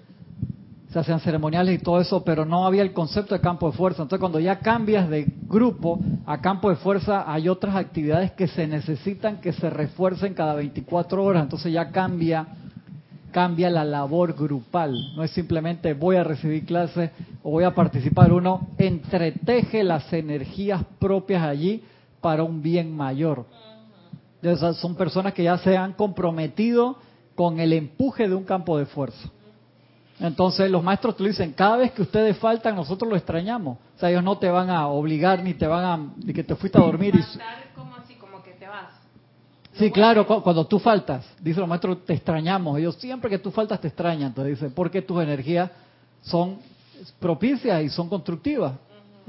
se 0.91 0.99
hacían 0.99 1.21
ceremoniales 1.21 1.79
y 1.79 1.83
todo 1.83 2.01
eso, 2.01 2.25
pero 2.25 2.47
no 2.47 2.67
había 2.67 2.83
el 2.83 2.93
concepto 2.93 3.35
de 3.35 3.41
campo 3.41 3.71
de 3.71 3.77
fuerza. 3.77 4.03
Entonces, 4.03 4.21
cuando 4.21 4.41
ya 4.41 4.61
cambias 4.61 5.09
de 5.11 5.27
grupo 5.47 6.01
a 6.25 6.41
campo 6.41 6.71
de 6.71 6.77
fuerza, 6.77 7.31
hay 7.31 7.49
otras 7.49 7.77
actividades 7.77 8.33
que 8.33 8.47
se 8.47 8.67
necesitan 8.67 9.41
que 9.41 9.53
se 9.53 9.69
refuercen 9.69 10.33
cada 10.33 10.55
24 10.55 11.23
horas. 11.23 11.43
Entonces, 11.43 11.73
ya 11.73 11.91
cambia 11.91 12.47
cambia 13.31 13.69
la 13.71 13.85
labor 13.85 14.35
grupal. 14.35 15.15
No 15.15 15.23
es 15.23 15.31
simplemente 15.33 15.95
voy 15.95 16.17
a 16.17 16.25
recibir 16.25 16.65
clases 16.65 17.11
o 17.43 17.51
voy 17.51 17.65
a 17.65 17.75
participar. 17.75 18.33
Uno 18.33 18.69
entreteje 18.79 19.85
las 19.85 20.13
energías 20.13 20.83
propias 20.99 21.43
allí 21.43 21.83
para 22.21 22.43
un 22.43 22.63
bien 22.63 22.97
mayor. 22.97 23.45
Entonces, 24.41 24.81
son 24.81 24.95
personas 24.95 25.35
que 25.35 25.43
ya 25.43 25.59
se 25.59 25.77
han 25.77 25.93
comprometido 25.93 26.97
con 27.39 27.61
el 27.61 27.73
empuje 27.73 28.27
de 28.29 28.35
un 28.35 28.43
campo 28.43 28.77
de 28.77 28.85
fuerza. 28.87 29.29
Entonces 30.19 30.69
los 30.69 30.83
maestros 30.83 31.17
te 31.17 31.23
dicen, 31.23 31.53
cada 31.53 31.77
vez 31.77 31.93
que 31.93 32.03
ustedes 32.03 32.37
faltan, 32.37 32.75
nosotros 32.75 33.09
lo 33.09 33.15
extrañamos. 33.17 33.79
O 33.95 33.99
sea, 34.01 34.11
ellos 34.11 34.25
no 34.25 34.39
te 34.39 34.51
van 34.51 34.71
a 34.71 34.89
obligar 34.89 35.41
ni 35.45 35.55
te 35.55 35.65
van 35.69 35.85
a... 35.85 35.97
ni 36.17 36.33
que 36.33 36.43
te 36.43 36.57
fuiste 36.57 36.79
a 36.79 36.81
dormir 36.81 37.15
y... 37.15 37.23
Faltar 37.23 37.47
como 37.77 37.95
así, 37.95 38.15
como 38.15 38.43
que 38.43 38.51
te 38.55 38.67
vas. 38.67 38.89
Sí, 39.75 39.93
claro, 39.93 40.27
cu- 40.27 40.43
cuando 40.43 40.67
tú 40.67 40.81
faltas, 40.81 41.25
dice 41.41 41.61
los 41.61 41.69
maestros, 41.69 42.05
te 42.05 42.15
extrañamos. 42.15 42.77
Ellos 42.77 42.97
siempre 42.97 43.31
que 43.31 43.39
tú 43.39 43.53
faltas 43.53 43.81
te 43.81 43.87
extrañan. 43.87 44.31
Entonces 44.31 44.59
dice, 44.59 44.75
porque 44.75 45.01
tus 45.01 45.23
energías 45.23 45.71
son 46.23 46.59
propicias 47.21 47.81
y 47.85 47.89
son 47.89 48.09
constructivas. 48.09 48.73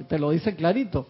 Te 0.08 0.18
lo 0.18 0.32
dicen 0.32 0.56
clarito. 0.56 1.06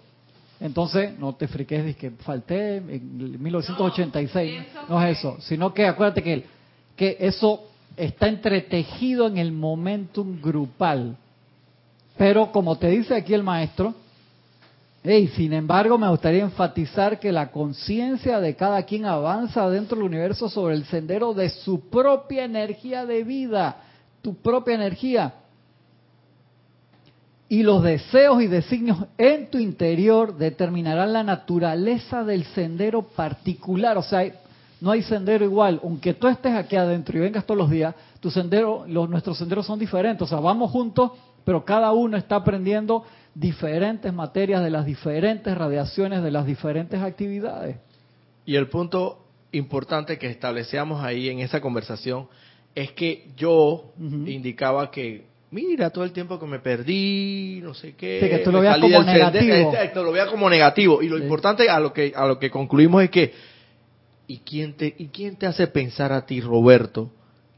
Entonces, 0.60 1.18
no 1.18 1.34
te 1.34 1.48
friques 1.48 1.86
de 1.86 1.96
que 1.96 2.12
falté 2.12 2.76
en 2.76 3.42
1986. 3.42 4.62
No, 4.90 4.96
No, 5.00 5.06
es 5.06 5.18
eso, 5.18 5.38
sino 5.40 5.74
que 5.74 5.86
acuérdate 5.88 6.22
que, 6.22 6.59
que 7.00 7.16
eso 7.22 7.64
está 7.96 8.28
entretejido 8.28 9.26
en 9.28 9.38
el 9.38 9.54
momentum 9.54 10.42
grupal. 10.42 11.16
Pero 12.18 12.52
como 12.52 12.78
te 12.78 12.90
dice 12.90 13.16
aquí 13.16 13.34
el 13.34 13.42
maestro, 13.42 13.96
Hey, 15.02 15.32
sin 15.34 15.54
embargo, 15.54 15.98
me 15.98 16.10
gustaría 16.10 16.44
enfatizar 16.44 17.22
que 17.22 17.32
la 17.32 17.52
conciencia 17.52 18.42
de 18.42 18.54
cada 18.58 18.84
quien 18.84 19.06
avanza 19.06 19.70
dentro 19.70 19.98
del 19.98 20.08
universo 20.08 20.50
sobre 20.50 20.76
el 20.76 20.84
sendero 20.84 21.34
de 21.34 21.48
su 21.50 21.90
propia 21.90 22.44
energía 22.44 23.06
de 23.06 23.24
vida, 23.24 23.78
tu 24.22 24.36
propia 24.36 24.76
energía. 24.76 25.36
Y 27.48 27.64
los 27.64 27.82
deseos 27.82 28.42
y 28.42 28.48
designios 28.48 29.06
en 29.18 29.50
tu 29.50 29.58
interior 29.58 30.38
determinarán 30.38 31.14
la 31.14 31.24
naturaleza 31.24 32.26
del 32.26 32.44
sendero 32.48 33.04
particular. 33.04 33.98
O 33.98 34.04
sea, 34.04 34.30
no 34.82 34.92
hay 34.92 35.02
sendero 35.04 35.44
igual. 35.46 35.80
Aunque 35.84 36.14
tú 36.14 36.28
estés 36.28 36.54
aquí 36.54 36.76
adentro 36.76 37.18
y 37.18 37.22
vengas 37.22 37.46
todos 37.46 37.58
los 37.58 37.70
días, 37.70 37.96
tu 38.20 38.32
sendero, 38.32 38.86
los, 38.88 39.10
nuestros 39.10 39.38
senderos 39.38 39.66
son 39.66 39.80
diferentes. 39.80 40.22
O 40.22 40.28
sea, 40.28 40.40
vamos 40.40 40.72
juntos, 40.72 41.12
pero 41.44 41.66
cada 41.66 41.92
uno 41.92 42.18
está 42.18 42.38
aprendiendo 42.38 43.04
diferentes 43.34 44.12
materias 44.14 44.64
de 44.64 44.70
las 44.70 44.86
diferentes 44.86 45.56
radiaciones, 45.58 46.24
de 46.24 46.32
las 46.32 46.46
diferentes 46.46 47.02
actividades. 47.02 47.78
Y 48.46 48.56
el 48.56 48.68
punto 48.68 49.26
importante 49.52 50.18
que 50.18 50.28
establecíamos 50.28 51.04
ahí 51.04 51.30
en 51.30 51.40
esa 51.40 51.62
conversación 51.62 52.28
es 52.76 52.92
que 52.92 53.30
yo 53.36 53.94
indicaba 54.26 54.92
que, 54.92 55.26
mira, 55.52 55.90
todo 55.90 56.04
el 56.04 56.12
tiempo 56.12 56.40
que 56.40 56.46
me 56.46 56.60
perdí, 56.60 57.60
no 57.62 57.74
sé 57.74 57.96
qué. 57.96 58.20
Sí, 58.22 58.30
que 58.30 58.40
tú 58.40 58.52
lo 58.52 58.62
veas 58.62 58.78
como 58.80 59.04
negativo. 59.04 59.72
Exacto, 59.74 60.04
lo 60.04 60.12
veas 60.12 60.30
como 60.30 60.50
negativo. 60.50 61.02
Y 61.02 61.10
lo 61.10 61.18
Sí. 61.18 61.24
importante 61.24 61.70
a 61.70 61.80
lo 61.80 61.92
que 61.92 62.14
a 62.16 62.26
lo 62.26 62.40
que 62.40 62.50
concluimos 62.50 63.04
es 63.04 63.10
que 63.10 63.34
¿Y 64.30 64.38
quién 64.46 64.74
te, 64.74 64.94
y 64.96 65.08
quién 65.08 65.38
te 65.38 65.48
hace 65.48 65.66
pensar 65.66 66.14
a 66.14 66.24
ti, 66.24 66.40
Roberto, 66.40 67.10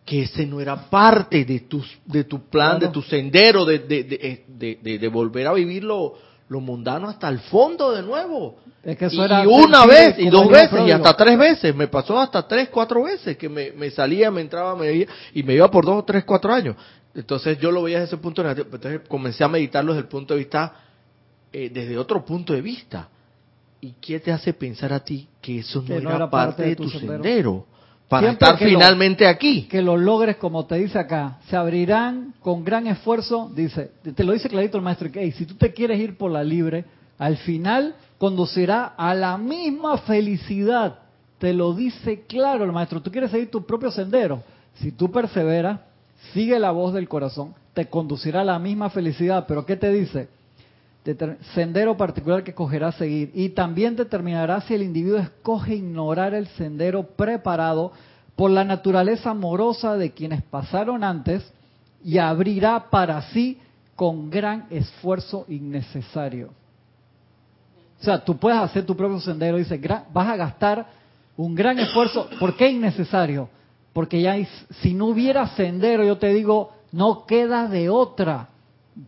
que 0.05 0.21
ese 0.21 0.45
no 0.45 0.61
era 0.61 0.89
parte 0.89 1.43
de 1.43 1.59
tu, 1.59 1.83
de 2.05 2.23
tu 2.23 2.47
plan, 2.49 2.79
de 2.79 2.87
tu 2.87 3.01
sendero, 3.01 3.65
de, 3.65 3.79
de, 3.79 4.03
de, 4.05 4.77
de, 4.81 4.97
de- 4.97 5.07
volver 5.09 5.47
a 5.47 5.53
vivir 5.53 5.83
lo, 5.83 6.13
lo 6.47 6.61
mundano 6.61 7.09
hasta 7.09 7.27
el 7.27 7.39
fondo 7.39 7.91
de 7.91 8.01
nuevo? 8.01 8.55
Es 8.85 8.97
que 8.97 9.07
eso 9.07 9.17
y, 9.17 9.25
era 9.25 9.43
y 9.43 9.47
una 9.47 9.85
vez, 9.85 10.15
y 10.17 10.29
dos 10.29 10.47
veces, 10.49 10.79
y 10.87 10.91
hasta 10.91 11.13
tres 11.17 11.37
veces. 11.37 11.75
Me 11.75 11.89
pasó 11.89 12.17
hasta 12.17 12.47
tres, 12.47 12.69
cuatro 12.69 13.03
veces 13.03 13.35
que 13.35 13.49
me, 13.49 13.71
me 13.73 13.91
salía, 13.91 14.31
me 14.31 14.39
entraba, 14.39 14.73
me 14.73 14.87
veía, 14.87 15.07
y 15.33 15.43
me 15.43 15.53
iba 15.55 15.69
por 15.69 15.85
dos, 15.85 16.05
tres, 16.05 16.23
cuatro 16.23 16.53
años. 16.53 16.77
Entonces 17.13 17.59
yo 17.59 17.69
lo 17.69 17.83
veía 17.83 17.99
desde 17.99 18.15
ese 18.15 18.21
punto 18.23 18.41
negativo. 18.43 18.69
Entonces 18.73 19.01
comencé 19.09 19.43
a 19.43 19.49
meditarlo 19.49 19.91
desde 19.91 20.03
el 20.03 20.09
punto 20.09 20.35
de 20.35 20.37
vista, 20.39 20.73
eh, 21.51 21.69
desde 21.69 21.97
otro 21.97 22.23
punto 22.23 22.53
de 22.53 22.61
vista. 22.61 23.09
¿Y 23.81 23.93
qué 23.99 24.19
te 24.19 24.31
hace 24.31 24.53
pensar 24.53 24.93
a 24.93 24.99
ti 25.03 25.27
que 25.41 25.59
eso 25.59 25.81
no, 25.81 25.87
Que 25.87 25.93
no 25.95 26.09
era, 26.09 26.15
era 26.17 26.29
parte, 26.29 26.63
de 26.63 26.75
tu 26.75 26.87
sendero? 26.89 27.65
Para 28.07 28.27
Siempre 28.27 28.47
estar 28.47 28.61
lo- 28.61 28.67
finalmente 28.67 29.25
aquí. 29.25 29.63
que 29.63 29.81
lo 29.81 29.95
logres 29.97 30.35
como 30.35 30.65
te 30.65 30.75
dice 30.75 30.99
acá, 30.99 31.39
se 31.49 31.55
abrirán 31.55 32.33
con 32.41 32.63
gran 32.65 32.85
esfuerzo, 32.87 33.49
dice, 33.55 33.91
te 34.15 34.23
lo 34.23 34.33
dice 34.33 34.49
clarito 34.49 34.77
el 34.77 34.83
maestro, 34.83 35.09
que 35.11 35.21
"Ey, 35.23 35.31
si 35.31 35.45
tú 35.45 35.55
te 35.55 35.71
quieres 35.73 35.97
ir 35.99 36.17
por 36.17 36.29
la 36.29 36.43
libre, 36.43 36.83
al 37.17 37.37
final 37.37 37.95
conducirá 38.17 38.85
a 38.97 39.13
la 39.15 39.37
misma 39.37 39.97
felicidad, 39.99 40.99
te 41.39 41.53
lo 41.53 41.73
dice 41.73 42.23
claro 42.27 42.65
el 42.65 42.71
maestro, 42.73 43.01
tú 43.01 43.11
quieres 43.11 43.31
seguir 43.31 43.49
tu 43.49 43.65
propio 43.65 43.89
sendero, 43.91 44.43
si 44.75 44.91
tú 44.91 45.09
perseveras, 45.09 45.79
sigue 46.33 46.59
la 46.59 46.71
voz 46.71 46.93
del 46.93 47.07
corazón, 47.07 47.55
te 47.73 47.87
conducirá 47.87 48.41
a 48.41 48.45
la 48.45 48.59
misma 48.59 48.89
felicidad, 48.89 49.45
pero 49.47 49.65
¿qué 49.65 49.77
te 49.77 49.89
dice? 49.89 50.27
Sendero 51.55 51.97
particular 51.97 52.43
que 52.43 52.51
escogerá 52.51 52.91
seguir 52.91 53.31
y 53.33 53.49
también 53.49 53.95
determinará 53.95 54.61
si 54.61 54.75
el 54.75 54.83
individuo 54.83 55.17
escoge 55.17 55.75
ignorar 55.75 56.35
el 56.35 56.47
sendero 56.49 57.03
preparado 57.03 57.91
por 58.35 58.51
la 58.51 58.63
naturaleza 58.63 59.31
amorosa 59.31 59.97
de 59.97 60.11
quienes 60.11 60.43
pasaron 60.43 61.03
antes 61.03 61.51
y 62.03 62.19
abrirá 62.19 62.89
para 62.91 63.21
sí 63.33 63.59
con 63.95 64.29
gran 64.29 64.67
esfuerzo 64.69 65.45
innecesario. 65.47 66.49
O 67.99 68.03
sea, 68.03 68.23
tú 68.23 68.37
puedes 68.37 68.59
hacer 68.59 68.85
tu 68.85 68.95
propio 68.95 69.19
sendero, 69.19 69.57
dice, 69.57 69.79
vas 70.13 70.27
a 70.27 70.35
gastar 70.35 70.87
un 71.37 71.55
gran 71.55 71.79
esfuerzo. 71.79 72.27
¿Por 72.39 72.55
qué 72.55 72.69
innecesario? 72.69 73.49
Porque 73.93 74.21
ya 74.21 74.35
si 74.81 74.93
no 74.93 75.07
hubiera 75.07 75.47
sendero, 75.55 76.03
yo 76.03 76.17
te 76.17 76.33
digo, 76.33 76.71
no 76.91 77.25
queda 77.25 77.67
de 77.67 77.89
otra. 77.89 78.49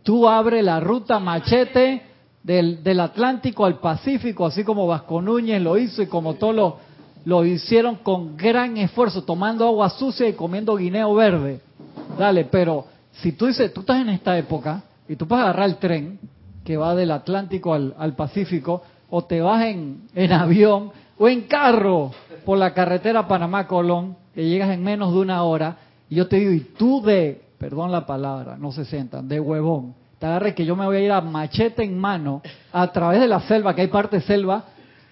Tú 0.02 0.28
abres 0.28 0.64
la 0.64 0.80
ruta 0.80 1.18
machete 1.18 2.02
del, 2.42 2.82
del 2.82 3.00
Atlántico 3.00 3.64
al 3.64 3.78
Pacífico, 3.78 4.46
así 4.46 4.64
como 4.64 4.86
Vasco 4.86 5.20
Núñez 5.20 5.60
lo 5.60 5.76
hizo 5.76 6.02
y 6.02 6.06
como 6.06 6.34
todos 6.34 6.54
lo, 6.54 6.76
lo 7.24 7.44
hicieron 7.44 7.96
con 7.96 8.36
gran 8.36 8.76
esfuerzo, 8.76 9.24
tomando 9.24 9.66
agua 9.66 9.90
sucia 9.90 10.28
y 10.28 10.34
comiendo 10.34 10.76
guineo 10.76 11.14
verde. 11.14 11.60
Dale, 12.18 12.44
pero 12.44 12.86
si 13.12 13.32
tú 13.32 13.46
dices, 13.46 13.72
tú 13.72 13.80
estás 13.80 14.00
en 14.00 14.08
esta 14.10 14.36
época 14.36 14.82
y 15.08 15.16
tú 15.16 15.26
puedes 15.26 15.44
agarrar 15.44 15.68
el 15.68 15.76
tren 15.76 16.18
que 16.64 16.76
va 16.76 16.94
del 16.94 17.10
Atlántico 17.10 17.74
al, 17.74 17.94
al 17.98 18.14
Pacífico, 18.14 18.82
o 19.10 19.22
te 19.22 19.40
vas 19.40 19.64
en, 19.64 20.08
en 20.14 20.32
avión 20.32 20.90
o 21.18 21.28
en 21.28 21.42
carro 21.42 22.10
por 22.44 22.58
la 22.58 22.74
carretera 22.74 23.28
Panamá-Colón, 23.28 24.16
que 24.34 24.48
llegas 24.48 24.70
en 24.70 24.82
menos 24.82 25.12
de 25.12 25.20
una 25.20 25.44
hora, 25.44 25.76
y 26.10 26.16
yo 26.16 26.26
te 26.26 26.36
digo, 26.36 26.52
y 26.52 26.60
tú 26.60 27.00
de, 27.02 27.43
perdón 27.64 27.90
la 27.90 28.04
palabra, 28.04 28.58
no 28.58 28.72
se 28.72 28.84
sientan, 28.84 29.26
de 29.26 29.40
huevón, 29.40 29.94
te 30.18 30.26
agarre 30.26 30.54
que 30.54 30.66
yo 30.66 30.76
me 30.76 30.84
voy 30.84 30.98
a 30.98 31.00
ir 31.00 31.10
a 31.10 31.22
machete 31.22 31.82
en 31.82 31.98
mano 31.98 32.42
a 32.70 32.92
través 32.92 33.22
de 33.22 33.26
la 33.26 33.40
selva, 33.40 33.74
que 33.74 33.80
hay 33.80 33.86
parte 33.86 34.20
selva, 34.20 34.64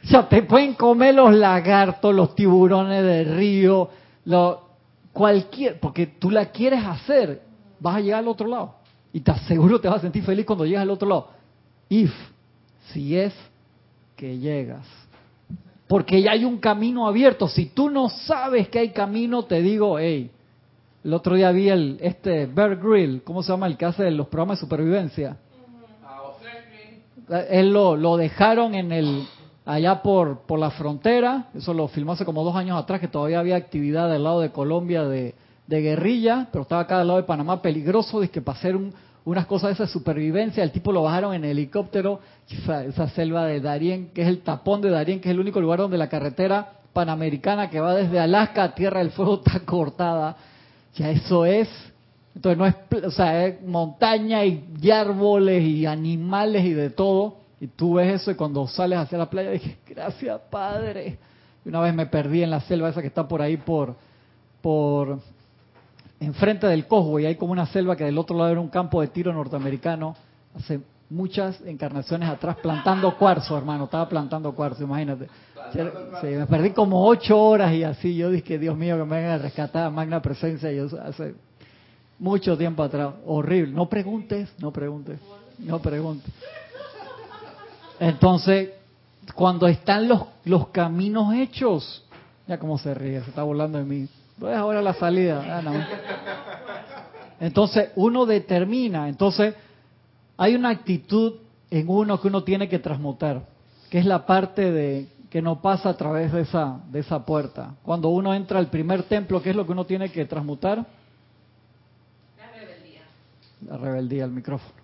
o 0.05 0.07
sea, 0.07 0.29
te 0.29 0.43
pueden 0.43 0.75
comer 0.75 1.15
los 1.15 1.33
lagartos, 1.33 2.15
los 2.15 2.35
tiburones 2.35 3.03
del 3.03 3.37
río, 3.37 3.89
lo, 4.27 4.69
cualquier, 5.15 5.81
porque 5.81 6.07
tú 6.07 6.31
la 6.31 6.51
quieres 6.51 6.85
hacer, 6.85 7.41
vas 7.81 7.97
a 7.97 8.01
llegar 8.01 8.19
al 8.19 8.29
otro 8.29 8.47
lado. 8.47 8.75
Y 9.15 9.21
te 9.21 9.31
aseguro 9.31 9.81
te 9.81 9.89
vas 9.89 9.97
a 9.97 10.03
sentir 10.03 10.23
feliz 10.23 10.45
cuando 10.45 10.67
llegas 10.67 10.83
al 10.83 10.91
otro 10.91 11.09
lado. 11.09 11.29
If, 11.89 12.13
si 12.93 13.17
es 13.17 13.33
que 14.15 14.37
llegas. 14.37 14.87
Porque 15.89 16.21
ya 16.21 16.33
hay 16.33 16.45
un 16.45 16.59
camino 16.59 17.07
abierto. 17.09 17.49
Si 17.49 17.65
tú 17.65 17.89
no 17.89 18.11
sabes 18.11 18.69
que 18.69 18.79
hay 18.79 18.91
camino, 18.91 19.45
te 19.45 19.63
digo, 19.63 19.99
hey, 19.99 20.31
el 21.05 21.13
otro 21.15 21.35
día 21.35 21.51
vi 21.51 21.69
el, 21.69 21.99
este 22.01 22.47
Bear 22.47 22.77
Grill, 22.77 23.23
¿cómo 23.25 23.43
se 23.43 23.51
llama 23.53 23.67
el 23.67 23.77
que 23.77 23.85
hace 23.85 24.11
los 24.11 24.29
programas 24.29 24.59
de 24.59 24.67
supervivencia? 24.67 25.37
Él 27.51 27.73
lo, 27.73 27.97
lo 27.97 28.17
dejaron 28.17 28.75
en 28.75 28.93
el 28.93 29.25
allá 29.65 30.03
por, 30.03 30.41
por 30.41 30.59
la 30.59 30.71
frontera, 30.71 31.47
eso 31.55 31.73
lo 31.73 31.89
filmó 31.89 32.13
hace 32.13 32.25
como 32.25 32.43
dos 32.45 32.57
años 32.57 32.79
atrás, 32.79 33.01
que 33.01 33.09
todavía 33.09 33.39
había 33.41 33.57
actividad 33.57 34.11
del 34.11 34.25
lado 34.25 34.41
de 34.41 34.51
Colombia 34.51 35.05
de, 35.05 35.35
de 35.67 35.81
guerrilla, 35.81 36.49
pero 36.53 36.63
estaba 36.63 36.83
acá 36.83 36.99
del 36.99 37.07
lado 37.07 37.19
de 37.21 37.27
Panamá. 37.27 37.63
Peligroso, 37.63 38.21
que 38.31 38.43
para 38.43 38.59
hacer 38.59 38.77
un- 38.77 38.93
unas 39.25 39.47
cosas 39.47 39.69
de 39.69 39.85
esa 39.85 39.93
supervivencia, 39.93 40.65
el 40.65 40.73
tipo 40.73 40.91
lo 40.91 41.05
bajaron 41.05 41.33
en 41.35 41.45
helicóptero, 41.45 42.19
esa, 42.51 42.85
esa 42.85 43.09
selva 43.11 43.47
de 43.47 43.61
Darién, 43.61 44.11
que 44.13 44.23
es 44.23 44.29
el 44.29 44.41
tapón 44.41 44.81
de 44.81 44.91
Darién, 44.91 45.21
que 45.21 45.29
es 45.29 45.33
el 45.35 45.41
único 45.41 45.61
lugar 45.61 45.79
donde 45.79 45.97
la 45.97 46.09
carretera 46.09 46.73
panamericana 46.93 47.71
que 47.71 47.79
va 47.81 47.95
desde 47.95 48.19
Alaska 48.19 48.65
a 48.65 48.75
Tierra 48.75 48.99
del 48.99 49.13
Fuego 49.13 49.41
está 49.45 49.61
cortada, 49.61 50.37
ya 50.95 51.11
eso 51.11 51.45
es 51.45 51.69
entonces 52.35 52.59
no 52.59 52.67
es, 52.67 53.05
o 53.05 53.11
sea, 53.11 53.47
es 53.47 53.63
montaña 53.63 54.45
y, 54.45 54.91
árboles 54.91 55.63
y 55.63 55.87
animales 55.87 56.65
y 56.65 56.73
de 56.73 56.91
todo. 56.91 57.37
Y 57.61 57.69
tú 57.69 57.95
ves 57.95 58.21
eso 58.21 58.31
y 58.31 58.35
cuando 58.35 58.67
sales 58.67 58.99
hacia 58.99 59.19
la 59.19 59.31
playa 59.31 59.51
dije, 59.51 59.79
gracias 59.87 60.41
Padre. 60.51 61.19
Y 61.65 61.69
una 61.69 61.81
vez 61.81 61.95
me 61.95 62.07
perdí 62.07 62.43
en 62.43 62.51
la 62.51 62.61
selva 62.61 62.89
esa 62.89 63.01
que 63.01 63.09
está 63.09 63.29
por 63.29 63.43
ahí 63.43 63.57
por, 63.57 63.95
por, 64.61 65.21
enfrente 66.19 66.67
del 66.67 66.87
Cosbo 66.87 67.21
y 67.21 67.27
hay 67.27 67.37
como 67.37 67.53
una 67.53 67.67
selva 67.67 67.97
que 67.97 68.05
del 68.05 68.19
otro 68.19 68.37
lado 68.37 68.51
era 68.51 68.61
un 68.61 68.69
campo 68.69 69.01
de 69.01 69.09
tiro 69.09 69.33
norteamericano. 69.33 70.17
Hace 70.57 70.81
muchas 71.13 71.61
encarnaciones 71.63 72.29
atrás 72.29 72.57
plantando 72.63 73.17
cuarzo, 73.17 73.57
hermano. 73.57 73.85
Estaba 73.85 74.09
plantando 74.09 74.53
cuarzo, 74.55 74.83
imagínate. 74.83 75.29
Me 76.23 76.47
perdí 76.47 76.71
como 76.71 77.07
ocho 77.07 77.41
horas 77.41 77.73
y 77.73 77.85
así. 77.85 78.17
Yo 78.17 78.31
dije, 78.31 78.59
Dios 78.59 78.77
mío, 78.77 78.97
que 78.97 79.05
me 79.05 79.17
vengan 79.17 79.33
a 79.33 79.39
rescatar 79.39 79.91
Magna 79.91 80.21
Presencia. 80.21 80.73
Yo 80.73 80.87
hace 81.03 81.35
mucho 82.19 82.57
tiempo 82.57 82.83
atrás. 82.83 83.15
Horrible. 83.27 83.73
No 83.73 83.89
preguntes, 83.89 84.53
no 84.59 84.73
preguntes, 84.73 85.21
no 85.59 85.81
preguntes. 85.81 86.33
Entonces, 88.01 88.71
cuando 89.35 89.69
están 89.69 90.09
los, 90.09 90.25
los 90.45 90.69
caminos 90.69 91.35
hechos, 91.35 92.05
ya 92.47 92.59
como 92.59 92.79
se 92.79 92.95
ríe, 92.95 93.21
se 93.23 93.31
está 93.31 93.43
burlando 93.43 93.79
de 93.79 93.85
mí. 93.85 94.09
Pues 94.39 94.57
ahora 94.57 94.83
la 94.83 94.95
salida. 94.95 95.59
Ah, 95.59 95.63
no. 95.63 95.73
Entonces, 97.39 97.91
uno 97.97 98.27
determina. 98.27 99.09
Entonces, 99.09 99.55
hay 100.43 100.57
una 100.57 100.71
actitud 100.71 101.35
en 101.71 101.89
uno 101.89 102.21
que 102.21 102.27
uno 102.27 102.43
tiene 102.43 102.69
que 102.69 102.81
transmutar, 102.81 103.43
que 103.89 103.99
es 103.99 104.05
la 104.05 104.27
parte 104.27 104.73
de 104.73 105.07
que 105.31 105.41
no 105.41 105.63
pasa 105.63 105.91
a 105.91 105.97
través 105.97 106.33
de 106.33 106.43
esa, 106.43 106.81
de 106.91 106.99
esa 106.99 107.25
puerta. 107.25 107.75
Cuando 107.85 108.09
uno 108.09 108.35
entra 108.35 108.59
al 108.59 108.67
primer 108.67 109.05
templo, 109.05 109.41
¿qué 109.41 109.51
es 109.51 109.57
lo 109.57 109.65
que 109.65 109.73
uno 109.73 109.87
tiene 109.87 110.11
que 110.11 110.25
transmutar? 110.25 110.85
La 112.39 112.51
rebeldía. 112.53 113.03
La 113.69 113.77
rebeldía, 113.77 114.25
el 114.25 114.33
micrófono. 114.33 114.75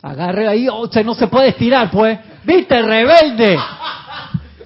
Agarre 0.00 0.48
ahí, 0.48 0.66
o 0.68 0.90
sea, 0.90 1.02
no 1.02 1.14
se 1.14 1.26
puede 1.26 1.48
estirar, 1.48 1.90
pues. 1.90 2.18
¿Viste, 2.42 2.80
rebelde? 2.80 3.58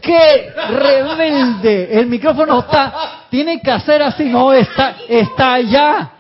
¡Qué 0.01 0.53
rebelde! 0.69 1.99
El 1.99 2.07
micrófono 2.07 2.61
está, 2.61 3.25
tiene 3.29 3.61
que 3.61 3.73
hacer 3.73 4.03
así, 4.03 4.27
no, 4.27 4.53
está, 4.53 4.99
está 5.09 5.55
allá. 5.55 6.14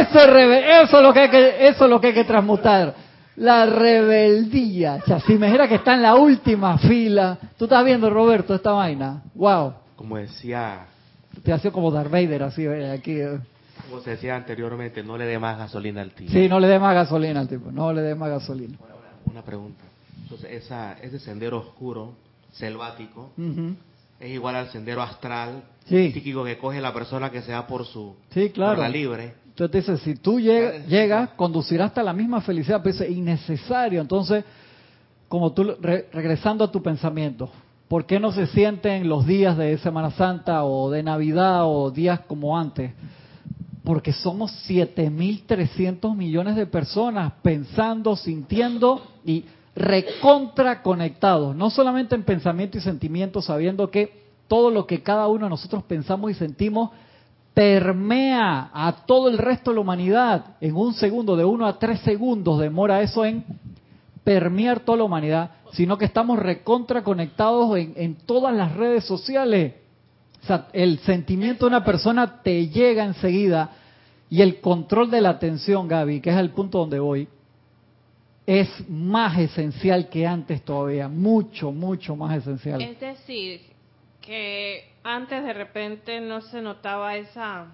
Eso 0.00 0.18
es, 0.18 0.26
rebe- 0.26 0.82
eso 0.84 0.96
es 0.98 1.02
lo 1.02 1.12
que 1.12 1.20
hay 1.20 1.30
que, 1.30 1.68
eso 1.68 1.84
es 1.84 1.90
lo 1.90 2.00
que 2.00 2.08
hay 2.08 2.14
que 2.14 2.24
transmutar. 2.24 2.94
La 3.36 3.66
rebeldía. 3.66 4.94
O 5.02 5.06
sea, 5.06 5.20
si 5.20 5.34
me 5.34 5.46
dijera 5.46 5.68
que 5.68 5.74
está 5.76 5.94
en 5.94 6.02
la 6.02 6.14
última 6.14 6.78
fila. 6.78 7.38
Tú 7.58 7.64
estás 7.66 7.84
viendo, 7.84 8.08
Roberto, 8.10 8.54
esta 8.54 8.72
vaina. 8.72 9.22
Wow. 9.34 9.74
Como 9.94 10.16
decía, 10.16 10.86
Te 11.42 11.52
ha 11.52 11.58
sido 11.58 11.72
como 11.72 11.90
Darth 11.90 12.10
Vader, 12.10 12.42
así, 12.44 12.64
eh, 12.64 12.90
aquí. 12.90 13.12
eh. 13.20 13.38
como 13.90 14.00
se 14.02 14.10
decía 14.10 14.34
anteriormente, 14.36 15.02
no 15.04 15.16
le 15.18 15.26
dé 15.26 15.38
más 15.38 15.58
gasolina 15.58 16.00
al 16.00 16.10
tío. 16.12 16.28
Sí, 16.30 16.48
no 16.48 16.58
le 16.58 16.66
dé 16.66 16.78
más 16.78 16.94
gasolina 16.94 17.40
al 17.40 17.48
tipo, 17.48 17.70
no 17.70 17.92
le 17.92 18.00
dé 18.02 18.14
más 18.14 18.30
gasolina. 18.30 18.76
Una 19.26 19.42
pregunta. 19.42 19.82
Entonces, 20.22 20.50
esa, 20.64 20.94
ese 21.02 21.18
sendero 21.20 21.58
oscuro, 21.58 22.14
selvático, 22.52 23.30
es 24.18 24.30
igual 24.30 24.56
al 24.56 24.70
sendero 24.70 25.02
astral, 25.02 25.62
Sí. 25.86 26.10
psíquico 26.10 26.42
que 26.44 26.58
coge 26.58 26.80
la 26.80 26.92
persona 26.92 27.30
que 27.30 27.42
sea 27.42 27.66
por 27.66 27.84
su 27.84 28.16
Sí, 28.30 28.50
claro. 28.50 28.72
por 28.76 28.82
la 28.82 28.88
libre. 28.88 29.34
Entonces 29.58 29.86
dice, 29.86 30.04
si 30.04 30.14
tú 30.16 30.38
lleg- 30.38 30.84
llegas, 30.86 31.30
conducirás 31.30 31.86
hasta 31.88 32.02
la 32.02 32.12
misma 32.12 32.42
felicidad, 32.42 32.82
pero 32.84 32.94
es 32.94 33.10
innecesario. 33.10 34.02
Entonces, 34.02 34.44
como 35.28 35.52
tú, 35.52 35.74
re- 35.80 36.06
regresando 36.12 36.62
a 36.62 36.70
tu 36.70 36.82
pensamiento, 36.82 37.48
¿por 37.88 38.04
qué 38.04 38.20
no 38.20 38.32
se 38.32 38.46
sienten 38.48 39.08
los 39.08 39.26
días 39.26 39.56
de 39.56 39.78
Semana 39.78 40.10
Santa 40.10 40.64
o 40.64 40.90
de 40.90 41.02
Navidad 41.02 41.62
o 41.64 41.90
días 41.90 42.20
como 42.26 42.58
antes? 42.58 42.92
Porque 43.82 44.12
somos 44.12 44.52
7.300 44.68 46.14
millones 46.14 46.54
de 46.54 46.66
personas 46.66 47.32
pensando, 47.40 48.14
sintiendo 48.14 49.00
y 49.24 49.46
recontra 49.74 50.82
conectados, 50.82 51.56
no 51.56 51.70
solamente 51.70 52.14
en 52.14 52.24
pensamiento 52.24 52.76
y 52.76 52.82
sentimiento, 52.82 53.40
sabiendo 53.40 53.90
que 53.90 54.26
todo 54.48 54.70
lo 54.70 54.86
que 54.86 55.02
cada 55.02 55.28
uno 55.28 55.46
de 55.46 55.50
nosotros 55.50 55.82
pensamos 55.84 56.30
y 56.30 56.34
sentimos 56.34 56.90
permea 57.56 58.68
a 58.70 59.06
todo 59.06 59.30
el 59.30 59.38
resto 59.38 59.70
de 59.70 59.76
la 59.76 59.80
humanidad. 59.80 60.56
En 60.60 60.76
un 60.76 60.92
segundo, 60.92 61.36
de 61.36 61.44
uno 61.46 61.66
a 61.66 61.78
tres 61.78 62.00
segundos 62.00 62.60
demora 62.60 63.00
eso 63.00 63.24
en 63.24 63.46
permear 64.22 64.80
toda 64.80 64.98
la 64.98 65.04
humanidad, 65.04 65.52
sino 65.72 65.96
que 65.96 66.04
estamos 66.04 66.38
recontra 66.38 67.02
conectados 67.02 67.78
en, 67.78 67.94
en 67.96 68.14
todas 68.14 68.54
las 68.54 68.76
redes 68.76 69.04
sociales. 69.04 69.72
O 70.42 70.46
sea, 70.46 70.68
el 70.74 70.98
sentimiento 70.98 71.64
de 71.64 71.68
una 71.70 71.82
persona 71.82 72.42
te 72.42 72.68
llega 72.68 73.06
enseguida 73.06 73.70
y 74.28 74.42
el 74.42 74.60
control 74.60 75.10
de 75.10 75.22
la 75.22 75.30
atención, 75.30 75.88
Gaby, 75.88 76.20
que 76.20 76.28
es 76.28 76.36
el 76.36 76.50
punto 76.50 76.80
donde 76.80 76.98
voy, 76.98 77.26
es 78.44 78.68
más 78.86 79.38
esencial 79.38 80.10
que 80.10 80.26
antes 80.26 80.62
todavía, 80.62 81.08
mucho, 81.08 81.72
mucho 81.72 82.16
más 82.16 82.36
esencial. 82.36 82.82
Es 82.82 83.00
decir, 83.00 83.62
que 84.20 84.95
antes 85.06 85.42
de 85.44 85.52
repente 85.52 86.20
no 86.20 86.40
se 86.40 86.60
notaba 86.60 87.16
esa 87.16 87.66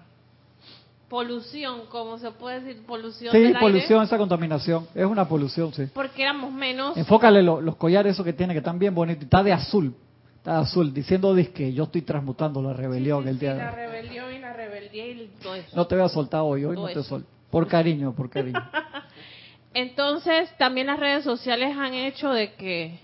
polución, 1.09 1.81
como 1.89 2.17
se 2.17 2.31
puede 2.31 2.61
decir, 2.61 2.85
polución 2.85 3.31
Sí, 3.31 3.39
del 3.39 3.53
polución, 3.59 3.99
aire, 3.99 4.05
esa 4.05 4.17
contaminación, 4.17 4.87
es 4.95 5.05
una 5.05 5.27
polución, 5.27 5.71
sí. 5.73 5.83
porque 5.93 6.23
éramos 6.23 6.51
menos 6.51 6.97
Enfócale 6.97 7.43
lo- 7.43 7.61
los 7.61 7.75
collares 7.75 8.13
esos 8.13 8.25
que 8.25 8.33
tiene, 8.33 8.53
que 8.53 8.59
están 8.59 8.79
bien 8.79 8.95
bonitos, 8.95 9.23
está 9.25 9.43
de 9.43 9.53
azul, 9.53 9.93
está 10.37 10.53
de 10.55 10.61
azul, 10.61 10.93
diciendo 10.93 11.35
que 11.53 11.71
yo 11.73 11.83
estoy 11.83 12.01
transmutando 12.01 12.61
la 12.63 12.73
rebelión 12.73 13.27
el 13.27 13.37
día 13.37 13.53
de 13.53 13.59
la 13.63 13.71
rebelión 13.71 14.33
y 14.33 14.39
la 14.39 14.53
rebeldía 14.53 15.07
y 15.07 15.31
todo 15.41 15.55
eso. 15.55 15.75
No 15.75 15.85
te 15.85 15.95
voy 15.95 16.03
a 16.05 16.09
soltar 16.09 16.41
hoy, 16.41 16.65
hoy 16.65 16.75
no 16.75 16.81
Todo 16.81 16.85
te 16.87 16.91
eso. 16.93 17.03
suelto. 17.03 17.29
Por 17.51 17.67
cariño, 17.67 18.13
por 18.15 18.29
cariño. 18.31 18.59
Entonces, 19.75 20.49
también 20.57 20.87
las 20.87 20.99
redes 20.99 21.23
sociales 21.23 21.75
han 21.77 21.93
hecho 21.93 22.31
de 22.31 22.53
que 22.53 22.99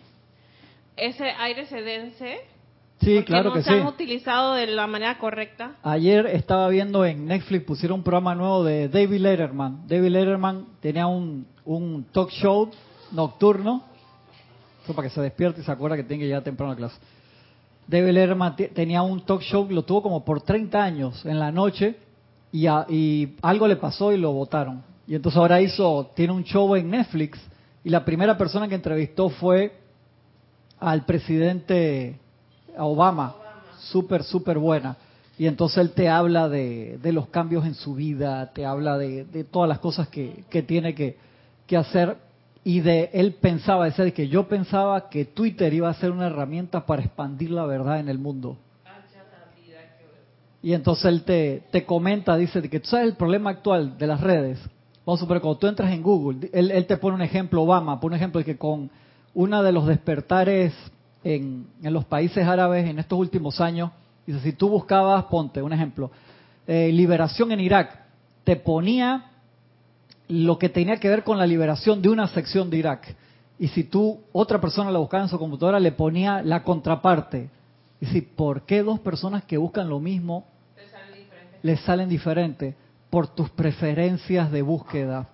ese 0.98 1.26
aire 1.30 1.66
se 1.68 1.82
dense. 1.82 2.40
Sí, 3.00 3.16
porque 3.16 3.24
claro 3.26 3.50
no 3.50 3.56
que 3.56 3.64
se 3.64 3.70
sí. 3.72 3.76
han 3.80 3.88
utilizado 3.88 4.54
de 4.56 4.68
la 4.68 4.86
manera 4.88 5.18
correcta. 5.18 5.76
Ayer 5.84 6.26
estaba 6.28 6.68
viendo 6.68 7.06
en 7.06 7.26
Netflix, 7.26 7.64
pusieron 7.66 8.00
un 8.00 8.04
programa 8.04 8.36
nuevo 8.36 8.64
de 8.64 8.90
David 8.90 9.22
Letterman. 9.22 9.88
David 9.88 10.10
Letterman 10.10 10.66
tenía 10.82 11.08
un, 11.08 11.46
un 11.66 12.06
talk 12.12 12.30
show 12.30 12.70
nocturno, 13.14 13.84
eso 14.84 14.94
para 14.94 15.08
que 15.08 15.14
se 15.14 15.22
despierte 15.22 15.62
y 15.62 15.64
se 15.64 15.72
acuerda 15.72 15.96
que 15.96 16.04
tiene 16.04 16.22
que 16.24 16.28
llegar 16.28 16.44
temprano 16.44 16.74
a 16.74 16.76
clase. 16.76 16.98
David 17.88 18.12
Letterman 18.12 18.56
te- 18.56 18.68
tenía 18.68 19.02
un 19.02 19.22
talk 19.22 19.42
show, 19.42 19.66
lo 19.70 19.84
tuvo 19.84 20.02
como 20.04 20.26
por 20.26 20.42
30 20.42 20.84
años 20.84 21.26
en 21.26 21.40
la 21.40 21.52
noche 21.54 21.96
y, 22.52 22.68
a- 22.68 22.86
y 22.90 23.36
algo 23.42 23.66
le 23.68 23.78
pasó 23.78 24.12
y 24.12 24.18
lo 24.18 24.34
votaron. 24.34 24.84
Y 25.08 25.16
entonces 25.16 25.38
ahora 25.40 25.62
hizo, 25.62 26.12
tiene 26.16 26.34
un 26.34 26.44
show 26.44 26.76
en 26.76 26.90
Netflix 26.90 27.40
y 27.84 27.90
la 27.90 28.04
primera 28.04 28.38
persona 28.38 28.68
que 28.68 28.76
entrevistó 28.76 29.30
fue 29.30 29.74
al 30.80 31.06
presidente 31.06 32.20
Obama, 32.78 33.36
súper, 33.80 34.24
súper 34.24 34.58
buena. 34.58 34.98
Y 35.38 35.48
entonces 35.48 35.78
él 35.78 35.92
te 35.92 36.10
habla 36.10 36.50
de, 36.50 37.00
de 37.02 37.14
los 37.14 37.28
cambios 37.30 37.66
en 37.66 37.74
su 37.74 37.96
vida, 37.96 38.52
te 38.54 38.66
habla 38.66 38.98
de, 38.98 39.24
de 39.24 39.44
todas 39.46 39.70
las 39.70 39.80
cosas 39.80 40.10
que, 40.10 40.44
que 40.50 40.64
tiene 40.64 40.94
que, 40.94 41.18
que 41.66 41.78
hacer. 41.78 42.18
Y 42.64 42.82
de 42.82 43.10
él 43.14 43.36
pensaba, 43.36 43.86
decía 43.86 44.04
de 44.04 44.14
que 44.14 44.28
yo 44.28 44.50
pensaba 44.50 45.10
que 45.10 45.24
Twitter 45.24 45.74
iba 45.74 45.90
a 45.90 45.94
ser 45.94 46.12
una 46.12 46.28
herramienta 46.28 46.86
para 46.86 47.02
expandir 47.02 47.52
la 47.52 47.66
verdad 47.66 48.00
en 48.00 48.10
el 48.10 48.20
mundo. 48.20 48.58
Y 50.62 50.74
entonces 50.74 51.06
él 51.06 51.24
te, 51.24 51.64
te 51.72 51.86
comenta, 51.86 52.36
dice 52.36 52.62
que 52.70 52.82
tú 52.82 52.90
sabes 52.90 53.08
el 53.08 53.16
problema 53.16 53.52
actual 53.52 53.98
de 53.98 54.08
las 54.08 54.20
redes. 54.20 54.60
Vamos 55.06 55.22
a 55.22 55.24
suponer, 55.24 55.42
cuando 55.42 55.58
tú 55.58 55.68
entras 55.68 55.92
en 55.92 56.04
Google, 56.04 56.50
él, 56.52 56.70
él 56.72 56.86
te 56.86 56.98
pone 56.98 57.16
un 57.16 57.22
ejemplo, 57.22 57.64
Obama, 57.64 58.00
pone 58.02 58.16
un 58.16 58.18
ejemplo 58.18 58.40
de 58.40 58.46
que 58.46 58.58
con 58.58 58.92
una 59.34 59.64
de 59.64 59.72
los 59.72 59.88
despertares 59.88 60.74
en, 61.24 61.68
en 61.82 61.94
los 61.94 62.06
países 62.06 62.46
árabes 62.46 62.88
en 62.88 63.00
estos 63.00 63.20
últimos 63.20 63.60
años, 63.62 63.92
dice, 64.26 64.40
si 64.42 64.54
tú 64.54 64.70
buscabas, 64.70 65.26
ponte 65.26 65.62
un 65.62 65.74
ejemplo, 65.74 66.12
eh, 66.68 66.92
liberación 66.92 67.52
en 67.52 67.60
Irak, 67.60 68.00
te 68.44 68.56
ponía 68.56 69.32
lo 70.28 70.60
que 70.60 70.70
tenía 70.70 70.98
que 70.98 71.10
ver 71.10 71.24
con 71.24 71.38
la 71.38 71.48
liberación 71.48 72.02
de 72.02 72.10
una 72.10 72.28
sección 72.28 72.70
de 72.70 72.78
Irak. 72.78 73.16
Y 73.58 73.68
si 73.70 73.84
tú, 73.84 74.20
otra 74.32 74.62
persona 74.62 74.92
la 74.92 75.00
buscaba 75.00 75.24
en 75.24 75.30
su 75.30 75.38
computadora, 75.38 75.80
le 75.80 75.92
ponía 75.92 76.42
la 76.42 76.64
contraparte. 76.64 77.50
Y 78.00 78.06
si, 78.06 78.22
¿por 78.22 78.62
qué 78.62 78.84
dos 78.84 79.00
personas 79.00 79.44
que 79.44 79.58
buscan 79.58 79.90
lo 79.90 80.00
mismo 80.00 80.46
les 81.64 81.80
salen 81.82 82.08
diferentes? 82.08 82.76
Por 83.10 83.28
tus 83.28 83.50
preferencias 83.50 84.52
de 84.52 84.62
búsqueda. 84.62 85.28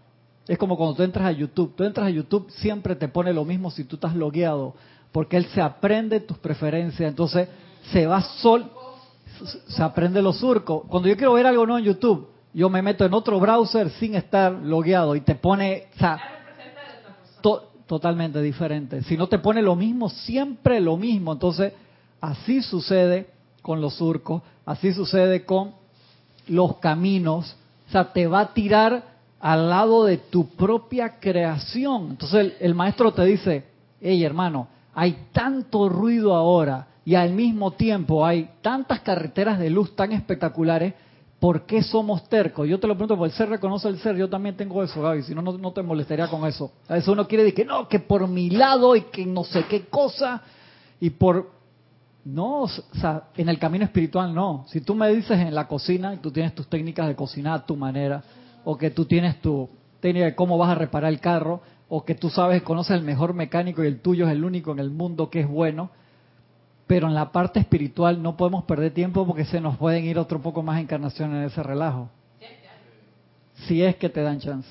Es 0.47 0.57
como 0.57 0.77
cuando 0.77 0.95
tú 0.95 1.03
entras 1.03 1.25
a 1.25 1.31
YouTube. 1.31 1.75
Tú 1.75 1.83
entras 1.83 2.07
a 2.07 2.09
YouTube, 2.09 2.49
siempre 2.49 2.95
te 2.95 3.07
pone 3.07 3.33
lo 3.33 3.45
mismo 3.45 3.69
si 3.69 3.83
tú 3.83 3.97
estás 3.97 4.15
logueado. 4.15 4.73
Porque 5.15 5.37
él 5.37 5.45
se 5.45 5.61
aprende 5.61 6.19
tus 6.19 6.37
preferencias. 6.39 7.07
Entonces, 7.07 7.47
se 7.89 8.05
va 8.05 8.21
sol, 8.21 8.69
se 9.65 9.81
aprende 9.81 10.21
los 10.21 10.39
surcos. 10.39 10.83
Cuando 10.89 11.07
yo 11.07 11.15
quiero 11.15 11.31
ver 11.31 11.47
algo 11.47 11.65
nuevo 11.65 11.79
en 11.79 11.85
YouTube, 11.85 12.27
yo 12.53 12.69
me 12.69 12.81
meto 12.81 13.05
en 13.05 13.13
otro 13.13 13.39
browser 13.39 13.91
sin 13.91 14.15
estar 14.15 14.51
logueado 14.51 15.15
y 15.15 15.21
te 15.21 15.35
pone, 15.35 15.85
o 15.95 15.99
sea, 15.99 16.19
to- 17.39 17.71
totalmente 17.87 18.41
diferente. 18.41 19.03
Si 19.03 19.15
no 19.15 19.27
te 19.27 19.39
pone 19.39 19.61
lo 19.61 19.77
mismo, 19.77 20.09
siempre 20.09 20.81
lo 20.81 20.97
mismo. 20.97 21.31
Entonces, 21.31 21.71
así 22.19 22.61
sucede 22.61 23.29
con 23.61 23.79
los 23.79 23.93
surcos, 23.95 24.41
así 24.65 24.91
sucede 24.91 25.45
con 25.45 25.75
los 26.49 26.75
caminos. 26.79 27.55
O 27.87 27.91
sea, 27.93 28.11
te 28.11 28.27
va 28.27 28.41
a 28.41 28.53
tirar 28.53 29.01
al 29.39 29.69
lado 29.69 30.03
de 30.03 30.17
tu 30.17 30.49
propia 30.57 31.21
creación. 31.21 32.07
Entonces, 32.09 32.37
el, 32.41 32.53
el 32.59 32.75
maestro 32.75 33.13
te 33.13 33.23
dice, 33.23 33.63
hey 34.01 34.21
hermano, 34.21 34.74
hay 34.95 35.27
tanto 35.33 35.89
ruido 35.89 36.33
ahora 36.33 36.87
y 37.03 37.15
al 37.15 37.33
mismo 37.33 37.71
tiempo 37.71 38.25
hay 38.25 38.49
tantas 38.61 39.01
carreteras 39.01 39.59
de 39.59 39.69
luz 39.69 39.95
tan 39.95 40.13
espectaculares. 40.13 40.93
¿Por 41.39 41.65
qué 41.65 41.83
somos 41.83 42.27
tercos? 42.29 42.67
Yo 42.67 42.79
te 42.79 42.87
lo 42.87 42.95
pregunto, 42.95 43.17
porque 43.17 43.33
el 43.33 43.37
ser 43.37 43.49
reconoce 43.49 43.89
el 43.89 43.99
ser. 43.99 44.15
Yo 44.15 44.29
también 44.29 44.55
tengo 44.55 44.81
eso, 44.81 45.01
Gaby. 45.01 45.21
Si 45.23 45.35
no, 45.35 45.41
no, 45.41 45.57
no 45.57 45.73
te 45.73 45.83
molestaría 45.83 46.27
con 46.29 46.47
eso. 46.47 46.71
A 46.87 46.93
veces 46.93 47.09
uno 47.09 47.27
quiere 47.27 47.43
decir 47.43 47.57
que 47.57 47.65
no, 47.65 47.87
que 47.87 47.99
por 47.99 48.27
mi 48.27 48.49
lado 48.49 48.95
y 48.95 49.01
que 49.01 49.25
no 49.25 49.43
sé 49.43 49.65
qué 49.69 49.85
cosa. 49.85 50.41
Y 50.99 51.11
por. 51.11 51.51
No, 52.23 52.61
o 52.61 52.67
sea, 52.67 53.25
en 53.35 53.49
el 53.49 53.59
camino 53.59 53.83
espiritual 53.83 54.33
no. 54.33 54.65
Si 54.69 54.81
tú 54.81 54.95
me 54.95 55.13
dices 55.13 55.37
en 55.37 55.53
la 55.53 55.67
cocina 55.67 56.13
y 56.13 56.17
tú 56.17 56.31
tienes 56.31 56.55
tus 56.55 56.67
técnicas 56.67 57.07
de 57.07 57.15
cocinar 57.15 57.59
a 57.59 57.65
tu 57.65 57.75
manera, 57.75 58.23
o 58.63 58.77
que 58.77 58.89
tú 58.89 59.05
tienes 59.05 59.39
tu 59.41 59.69
técnica 59.99 60.25
de 60.25 60.35
cómo 60.35 60.57
vas 60.57 60.69
a 60.69 60.75
reparar 60.75 61.11
el 61.11 61.19
carro, 61.19 61.61
o 61.89 62.03
que 62.03 62.15
tú 62.15 62.29
sabes, 62.29 62.61
conoces 62.63 62.95
el 62.95 63.03
mejor 63.03 63.33
mecánico 63.33 63.83
y 63.83 63.87
el 63.87 63.99
tuyo 63.99 64.25
es 64.25 64.31
el 64.31 64.43
único 64.43 64.71
en 64.71 64.79
el 64.79 64.89
mundo 64.89 65.29
que 65.29 65.41
es 65.41 65.47
bueno, 65.47 65.91
pero 66.87 67.07
en 67.07 67.13
la 67.13 67.31
parte 67.31 67.59
espiritual 67.59 68.21
no 68.21 68.37
podemos 68.37 68.63
perder 68.65 68.93
tiempo 68.93 69.25
porque 69.25 69.45
se 69.45 69.61
nos 69.61 69.77
pueden 69.77 70.05
ir 70.05 70.17
otro 70.19 70.41
poco 70.41 70.61
más 70.61 70.79
encarnaciones 70.79 71.37
en 71.37 71.43
ese 71.43 71.63
relajo. 71.63 72.09
Si 73.67 73.81
es 73.81 73.95
que 73.95 74.09
te 74.09 74.21
dan 74.21 74.39
chance. 74.39 74.69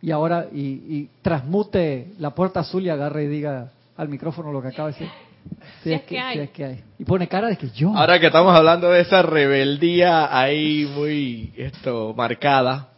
Y 0.00 0.10
ahora, 0.10 0.46
y, 0.52 0.60
y 0.60 1.10
transmute 1.22 2.12
la 2.18 2.34
puerta 2.34 2.60
azul 2.60 2.84
y 2.84 2.88
agarre 2.88 3.24
y 3.24 3.28
diga 3.28 3.72
al 3.96 4.08
micrófono 4.08 4.52
lo 4.52 4.62
que 4.62 4.68
acaba 4.68 4.88
de 4.88 4.94
decir. 4.94 5.08
Si, 5.82 5.92
es 5.92 6.02
que 6.02 6.18
hay. 6.18 6.36
si 6.36 6.42
es 6.42 6.50
que 6.50 6.64
hay. 6.64 6.84
Y 6.98 7.04
pone 7.04 7.28
cara 7.28 7.48
de 7.48 7.56
que 7.56 7.70
yo. 7.70 7.96
Ahora 7.96 8.18
que 8.20 8.26
estamos 8.26 8.56
hablando 8.56 8.90
de 8.90 9.00
esa 9.00 9.22
rebeldía 9.22 10.36
ahí 10.36 10.90
muy 10.94 11.52
esto 11.56 12.14
marcada, 12.16 12.90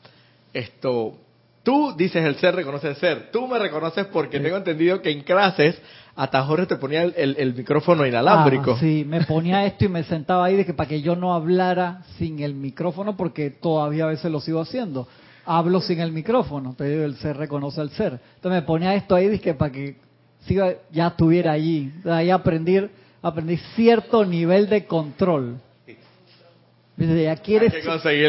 esto 0.53 1.19
tú 1.65 1.93
dices 1.97 2.25
el 2.25 2.37
ser 2.37 2.55
reconoce 2.55 2.89
el 2.89 2.97
ser. 2.97 3.31
Tú 3.33 3.49
me 3.49 3.59
reconoces 3.59 4.07
porque 4.07 4.39
tengo 4.39 4.57
entendido 4.57 5.03
que 5.03 5.11
en 5.11 5.23
clases 5.23 5.77
hasta 6.15 6.45
Jorge 6.45 6.67
te 6.67 6.77
ponía 6.77 7.03
el, 7.03 7.13
el- 7.17 7.37
el 7.39 7.55
micrófono 7.55 8.07
inalámbrico. 8.07 8.75
Ah, 8.75 8.81
sí, 8.81 9.05
me 9.05 9.23
ponía 9.23 9.67
esto 9.67 9.87
y 9.87 9.89
me 9.89 10.05
sentaba 10.05 10.45
ahí 10.45 10.55
de 10.55 10.65
que 10.65 10.73
para 10.75 10.89
que 10.89 11.03
yo 11.03 11.17
no 11.17 11.35
hablara 11.35 12.03
sin 12.19 12.39
el 12.41 12.55
micrófono 12.55 13.17
porque 13.17 13.51
todavía 13.51 14.05
a 14.05 14.09
veces 14.09 14.31
lo 14.31 14.41
sigo 14.41 14.61
haciendo. 14.61 15.09
Hablo 15.47 15.81
sin 15.81 15.99
el 16.01 16.13
micrófono, 16.13 16.75
te 16.79 16.85
digo, 16.89 17.03
el 17.05 17.17
ser 17.17 17.37
reconoce 17.37 17.81
al 17.81 17.91
ser. 17.91 18.21
Entonces 18.37 18.63
me 18.63 18.63
ponía 18.63 18.95
esto 18.95 19.15
ahí 19.17 19.29
dizque 19.29 19.55
para 19.55 19.73
que 19.73 19.97
siga, 20.47 20.73
ya 20.93 21.09
estuviera 21.09 21.53
allí. 21.53 21.91
Ahí 22.05 22.31
aprendí, 22.31 22.81
aprendí 23.21 23.57
cierto 23.75 24.25
nivel 24.25 24.69
de 24.69 24.85
control. 24.87 25.57
Dice, 26.97 27.25
Ya 27.25 27.35
quieres 27.37 27.75
Hay 27.75 27.81
que 27.83 27.87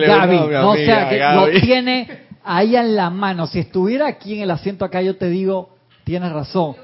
Gaby, 0.08 0.36
no 0.38 0.72
amiga, 0.72 0.76
sea 0.76 1.10
que 1.10 1.18
Gaby. 1.20 1.54
lo 1.54 1.60
tiene 1.62 2.08
ahí 2.46 2.76
en 2.76 2.96
la 2.96 3.10
mano. 3.10 3.48
Si 3.48 3.60
estuviera 3.60 4.08
aquí 4.08 4.36
en 4.36 4.44
el 4.44 4.52
asiento 4.52 4.86
acá, 4.86 5.02
yo 5.02 5.18
te 5.18 5.28
digo, 5.28 5.76
tienes 6.04 6.32
razón. 6.32 6.76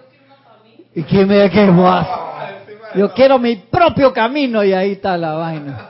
¿Y 0.93 1.03
quién 1.03 1.27
me 1.27 1.49
qué 1.49 1.65
vas? 1.67 2.07
Yo 2.95 3.13
quiero 3.13 3.39
mi 3.39 3.55
propio 3.55 4.11
camino 4.11 4.63
y 4.63 4.73
ahí 4.73 4.93
está 4.93 5.17
la 5.17 5.33
vaina. 5.33 5.87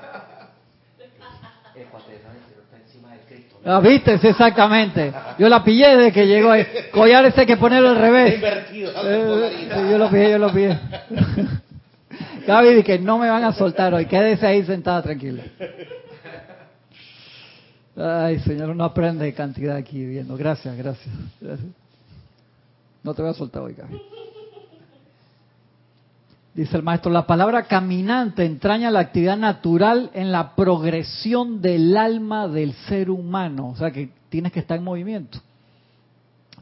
Ah, 3.64 3.80
viste, 3.80 4.18
Sí, 4.18 4.28
exactamente. 4.28 5.14
Yo 5.38 5.48
la 5.48 5.64
pillé 5.64 5.96
desde 5.96 6.12
que 6.12 6.26
llegó 6.26 6.52
ahí. 6.52 6.66
Collar 6.92 7.26
ese 7.26 7.46
que 7.46 7.58
ponerlo 7.58 7.90
al 7.90 7.98
revés. 7.98 8.42
Eh, 8.44 8.66
sí, 8.72 9.92
yo 9.92 9.98
lo 9.98 10.10
pillé, 10.10 10.32
yo 10.32 10.38
lo 10.40 10.52
pillé. 10.52 10.78
Gaby 12.48 12.84
que 12.84 12.98
no 12.98 13.20
me 13.20 13.30
van 13.30 13.44
a 13.44 13.54
soltar 13.54 13.94
hoy. 13.94 14.06
Quédese 14.08 14.48
ahí 14.48 14.64
sentada 14.64 15.04
tranquila. 15.04 15.44
Ay, 17.96 18.40
señor, 18.40 18.70
uno 18.70 18.84
aprende 18.84 19.26
de 19.26 19.34
cantidad 19.34 19.76
aquí 19.76 20.06
viendo. 20.06 20.38
Gracias, 20.38 20.76
gracias. 20.78 21.14
gracias. 21.40 21.70
No 23.04 23.14
te 23.14 23.22
voy 23.22 23.32
a 23.32 23.34
soltar 23.34 23.64
hoy. 23.64 23.76
Dice 26.54 26.78
el 26.78 26.84
maestro, 26.84 27.12
la 27.12 27.26
palabra 27.26 27.64
caminante 27.64 28.46
entraña 28.46 28.92
la 28.92 29.00
actividad 29.00 29.38
natural 29.38 30.12
en 30.14 30.32
la 30.32 30.56
progresión 30.56 31.62
del 31.62 31.96
alma 31.96 32.48
del 32.48 32.74
ser 32.74 33.10
humano. 33.10 33.70
O 33.70 33.76
sea 33.76 33.92
que 33.92 34.10
tienes 34.30 34.52
que 34.52 34.60
estar 34.60 34.78
en 34.78 34.84
movimiento. 34.84 35.40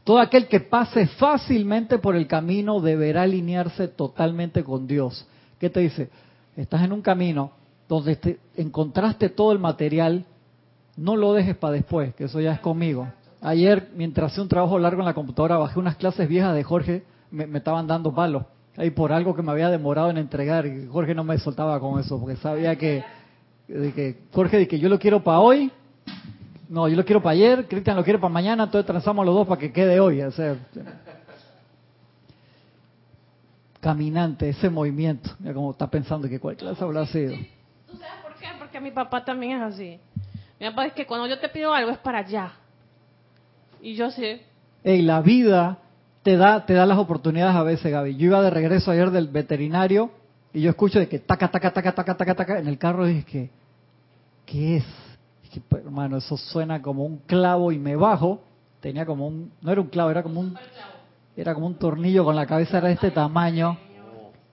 Todo 0.04 0.18
aquel 0.18 0.48
que 0.48 0.60
pase 0.60 1.06
fácilmente 1.06 1.98
por 1.98 2.16
el 2.16 2.26
camino 2.26 2.80
deberá 2.80 3.22
alinearse 3.22 3.88
totalmente 3.88 4.64
con 4.64 4.86
Dios. 4.86 5.26
¿Qué 5.58 5.68
te 5.68 5.80
dice? 5.80 6.08
Estás 6.56 6.82
en 6.82 6.92
un 6.92 7.02
camino 7.02 7.52
donde 7.88 8.16
te 8.16 8.38
encontraste 8.56 9.28
todo 9.28 9.52
el 9.52 9.58
material, 9.58 10.24
no 10.96 11.16
lo 11.16 11.32
dejes 11.32 11.56
para 11.56 11.74
después, 11.74 12.14
que 12.14 12.24
eso 12.24 12.40
ya 12.40 12.52
es 12.52 12.60
conmigo. 12.60 13.08
Ayer, 13.40 13.90
mientras 13.96 14.32
hacía 14.32 14.42
un 14.42 14.48
trabajo 14.48 14.78
largo 14.78 15.00
en 15.00 15.06
la 15.06 15.14
computadora, 15.14 15.56
bajé 15.56 15.78
unas 15.78 15.96
clases 15.96 16.28
viejas 16.28 16.54
de 16.54 16.62
Jorge, 16.62 17.04
me, 17.30 17.44
estaban 17.56 17.86
dando 17.86 18.14
palos 18.14 18.44
y 18.76 18.90
por 18.90 19.12
algo 19.12 19.34
que 19.34 19.42
me 19.42 19.52
había 19.52 19.68
demorado 19.68 20.10
en 20.10 20.18
entregar. 20.18 20.66
Y 20.66 20.86
Jorge 20.86 21.14
no 21.14 21.24
me 21.24 21.38
soltaba 21.38 21.78
con 21.80 21.98
eso, 22.00 22.18
porque 22.18 22.36
sabía 22.36 22.76
que, 22.76 23.04
de 23.68 23.92
que 23.92 24.18
Jorge, 24.32 24.58
de 24.58 24.68
que 24.68 24.78
yo 24.78 24.88
lo 24.88 24.98
quiero 24.98 25.22
para 25.22 25.40
hoy, 25.40 25.70
no, 26.68 26.88
yo 26.88 26.96
lo 26.96 27.04
quiero 27.04 27.22
para 27.22 27.32
ayer, 27.32 27.66
Cristian 27.66 27.96
lo 27.96 28.04
quiere 28.04 28.18
para 28.18 28.32
mañana, 28.32 28.64
entonces 28.64 28.86
transamos 28.86 29.26
los 29.26 29.34
dos 29.34 29.46
para 29.46 29.60
que 29.60 29.72
quede 29.72 29.98
hoy. 29.98 30.22
O 30.22 30.30
caminante, 33.80 34.50
ese 34.50 34.68
movimiento, 34.68 35.30
mira 35.38 35.54
cómo 35.54 35.70
está 35.70 35.90
pensando 35.90 36.28
que 36.28 36.38
cuál 36.38 36.56
clase 36.56 36.84
habrá 36.84 37.06
sido. 37.06 37.34
¿Tú 37.86 37.96
sabes 37.96 38.14
por 38.22 38.34
qué? 38.34 38.46
Porque 38.58 38.80
mi 38.80 38.90
papá 38.90 39.24
también 39.24 39.56
es 39.56 39.62
así. 39.62 39.98
Mi 40.60 40.68
papá 40.68 40.86
es 40.86 40.92
que 40.92 41.06
cuando 41.06 41.26
yo 41.26 41.38
te 41.38 41.48
pido 41.48 41.72
algo 41.72 41.90
es 41.90 41.98
para 41.98 42.18
allá. 42.18 42.52
Y 43.80 43.94
yo 43.94 44.10
sé. 44.10 44.42
Ey, 44.84 45.00
la 45.00 45.22
vida 45.22 45.78
te 46.22 46.36
da, 46.36 46.66
te 46.66 46.74
da 46.74 46.84
las 46.84 46.98
oportunidades 46.98 47.56
a 47.56 47.62
veces, 47.62 47.90
Gaby. 47.90 48.16
Yo 48.16 48.26
iba 48.26 48.42
de 48.42 48.50
regreso 48.50 48.90
ayer 48.90 49.10
del 49.10 49.28
veterinario 49.28 50.10
y 50.52 50.60
yo 50.60 50.70
escucho 50.70 50.98
de 50.98 51.08
que 51.08 51.18
taca, 51.18 51.50
taca, 51.50 51.72
taca, 51.72 51.92
taca, 51.92 52.14
taca, 52.14 52.34
taca 52.34 52.58
en 52.58 52.68
el 52.68 52.76
carro 52.76 53.08
y 53.08 53.14
dije 53.14 53.26
que, 53.26 53.50
¿qué 54.44 54.76
es? 54.76 54.84
Dije, 55.44 55.62
pues, 55.66 55.82
hermano, 55.82 56.18
eso 56.18 56.36
suena 56.36 56.82
como 56.82 57.06
un 57.06 57.18
clavo 57.20 57.72
y 57.72 57.78
me 57.78 57.96
bajo. 57.96 58.42
Tenía 58.80 59.06
como 59.06 59.28
un, 59.28 59.52
no 59.62 59.72
era 59.72 59.80
un 59.80 59.88
clavo, 59.88 60.10
era 60.10 60.22
como 60.22 60.40
un, 60.40 60.58
era 61.36 61.54
como 61.54 61.68
un 61.68 61.76
tornillo 61.76 62.22
con 62.22 62.36
la 62.36 62.44
cabeza 62.44 62.82
de 62.82 62.92
este 62.92 63.10
tamaño. 63.10 63.78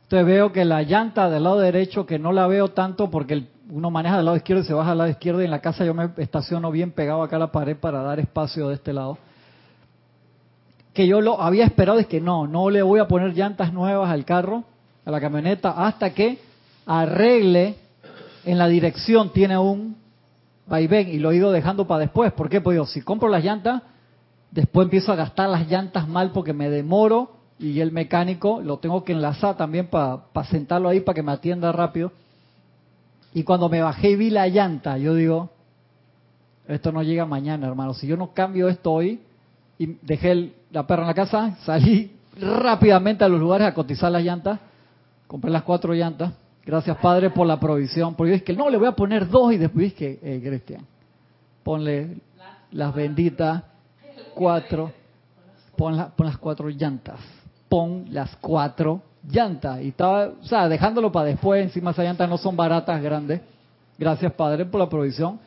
Entonces 0.03 0.25
veo 0.25 0.53
que 0.53 0.63
la 0.63 0.83
llanta 0.83 1.29
del 1.29 1.43
lado 1.43 1.59
derecho, 1.59 2.05
que 2.05 2.17
no 2.17 2.31
la 2.31 2.47
veo 2.47 2.69
tanto 2.69 3.09
porque 3.09 3.45
uno 3.69 3.91
maneja 3.91 4.17
del 4.17 4.25
lado 4.25 4.37
izquierdo 4.37 4.63
y 4.63 4.65
se 4.65 4.73
baja 4.73 4.91
al 4.91 4.97
lado 4.97 5.09
izquierdo 5.09 5.41
y 5.41 5.45
en 5.45 5.51
la 5.51 5.59
casa 5.59 5.85
yo 5.85 5.93
me 5.93 6.09
estaciono 6.17 6.71
bien 6.71 6.91
pegado 6.91 7.23
acá 7.23 7.35
a 7.35 7.39
la 7.39 7.51
pared 7.51 7.77
para 7.77 8.01
dar 8.01 8.19
espacio 8.19 8.69
de 8.69 8.75
este 8.75 8.93
lado 8.93 9.17
que 10.97 11.05
yo 11.05 11.21
lo 11.21 11.39
había 11.39 11.63
esperado 11.63 11.99
es 11.99 12.07
que 12.07 12.19
no, 12.19 12.47
no 12.47 12.71
le 12.71 12.81
voy 12.81 12.99
a 12.99 13.07
poner 13.07 13.35
llantas 13.35 13.71
nuevas 13.71 14.09
al 14.09 14.25
carro, 14.25 14.63
a 15.05 15.11
la 15.11 15.21
camioneta, 15.21 15.69
hasta 15.85 16.09
que 16.09 16.39
arregle 16.87 17.75
en 18.43 18.57
la 18.57 18.67
dirección, 18.67 19.31
tiene 19.31 19.59
un 19.59 19.95
vaivén 20.65 21.09
y 21.09 21.19
lo 21.19 21.29
he 21.29 21.35
ido 21.35 21.51
dejando 21.51 21.85
para 21.85 21.99
después. 21.99 22.33
¿Por 22.33 22.49
qué? 22.49 22.61
Pues 22.61 22.77
yo, 22.77 22.87
si 22.87 23.03
compro 23.03 23.29
las 23.29 23.43
llantas, 23.43 23.83
después 24.49 24.85
empiezo 24.85 25.11
a 25.11 25.15
gastar 25.15 25.49
las 25.49 25.67
llantas 25.67 26.07
mal 26.07 26.31
porque 26.31 26.51
me 26.51 26.67
demoro 26.67 27.29
y 27.59 27.79
el 27.79 27.91
mecánico 27.91 28.59
lo 28.63 28.79
tengo 28.79 29.03
que 29.03 29.11
enlazar 29.11 29.55
también 29.55 29.91
para 29.91 30.23
sentarlo 30.49 30.89
ahí 30.89 31.01
para 31.01 31.13
que 31.13 31.21
me 31.21 31.31
atienda 31.31 31.71
rápido. 31.71 32.11
Y 33.37 33.43
cuando 33.43 33.69
me 33.69 33.83
bajé 33.83 34.09
y 34.09 34.15
vi 34.15 34.31
la 34.31 34.47
llanta, 34.47 34.97
yo 34.97 35.13
digo, 35.13 35.51
esto 36.67 36.91
no 36.91 37.03
llega 37.03 37.23
mañana, 37.27 37.67
hermano. 37.67 37.93
Si 37.93 38.07
yo 38.07 38.17
no 38.17 38.33
cambio 38.33 38.67
esto 38.67 38.91
hoy, 38.91 39.21
y 39.77 39.95
dejé 40.01 40.53
la 40.71 40.87
perra 40.87 41.03
en 41.03 41.07
la 41.09 41.13
casa, 41.13 41.55
salí 41.63 42.17
rápidamente 42.41 43.23
a 43.23 43.27
los 43.27 43.39
lugares 43.39 43.67
a 43.67 43.75
cotizar 43.75 44.11
las 44.11 44.23
llantas, 44.23 44.59
compré 45.27 45.51
las 45.51 45.61
cuatro 45.61 45.93
llantas, 45.93 46.33
gracias 46.65 46.97
Padre 46.97 47.29
por 47.29 47.45
la 47.45 47.59
provisión, 47.59 48.15
porque 48.15 48.31
dije 48.31 48.43
que 48.43 48.53
no, 48.53 48.71
le 48.71 48.77
voy 48.77 48.87
a 48.87 48.93
poner 48.93 49.29
dos 49.29 49.53
y 49.53 49.57
después 49.57 49.91
dije, 49.91 50.17
eh, 50.23 50.41
Cristian, 50.43 50.83
ponle 51.61 52.17
las 52.71 52.95
benditas 52.95 53.61
cuatro, 54.33 54.91
pon, 55.75 55.95
las 55.95 56.37
cuatro 56.39 56.69
llantas, 56.69 57.19
pon 57.69 58.05
las 58.09 58.35
cuatro 58.37 59.03
llantas. 59.29 59.81
Y 59.81 59.89
estaba, 59.89 60.29
o 60.41 60.45
sea, 60.45 60.67
dejándolo 60.69 61.11
para 61.11 61.27
después, 61.27 61.63
encima 61.63 61.91
esas 61.91 62.05
llantas 62.05 62.29
no 62.29 62.37
son 62.37 62.55
baratas, 62.55 63.01
grandes, 63.01 63.41
gracias 63.97 64.31
Padre 64.33 64.65
por 64.65 64.79
la 64.79 64.89
provisión, 64.89 65.39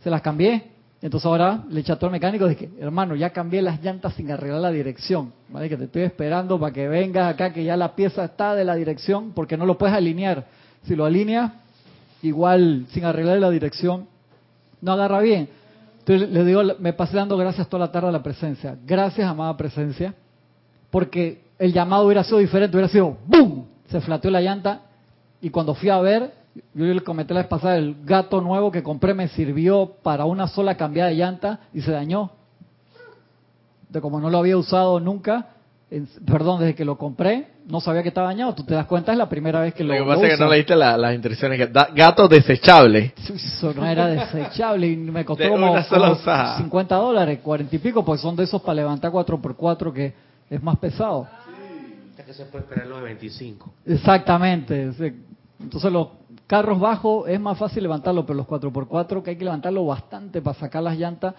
se 0.00 0.10
las 0.10 0.20
cambié, 0.20 0.72
entonces 1.00 1.26
ahora 1.26 1.64
le 1.68 1.82
cható 1.82 2.06
al 2.06 2.12
mecánico, 2.12 2.46
dije, 2.46 2.70
hermano, 2.78 3.16
ya 3.16 3.30
cambié 3.30 3.60
las 3.60 3.82
llantas 3.82 4.14
sin 4.14 4.30
arreglar 4.30 4.60
la 4.60 4.70
dirección, 4.70 5.32
¿vale? 5.48 5.68
Que 5.68 5.76
te 5.76 5.84
estoy 5.84 6.02
esperando 6.02 6.60
para 6.60 6.72
que 6.72 6.86
vengas 6.86 7.32
acá, 7.34 7.52
que 7.52 7.64
ya 7.64 7.76
la 7.76 7.96
pieza 7.96 8.24
está 8.24 8.54
de 8.54 8.64
la 8.64 8.76
dirección, 8.76 9.32
porque 9.32 9.56
no 9.56 9.66
lo 9.66 9.76
puedes 9.76 9.96
alinear. 9.96 10.46
Si 10.84 10.94
lo 10.94 11.04
alineas, 11.04 11.52
igual 12.22 12.86
sin 12.90 13.04
arreglar 13.04 13.38
la 13.38 13.50
dirección, 13.50 14.06
no 14.80 14.92
agarra 14.92 15.20
bien. 15.20 15.48
Entonces 15.98 16.30
le 16.30 16.44
digo, 16.44 16.62
me 16.78 16.92
pasé 16.92 17.16
dando 17.16 17.36
gracias 17.36 17.68
toda 17.68 17.86
la 17.86 17.92
tarde 17.92 18.08
a 18.08 18.12
la 18.12 18.22
presencia. 18.22 18.76
Gracias, 18.84 19.28
amada 19.28 19.56
presencia, 19.56 20.14
porque 20.90 21.42
el 21.62 21.72
llamado 21.72 22.06
hubiera 22.06 22.24
sido 22.24 22.38
diferente, 22.38 22.76
hubiera 22.76 22.90
sido 22.90 23.18
¡boom! 23.24 23.66
Se 23.86 24.00
flateó 24.00 24.32
la 24.32 24.40
llanta 24.40 24.80
y 25.40 25.50
cuando 25.50 25.74
fui 25.74 25.90
a 25.90 26.00
ver, 26.00 26.32
yo 26.74 26.84
le 26.84 27.00
comenté 27.02 27.34
la 27.34 27.40
vez 27.40 27.48
pasada, 27.48 27.76
el 27.76 28.04
gato 28.04 28.40
nuevo 28.40 28.72
que 28.72 28.82
compré 28.82 29.14
me 29.14 29.28
sirvió 29.28 29.92
para 30.02 30.24
una 30.24 30.48
sola 30.48 30.76
cambiada 30.76 31.10
de 31.10 31.16
llanta 31.16 31.60
y 31.72 31.80
se 31.80 31.92
dañó. 31.92 32.32
De 33.90 34.00
como 34.00 34.18
no 34.18 34.28
lo 34.28 34.38
había 34.38 34.56
usado 34.56 34.98
nunca, 34.98 35.50
perdón, 36.26 36.58
desde 36.58 36.74
que 36.74 36.84
lo 36.84 36.98
compré, 36.98 37.46
no 37.68 37.80
sabía 37.80 38.02
que 38.02 38.08
estaba 38.08 38.26
dañado. 38.26 38.56
Tú 38.56 38.64
te 38.64 38.74
das 38.74 38.86
cuenta, 38.86 39.12
es 39.12 39.18
la 39.18 39.28
primera 39.28 39.60
vez 39.60 39.72
que 39.72 39.84
lo 39.84 39.94
Lo 39.94 40.04
que 40.04 40.10
pasa 40.10 40.26
es 40.26 40.36
que 40.36 40.42
no 40.42 40.50
leíste 40.50 40.74
las 40.74 41.14
instrucciones. 41.14 41.70
gato 41.94 42.26
desechable. 42.26 43.14
Eso 43.16 43.72
no 43.72 43.86
era 43.86 44.08
desechable 44.08 44.88
y 44.88 44.96
me 44.96 45.24
costó 45.24 45.48
como, 45.48 45.76
50 45.80 46.96
dólares, 46.96 47.38
40 47.40 47.76
y 47.76 47.78
pico, 47.78 48.04
pues 48.04 48.20
son 48.20 48.34
de 48.34 48.42
esos 48.42 48.60
para 48.62 48.74
levantar 48.74 49.12
4x4 49.12 49.92
que 49.92 50.12
es 50.50 50.60
más 50.60 50.76
pesado. 50.78 51.28
Se 52.32 52.44
puede 52.46 52.64
esperar 52.64 52.86
los 52.86 52.98
de 52.98 53.04
25. 53.04 53.72
Exactamente. 53.86 54.90
Entonces 55.60 55.92
los 55.92 56.08
carros 56.46 56.80
bajos 56.80 57.28
es 57.28 57.38
más 57.40 57.58
fácil 57.58 57.82
levantarlo, 57.82 58.24
pero 58.24 58.38
los 58.38 58.46
4x4 58.46 59.22
que 59.22 59.30
hay 59.30 59.36
que 59.36 59.44
levantarlo 59.44 59.84
bastante 59.86 60.40
para 60.40 60.58
sacar 60.58 60.82
las 60.82 60.98
llantas, 60.98 61.34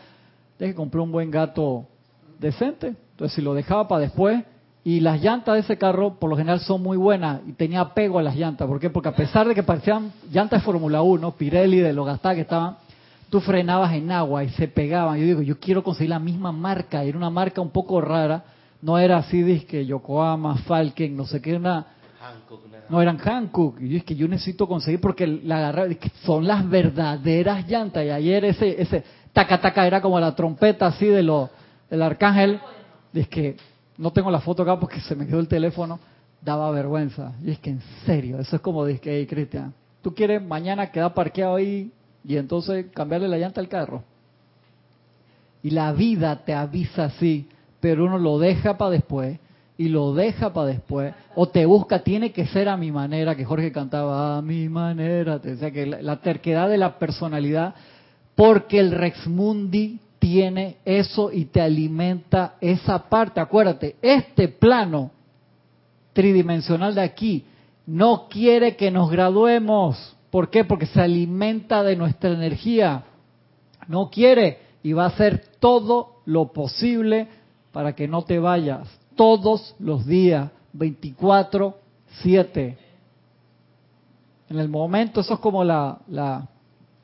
tienes 0.58 0.74
que 0.74 0.78
comprar 0.78 1.02
un 1.02 1.12
buen 1.12 1.32
gato 1.32 1.86
decente. 2.40 2.96
Entonces 3.12 3.36
si 3.36 3.42
lo 3.42 3.54
dejaba 3.54 3.88
para 3.88 4.02
después, 4.02 4.44
y 4.84 5.00
las 5.00 5.22
llantas 5.22 5.56
de 5.56 5.62
ese 5.62 5.78
carro 5.78 6.20
por 6.20 6.30
lo 6.30 6.36
general 6.36 6.60
son 6.60 6.84
muy 6.84 6.98
buenas 6.98 7.42
y 7.48 7.54
tenía 7.54 7.80
apego 7.80 8.20
a 8.20 8.24
las 8.24 8.36
llantas. 8.36 8.68
¿Por 8.68 8.80
qué? 8.80 8.90
Porque 8.90 9.10
a 9.10 9.16
pesar 9.16 9.48
de 9.48 9.56
que 9.56 9.64
parecían 9.64 10.12
llantas 10.32 10.60
de 10.60 10.66
Fórmula 10.66 11.02
1, 11.02 11.32
Pirelli, 11.32 11.80
de 11.80 11.94
lo 11.94 12.04
gastadas 12.04 12.36
que 12.36 12.42
estaban, 12.42 12.78
tú 13.30 13.40
frenabas 13.40 13.94
en 13.94 14.12
agua 14.12 14.44
y 14.44 14.50
se 14.50 14.68
pegaban. 14.68 15.18
Yo 15.20 15.26
digo, 15.26 15.42
yo 15.42 15.58
quiero 15.60 15.84
conseguir 15.84 16.10
la 16.10 16.20
misma 16.20 16.52
marca. 16.52 17.04
Era 17.04 17.18
una 17.18 17.30
marca 17.30 17.62
un 17.62 17.70
poco 17.70 18.02
rara. 18.02 18.44
No 18.84 19.00
era 19.00 19.18
así, 19.18 19.42
disque 19.42 19.86
Yokohama, 19.86 20.58
Falken, 20.58 21.16
no 21.16 21.26
sé 21.26 21.42
qué, 21.42 21.56
una 21.56 21.88
no 22.90 23.02
eran 23.02 23.18
Hankook. 23.18 23.82
Y 23.82 23.98
es 23.98 24.04
que 24.04 24.16
yo 24.16 24.28
necesito 24.28 24.68
conseguir 24.68 25.00
porque 25.00 25.26
la 25.26 25.70
agarré, 25.70 25.98
son 26.24 26.46
las 26.46 26.68
verdaderas 26.70 27.68
llantas. 27.68 28.06
Y 28.06 28.10
ayer 28.10 28.46
ese, 28.46 28.82
ese 28.82 29.04
taca 29.32 29.60
taca 29.60 29.88
era 29.88 30.02
como 30.02 30.20
la 30.20 30.36
trompeta 30.36 30.88
así 30.88 31.08
de 31.08 31.24
lo, 31.24 31.50
del 31.90 32.02
arcángel. 32.02 32.60
Y 33.14 33.22
es 33.22 33.28
que 33.28 33.58
no 33.98 34.12
tengo 34.12 34.30
la 34.30 34.42
foto 34.42 34.64
acá 34.64 34.80
porque 34.80 35.00
se 35.02 35.16
me 35.16 35.26
quedó 35.26 35.40
el 35.40 35.48
teléfono. 35.48 36.00
Daba 36.42 36.70
vergüenza. 36.72 37.34
Y 37.44 37.52
es 37.52 37.60
que 37.60 37.72
en 37.72 37.82
serio, 38.06 38.40
eso 38.40 38.58
es 38.58 38.62
como 38.62 38.86
dije, 38.86 39.02
hey 39.06 39.26
Cristian, 39.28 39.74
tú 40.02 40.14
quieres 40.14 40.42
mañana 40.42 40.92
quedar 40.92 41.14
parqueado 41.14 41.56
ahí 41.56 41.92
y 42.26 42.38
entonces 42.38 42.88
cambiarle 42.94 43.28
la 43.28 43.38
llanta 43.38 43.62
al 43.62 43.70
carro. 43.70 44.04
Y 45.62 45.70
la 45.70 45.94
vida 45.94 46.44
te 46.44 46.54
avisa 46.54 47.06
así, 47.06 47.48
pero 47.84 48.06
uno 48.06 48.18
lo 48.18 48.40
deja 48.40 48.78
para 48.78 48.92
después 48.92 49.38
y 49.78 49.90
lo 49.90 50.14
deja 50.14 50.54
para 50.54 50.68
después, 50.68 51.14
o 51.36 51.50
te 51.50 51.66
busca, 51.66 52.00
tiene 52.00 52.32
que 52.32 52.48
ser 52.48 52.70
a 52.70 52.78
mi 52.78 52.94
manera, 52.94 53.36
que 53.36 53.44
Jorge 53.44 53.74
cantaba 53.74 54.38
a 54.38 54.42
mi 54.42 54.70
manera, 54.70 55.36
o 55.36 55.56
sea 55.58 55.70
que 55.70 55.86
la, 55.86 56.22
terquedad 56.22 56.70
de 56.70 56.78
la 56.78 56.98
personalidad, 56.98 57.76
porque 58.36 58.80
el 58.80 58.92
Rex 58.92 59.28
Mundi 59.28 60.00
tiene 60.18 60.78
eso 60.86 61.30
y 61.30 61.44
te 61.44 61.60
alimenta 61.60 62.56
esa 62.62 63.10
parte. 63.10 63.42
Acuérdate, 63.42 63.98
este 64.02 64.48
plano 64.48 65.12
tridimensional 66.14 66.96
de 66.96 67.02
aquí 67.02 67.44
no 67.86 68.30
quiere 68.30 68.78
que 68.78 68.92
nos 68.92 69.12
graduemos. 69.12 70.16
¿Por 70.30 70.50
qué? 70.50 70.64
Porque 70.64 70.86
se 70.86 71.02
alimenta 71.02 71.84
de 71.84 71.98
nuestra 71.98 72.30
energía. 72.30 73.04
No 73.90 74.10
quiere 74.10 74.60
y 74.84 74.94
va 74.94 75.04
a 75.04 75.08
hacer 75.08 75.44
todo 75.60 76.22
lo 76.26 76.54
posible 76.54 77.43
para 77.74 77.94
que 77.94 78.08
no 78.08 78.22
te 78.22 78.40
vayas 78.40 78.88
todos 79.18 79.76
los 79.80 80.06
días, 80.06 80.50
24, 80.72 81.76
7. 82.22 82.78
En 84.50 84.60
el 84.60 84.70
momento, 84.70 85.22
eso 85.22 85.34
es 85.34 85.40
como 85.40 85.64
la, 85.64 85.98
la, 86.08 86.48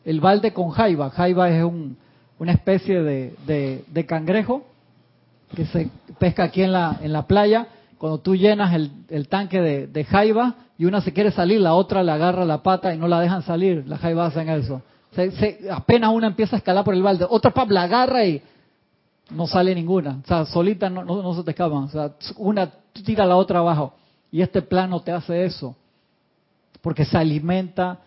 el 0.06 0.22
balde 0.22 0.54
con 0.54 0.70
jaiba. 0.70 1.10
Jaiba 1.10 1.50
es 1.50 1.64
un, 1.64 1.98
una 2.38 2.52
especie 2.54 3.02
de, 3.02 3.84
de, 3.88 4.06
cangrejo 4.06 4.64
que 5.56 5.66
se 5.66 5.90
pesca 6.20 6.44
aquí 6.44 6.62
en 6.62 6.72
la, 6.72 7.00
en 7.02 7.12
la 7.12 7.26
playa. 7.26 7.68
Cuando 7.98 8.20
tú 8.20 8.36
llenas 8.36 8.74
el, 9.10 9.28
tanque 9.28 9.60
de, 9.62 10.04
jaiba 10.06 10.56
y 10.78 10.86
una 10.86 11.02
se 11.02 11.12
quiere 11.12 11.32
salir, 11.32 11.60
la 11.60 11.74
otra 11.74 12.04
le 12.04 12.12
agarra 12.12 12.46
la 12.46 12.62
pata 12.62 12.94
y 12.94 12.98
no 12.98 13.08
la 13.08 13.20
dejan 13.20 13.42
salir. 13.42 13.84
Las 13.88 14.00
jaivas 14.00 14.36
hacen 14.36 14.50
eso. 14.50 14.82
Se- 15.12 15.68
apenas 15.72 16.14
una 16.14 16.28
empieza 16.28 16.56
a 16.56 16.60
escalar 16.60 16.86
por 16.86 16.94
el 16.94 17.02
balde, 17.02 17.26
otra 17.28 17.52
pap 17.52 17.72
la 17.72 17.84
agarra 17.84 18.24
y 18.26 18.42
no 19.30 19.48
sale 19.48 19.74
ninguna. 19.76 20.20
O 20.24 20.28
sea, 20.28 20.46
solita 20.46 20.90
no, 20.90 21.04
no, 21.04 21.22
no 21.22 21.34
se 21.34 21.44
te 21.44 21.52
escapan. 21.52 21.84
O 21.84 21.90
sea, 21.90 22.14
una 22.38 22.72
tira 23.06 23.26
la 23.26 23.36
otra 23.36 23.60
abajo. 23.60 23.94
Y 24.32 24.42
este 24.42 24.62
plano 24.62 25.02
te 25.02 25.12
hace 25.12 25.46
eso. 25.46 25.76
Porque 26.82 27.06
se 27.06 27.18
alimenta 27.18 28.00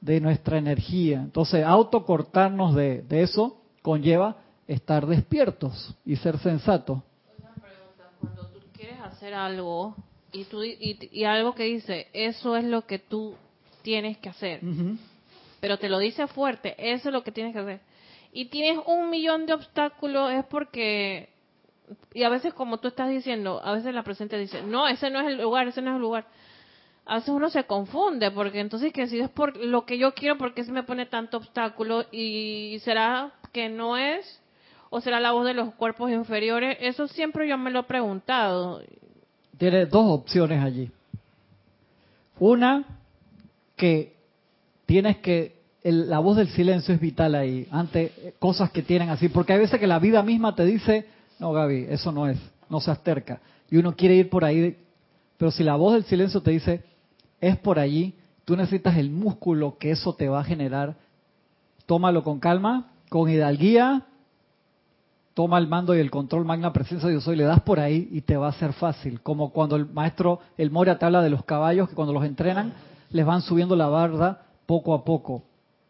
de 0.00 0.20
nuestra 0.20 0.58
energía. 0.58 1.18
Entonces, 1.18 1.64
autocortarnos 1.64 2.74
de, 2.74 3.02
de 3.02 3.22
eso 3.22 3.58
conlleva 3.82 4.36
estar 4.66 5.06
despiertos 5.06 5.94
y 6.04 6.16
ser 6.16 6.38
sensatos. 6.38 6.98
Una 7.38 7.54
pregunta, 7.54 8.10
cuando 8.20 8.46
tú 8.48 8.58
quieres 8.72 9.00
hacer 9.00 9.34
algo 9.34 9.94
y, 10.32 10.44
tú, 10.44 10.62
y, 10.62 10.98
y 11.12 11.24
algo 11.24 11.54
que 11.54 11.64
dice, 11.64 12.08
eso 12.12 12.56
es 12.56 12.64
lo 12.64 12.86
que 12.86 12.98
tú 12.98 13.34
tienes 13.82 14.18
que 14.18 14.28
hacer, 14.28 14.60
pero 15.60 15.78
te 15.78 15.88
lo 15.88 16.00
dice 16.00 16.26
fuerte, 16.26 16.74
eso 16.76 17.08
es 17.08 17.12
lo 17.12 17.22
que 17.22 17.30
tienes 17.30 17.52
que 17.52 17.60
hacer. 17.60 17.80
Y 18.36 18.44
tienes 18.50 18.84
un 18.84 19.08
millón 19.08 19.46
de 19.46 19.54
obstáculos, 19.54 20.30
es 20.30 20.44
porque, 20.44 21.30
y 22.12 22.22
a 22.22 22.28
veces 22.28 22.52
como 22.52 22.76
tú 22.76 22.88
estás 22.88 23.08
diciendo, 23.08 23.62
a 23.64 23.72
veces 23.72 23.94
la 23.94 24.02
presente 24.02 24.36
dice, 24.36 24.62
no, 24.62 24.86
ese 24.86 25.08
no 25.08 25.20
es 25.20 25.28
el 25.28 25.40
lugar, 25.40 25.66
ese 25.68 25.80
no 25.80 25.92
es 25.92 25.96
el 25.96 26.02
lugar. 26.02 26.26
A 27.06 27.14
veces 27.14 27.30
uno 27.30 27.48
se 27.48 27.64
confunde, 27.64 28.30
porque 28.30 28.60
entonces 28.60 28.92
que 28.92 29.06
si 29.06 29.20
es 29.20 29.30
por 29.30 29.56
lo 29.56 29.86
que 29.86 29.96
yo 29.96 30.12
quiero, 30.12 30.36
¿por 30.36 30.52
qué 30.52 30.64
se 30.64 30.70
me 30.70 30.82
pone 30.82 31.06
tanto 31.06 31.38
obstáculo? 31.38 32.04
Y 32.12 32.78
será 32.80 33.32
que 33.52 33.70
no 33.70 33.96
es, 33.96 34.42
o 34.90 35.00
será 35.00 35.18
la 35.18 35.32
voz 35.32 35.46
de 35.46 35.54
los 35.54 35.72
cuerpos 35.72 36.10
inferiores, 36.10 36.76
eso 36.82 37.08
siempre 37.08 37.48
yo 37.48 37.56
me 37.56 37.70
lo 37.70 37.80
he 37.80 37.84
preguntado. 37.84 38.82
Tiene 39.56 39.86
dos 39.86 40.04
opciones 40.10 40.62
allí. 40.62 40.90
Una, 42.38 42.84
que 43.76 44.14
tienes 44.84 45.16
que, 45.20 45.55
el- 45.88 46.10
la 46.10 46.18
voz 46.18 46.36
del 46.36 46.48
silencio 46.48 46.92
es 46.94 47.00
vital 47.00 47.34
ahí, 47.36 47.68
ante 47.70 48.34
cosas 48.40 48.70
que 48.72 48.82
tienen 48.82 49.08
así, 49.08 49.28
porque 49.28 49.52
hay 49.52 49.60
veces 49.60 49.78
que 49.78 49.86
la 49.86 50.00
vida 50.00 50.22
misma 50.22 50.54
te 50.56 50.64
dice, 50.64 51.06
no 51.38 51.52
Gaby, 51.52 51.86
eso 51.90 52.10
no 52.10 52.26
es, 52.26 52.38
no 52.68 52.80
seas 52.80 53.02
terca, 53.04 53.40
y 53.70 53.76
uno 53.76 53.94
quiere 53.94 54.16
ir 54.16 54.28
por 54.28 54.44
ahí, 54.44 54.76
pero 55.36 55.52
si 55.52 55.62
la 55.62 55.76
voz 55.76 55.94
del 55.94 56.04
silencio 56.04 56.40
te 56.40 56.50
dice, 56.50 56.82
es 57.40 57.56
por 57.58 57.78
allí, 57.78 58.14
tú 58.44 58.56
necesitas 58.56 58.96
el 58.96 59.10
músculo 59.10 59.76
que 59.78 59.92
eso 59.92 60.12
te 60.14 60.28
va 60.28 60.40
a 60.40 60.44
generar, 60.44 60.96
tómalo 61.86 62.24
con 62.24 62.40
calma, 62.40 62.90
con 63.08 63.30
hidalguía, 63.30 64.02
toma 65.34 65.58
el 65.58 65.68
mando 65.68 65.94
y 65.94 66.00
el 66.00 66.10
control, 66.10 66.44
magna 66.44 66.72
presencia 66.72 67.06
de 67.06 67.12
Dios 67.12 67.24
soy, 67.24 67.36
le 67.36 67.44
das 67.44 67.60
por 67.60 67.78
ahí 67.78 68.08
y 68.10 68.22
te 68.22 68.36
va 68.36 68.48
a 68.48 68.52
ser 68.52 68.72
fácil. 68.72 69.20
Como 69.20 69.50
cuando 69.50 69.76
el 69.76 69.86
maestro, 69.86 70.40
el 70.56 70.70
Moria 70.70 70.98
te 70.98 71.04
habla 71.04 71.22
de 71.22 71.30
los 71.30 71.44
caballos, 71.44 71.88
que 71.88 71.94
cuando 71.94 72.14
los 72.14 72.24
entrenan, 72.24 72.72
les 73.10 73.24
van 73.24 73.42
subiendo 73.42 73.76
la 73.76 73.86
barda 73.86 74.42
poco 74.64 74.94
a 74.94 75.04
poco. 75.04 75.42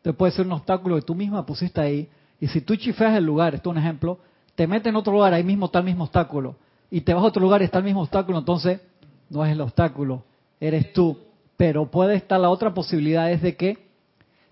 Te 0.07 0.13
puede 0.13 0.31
ser 0.31 0.47
un 0.47 0.53
obstáculo 0.53 0.95
que 0.95 1.03
tú 1.03 1.17
misma 1.17 1.45
pusiste 1.45 1.81
ahí, 1.81 2.09
y 2.41 2.47
si 2.47 2.61
tú 2.61 2.77
chifeas 2.77 3.17
el 3.17 3.25
lugar, 3.25 3.57
esto 3.57 3.71
es 3.71 3.77
un 3.77 3.83
ejemplo, 3.83 4.21
te 4.55 4.69
metes 4.69 4.87
en 4.87 4.95
otro 4.95 5.13
lugar, 5.13 5.35
ahí 5.35 5.43
mismo 5.43 5.67
está 5.67 5.81
el 5.81 5.85
mismo 5.85 6.05
obstáculo, 6.05 6.55
y 6.93 7.01
te 7.01 7.13
vas 7.13 7.25
a 7.25 7.27
otro 7.27 7.43
lugar 7.43 7.61
y 7.61 7.65
está 7.65 7.79
el 7.79 7.85
mismo 7.87 8.03
obstáculo, 8.03 8.39
entonces 8.39 8.81
no 9.29 9.45
es 9.45 9.51
el 9.51 9.61
obstáculo, 9.61 10.23
eres 10.61 10.93
tú. 10.93 11.19
Pero 11.57 11.91
puede 11.91 12.15
estar 12.15 12.39
la 12.39 12.51
otra 12.51 12.73
posibilidad, 12.73 13.33
es 13.33 13.43
de 13.43 13.57
que 13.57 13.79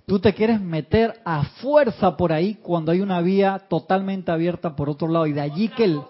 tú 0.07 0.19
te 0.19 0.35
quieres 0.35 0.61
meter 0.61 1.21
a 1.25 1.45
fuerza 1.45 2.17
por 2.17 2.33
ahí 2.33 2.57
cuando 2.57 2.91
hay 2.91 3.01
una 3.01 3.21
vía 3.21 3.63
totalmente 3.69 4.33
abierta 4.33 4.75
por 4.75 4.91
otro 4.91 5.07
lado. 5.07 5.29
Y 5.29 5.35
de 5.35 5.41
allí 5.41 5.69
que 5.69 5.85
el, 5.85 6.01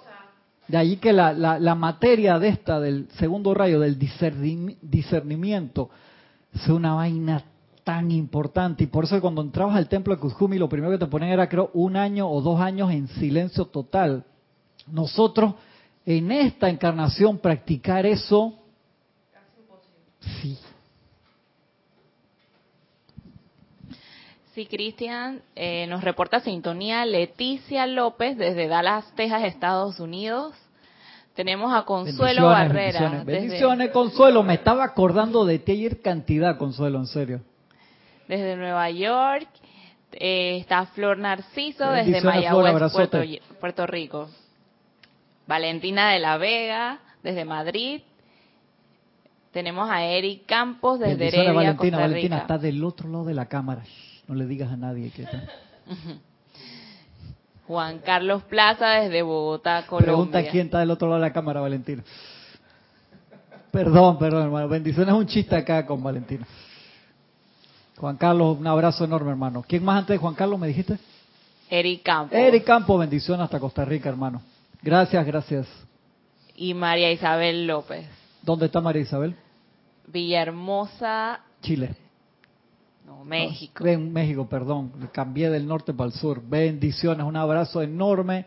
de 0.69 0.79
allí 0.79 0.97
que 0.97 1.13
la, 1.13 1.35
la, 1.35 1.75
materia 1.75 2.39
de 2.39 2.49
esta 2.49 2.81
del 2.81 3.09
segundo 3.19 3.53
rayo 3.53 3.79
del 3.79 3.99
discerni- 3.99 4.79
discernimiento 4.81 5.91
es 6.55 6.67
una 6.69 6.95
vaina 6.95 7.45
tan 7.85 8.11
importante 8.11 8.85
y 8.85 8.87
por 8.87 9.05
eso 9.05 9.21
cuando 9.21 9.43
entrabas 9.43 9.77
al 9.77 9.89
templo 9.89 10.15
de 10.15 10.21
Kuzumi 10.21 10.59
lo 10.59 10.69
primero 10.71 10.91
que 10.93 10.99
te 10.99 11.07
ponían 11.07 11.31
era 11.33 11.49
creo 11.49 11.71
un 11.75 11.97
año 11.97 12.29
o 12.31 12.41
dos 12.41 12.59
años 12.61 12.91
en 12.91 13.07
silencio 13.09 13.67
total 13.67 14.25
nosotros 14.87 15.55
en 16.07 16.33
esta 16.33 16.69
encarnación 16.71 17.39
practicar 17.39 18.07
eso 18.07 18.55
sí 20.41 20.59
Sí, 24.55 24.67
Cristian, 24.67 25.43
eh, 25.57 25.85
nos 25.89 26.05
reporta 26.05 26.39
sintonía 26.39 27.05
Leticia 27.07 27.89
López 27.89 28.39
desde 28.39 28.69
Dallas, 28.69 29.05
Texas, 29.17 29.43
Estados 29.43 29.99
Unidos. 29.99 30.55
Tenemos 31.35 31.75
a 31.75 31.83
Consuelo 31.85 32.49
Bendiciones, 32.51 32.69
Barrera. 32.69 33.01
bendiciones, 33.01 33.27
desde- 33.27 33.41
bendiciones, 33.41 33.91
Consuelo. 33.91 34.45
Me 34.45 34.55
estaba 34.55 34.85
acordando 34.85 35.45
de 35.45 35.59
ti 35.59 35.73
ayer 35.73 36.01
cantidad, 36.01 36.57
Consuelo, 36.57 37.01
en 37.01 37.07
serio. 37.09 37.41
Desde 38.29 38.57
Nueva 38.57 38.91
York. 38.91 39.49
Eh, 40.13 40.59
está 40.59 40.87
Flor 40.87 41.19
Narciso 41.19 41.91
desde 41.91 42.21
Mayagüez. 42.21 42.93
Puerto, 42.93 43.21
Puerto 43.61 43.87
Rico. 43.87 44.29
Valentina 45.47 46.11
de 46.11 46.21
la 46.21 46.37
Vega 46.39 47.01
desde 47.23 47.45
Madrid. 47.45 48.03
Tenemos 49.53 49.89
a 49.91 50.05
Eric 50.05 50.47
Campos 50.47 50.99
desde 50.99 51.17
Bendiciones, 51.17 51.49
Heredia, 51.49 51.55
Valentina. 51.55 51.91
Costa 51.91 52.03
Valentina 52.03 52.37
Rica. 52.37 52.43
está 52.43 52.59
del 52.59 52.85
otro 52.85 53.09
lado 53.09 53.25
de 53.25 53.35
la 53.35 53.47
cámara. 53.47 53.83
Shh, 53.85 54.25
no 54.29 54.35
le 54.35 54.47
digas 54.47 54.71
a 54.73 54.77
nadie 54.77 55.11
que 55.11 55.23
está. 55.23 55.43
Juan 57.67 58.01
Carlos 58.01 58.43
Plaza 58.45 58.91
desde 58.91 59.23
Bogotá, 59.23 59.85
Pregunta 59.89 60.05
Colombia. 60.13 60.51
quién 60.51 60.67
está 60.67 60.81
del 60.81 60.91
otro 60.91 61.09
lado 61.09 61.21
de 61.21 61.29
la 61.29 61.33
cámara, 61.33 61.61
Valentina. 61.61 62.03
Perdón, 63.71 64.19
perdón, 64.19 64.45
hermano. 64.45 64.69
Bendiciones, 64.69 65.15
un 65.15 65.27
chiste 65.27 65.57
acá 65.57 65.85
con 65.87 66.03
Valentina. 66.03 66.47
Juan 67.97 68.17
Carlos, 68.17 68.59
un 68.59 68.67
abrazo 68.67 69.05
enorme, 69.05 69.31
hermano. 69.31 69.65
¿Quién 69.67 69.85
más 69.85 70.01
antes 70.01 70.15
de 70.15 70.19
Juan 70.19 70.35
Carlos 70.35 70.59
me 70.59 70.67
dijiste? 70.67 70.99
Eric 71.71 72.03
Campos. 72.03 72.37
Eric 72.37 72.65
Campo, 72.65 72.99
bendición 72.99 73.41
hasta 73.41 73.61
Costa 73.61 73.85
Rica, 73.85 74.09
hermano. 74.09 74.43
Gracias, 74.83 75.25
gracias. 75.27 75.67
Y 76.57 76.75
María 76.75 77.11
Isabel 77.11 77.67
López. 77.67 78.07
¿Dónde 78.43 78.67
está 78.67 78.81
María 78.81 79.03
Isabel? 79.03 79.35
Villahermosa, 80.07 81.41
Chile. 81.63 81.95
no, 83.07 83.25
México. 83.25 83.87
En 83.87 84.13
México, 84.13 84.47
perdón. 84.49 84.93
Cambié 85.13 85.49
del 85.51 85.67
norte 85.67 85.95
para 85.95 86.09
el 86.09 86.15
sur. 86.15 86.43
Bendiciones, 86.47 87.25
un 87.25 87.37
abrazo 87.37 87.81
enorme 87.81 88.45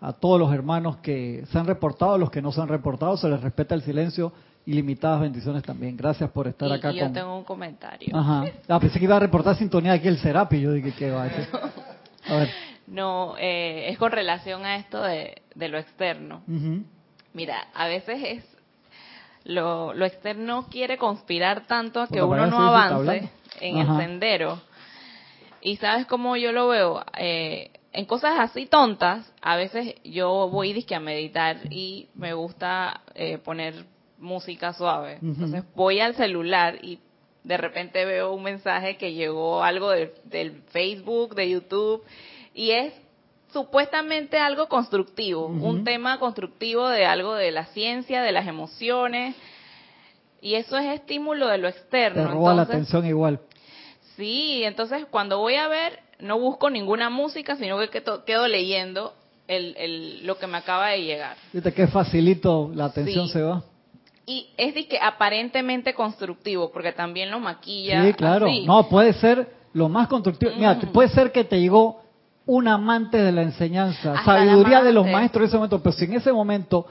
a 0.00 0.12
todos 0.12 0.38
los 0.38 0.52
hermanos 0.52 0.98
que 0.98 1.44
se 1.50 1.58
han 1.58 1.66
reportado, 1.66 2.14
a 2.14 2.18
los 2.18 2.30
que 2.30 2.42
no 2.42 2.52
se 2.52 2.60
han 2.60 2.68
reportado, 2.68 3.16
se 3.16 3.28
les 3.28 3.40
respeta 3.40 3.74
el 3.74 3.82
silencio 3.82 4.32
ilimitadas 4.70 5.20
bendiciones 5.22 5.62
también. 5.62 5.96
Gracias 5.96 6.30
por 6.30 6.46
estar 6.46 6.68
Y- 6.68 6.72
acá 6.72 6.92
y 6.92 6.96
yo 6.96 7.04
con... 7.04 7.12
tengo 7.14 7.36
un 7.38 7.44
comentario. 7.44 8.14
Ajá. 8.14 8.44
Ah, 8.68 8.78
pensé 8.78 8.98
que 8.98 9.04
iba 9.06 9.16
a 9.16 9.20
reportar 9.20 9.56
sintonía 9.56 9.92
aquí 9.94 10.08
el 10.08 10.18
Serapi. 10.18 10.60
Yo 10.60 10.72
dije, 10.72 10.92
¿qué 10.92 11.10
va 11.10 11.22
a 11.22 11.28
decir? 11.28 11.48
A 12.28 12.34
ver. 12.36 12.50
No, 12.86 13.34
eh, 13.38 13.88
es 13.90 13.98
con 13.98 14.12
relación 14.12 14.64
a 14.64 14.76
esto 14.76 15.02
de, 15.02 15.42
de 15.54 15.68
lo 15.68 15.78
externo. 15.78 16.42
Mira, 17.32 17.68
a 17.74 17.86
veces 17.86 18.20
es 18.24 18.44
lo, 19.44 19.94
lo 19.94 20.04
externo 20.04 20.66
quiere 20.70 20.98
conspirar 20.98 21.66
tanto 21.66 22.06
que 22.06 22.20
Porque 22.20 22.42
uno 22.42 22.46
no 22.46 22.56
que 22.58 22.62
avance 22.64 23.30
en 23.60 23.78
Ajá. 23.78 23.92
el 23.94 24.06
sendero. 24.06 24.60
Y 25.60 25.76
sabes 25.76 26.06
cómo 26.06 26.36
yo 26.36 26.52
lo 26.52 26.68
veo, 26.68 27.04
Eh, 27.18 27.70
en 27.92 28.04
cosas 28.04 28.38
así 28.38 28.66
tontas, 28.66 29.32
a 29.40 29.56
veces 29.56 29.94
yo 30.04 30.48
voy 30.50 30.72
disque 30.74 30.94
a 30.94 31.00
meditar 31.00 31.56
y 31.70 32.08
me 32.14 32.32
gusta 32.34 33.00
eh, 33.14 33.38
poner 33.38 33.74
música 34.18 34.72
suave. 34.72 35.18
Entonces 35.22 35.64
voy 35.74 36.00
al 36.00 36.14
celular 36.14 36.78
y 36.82 36.98
de 37.44 37.56
repente 37.56 38.04
veo 38.04 38.32
un 38.32 38.42
mensaje 38.42 38.96
que 38.96 39.12
llegó 39.14 39.62
algo 39.62 39.90
de- 39.90 40.12
del 40.24 40.62
Facebook, 40.70 41.34
de 41.34 41.50
YouTube, 41.50 42.02
y 42.54 42.70
es 42.72 42.92
supuestamente 43.52 44.38
algo 44.38 44.68
constructivo, 44.68 45.46
un 45.46 45.82
tema 45.84 46.18
constructivo 46.18 46.88
de 46.88 47.06
algo 47.06 47.34
de 47.34 47.50
la 47.50 47.64
ciencia, 47.66 48.22
de 48.22 48.32
las 48.32 48.46
emociones, 48.46 49.34
y 50.42 50.54
eso 50.54 50.76
es 50.76 50.86
estímulo 51.00 51.46
de 51.48 51.58
lo 51.58 51.68
externo. 51.68 52.22
Te 52.24 52.28
roba 52.28 52.54
la 52.54 52.62
atención 52.62 53.06
igual. 53.06 53.40
Sí, 54.16 54.62
entonces 54.64 55.06
cuando 55.10 55.38
voy 55.38 55.54
a 55.54 55.68
ver, 55.68 56.00
no 56.18 56.38
busco 56.38 56.68
ninguna 56.70 57.08
música, 57.08 57.56
sino 57.56 57.78
que 57.78 57.88
quedo, 57.88 58.24
quedo 58.24 58.48
leyendo 58.48 59.14
el, 59.46 59.74
el- 59.78 60.26
lo 60.26 60.36
que 60.38 60.46
me 60.46 60.58
acaba 60.58 60.88
de 60.88 61.02
llegar. 61.04 61.36
Viste 61.52 61.72
qué 61.72 61.86
facilito 61.86 62.70
la 62.74 62.86
atención 62.86 63.26
Sí. 63.28 63.32
se 63.34 63.42
va. 63.42 63.62
Y 64.30 64.50
es 64.58 64.74
de 64.74 64.86
que 64.86 64.98
aparentemente 65.00 65.94
constructivo, 65.94 66.70
porque 66.70 66.92
también 66.92 67.30
lo 67.30 67.40
maquilla. 67.40 68.04
Sí, 68.04 68.12
claro. 68.12 68.44
así. 68.46 68.66
No, 68.66 68.86
puede 68.86 69.14
ser 69.14 69.48
lo 69.72 69.88
más 69.88 70.06
constructivo. 70.06 70.52
Mira, 70.54 70.74
Mm. 70.74 70.92
puede 70.92 71.08
ser 71.08 71.32
que 71.32 71.44
te 71.44 71.58
llegó 71.58 72.02
un 72.44 72.68
amante 72.68 73.16
de 73.16 73.32
la 73.32 73.40
enseñanza, 73.40 74.12
Hasta 74.12 74.24
sabiduría 74.24 74.82
de 74.82 74.92
los 74.92 75.06
maestros 75.06 75.44
en 75.44 75.48
ese 75.48 75.56
momento, 75.56 75.82
pero 75.82 75.92
si 75.96 76.04
en 76.04 76.12
ese 76.12 76.30
momento 76.30 76.86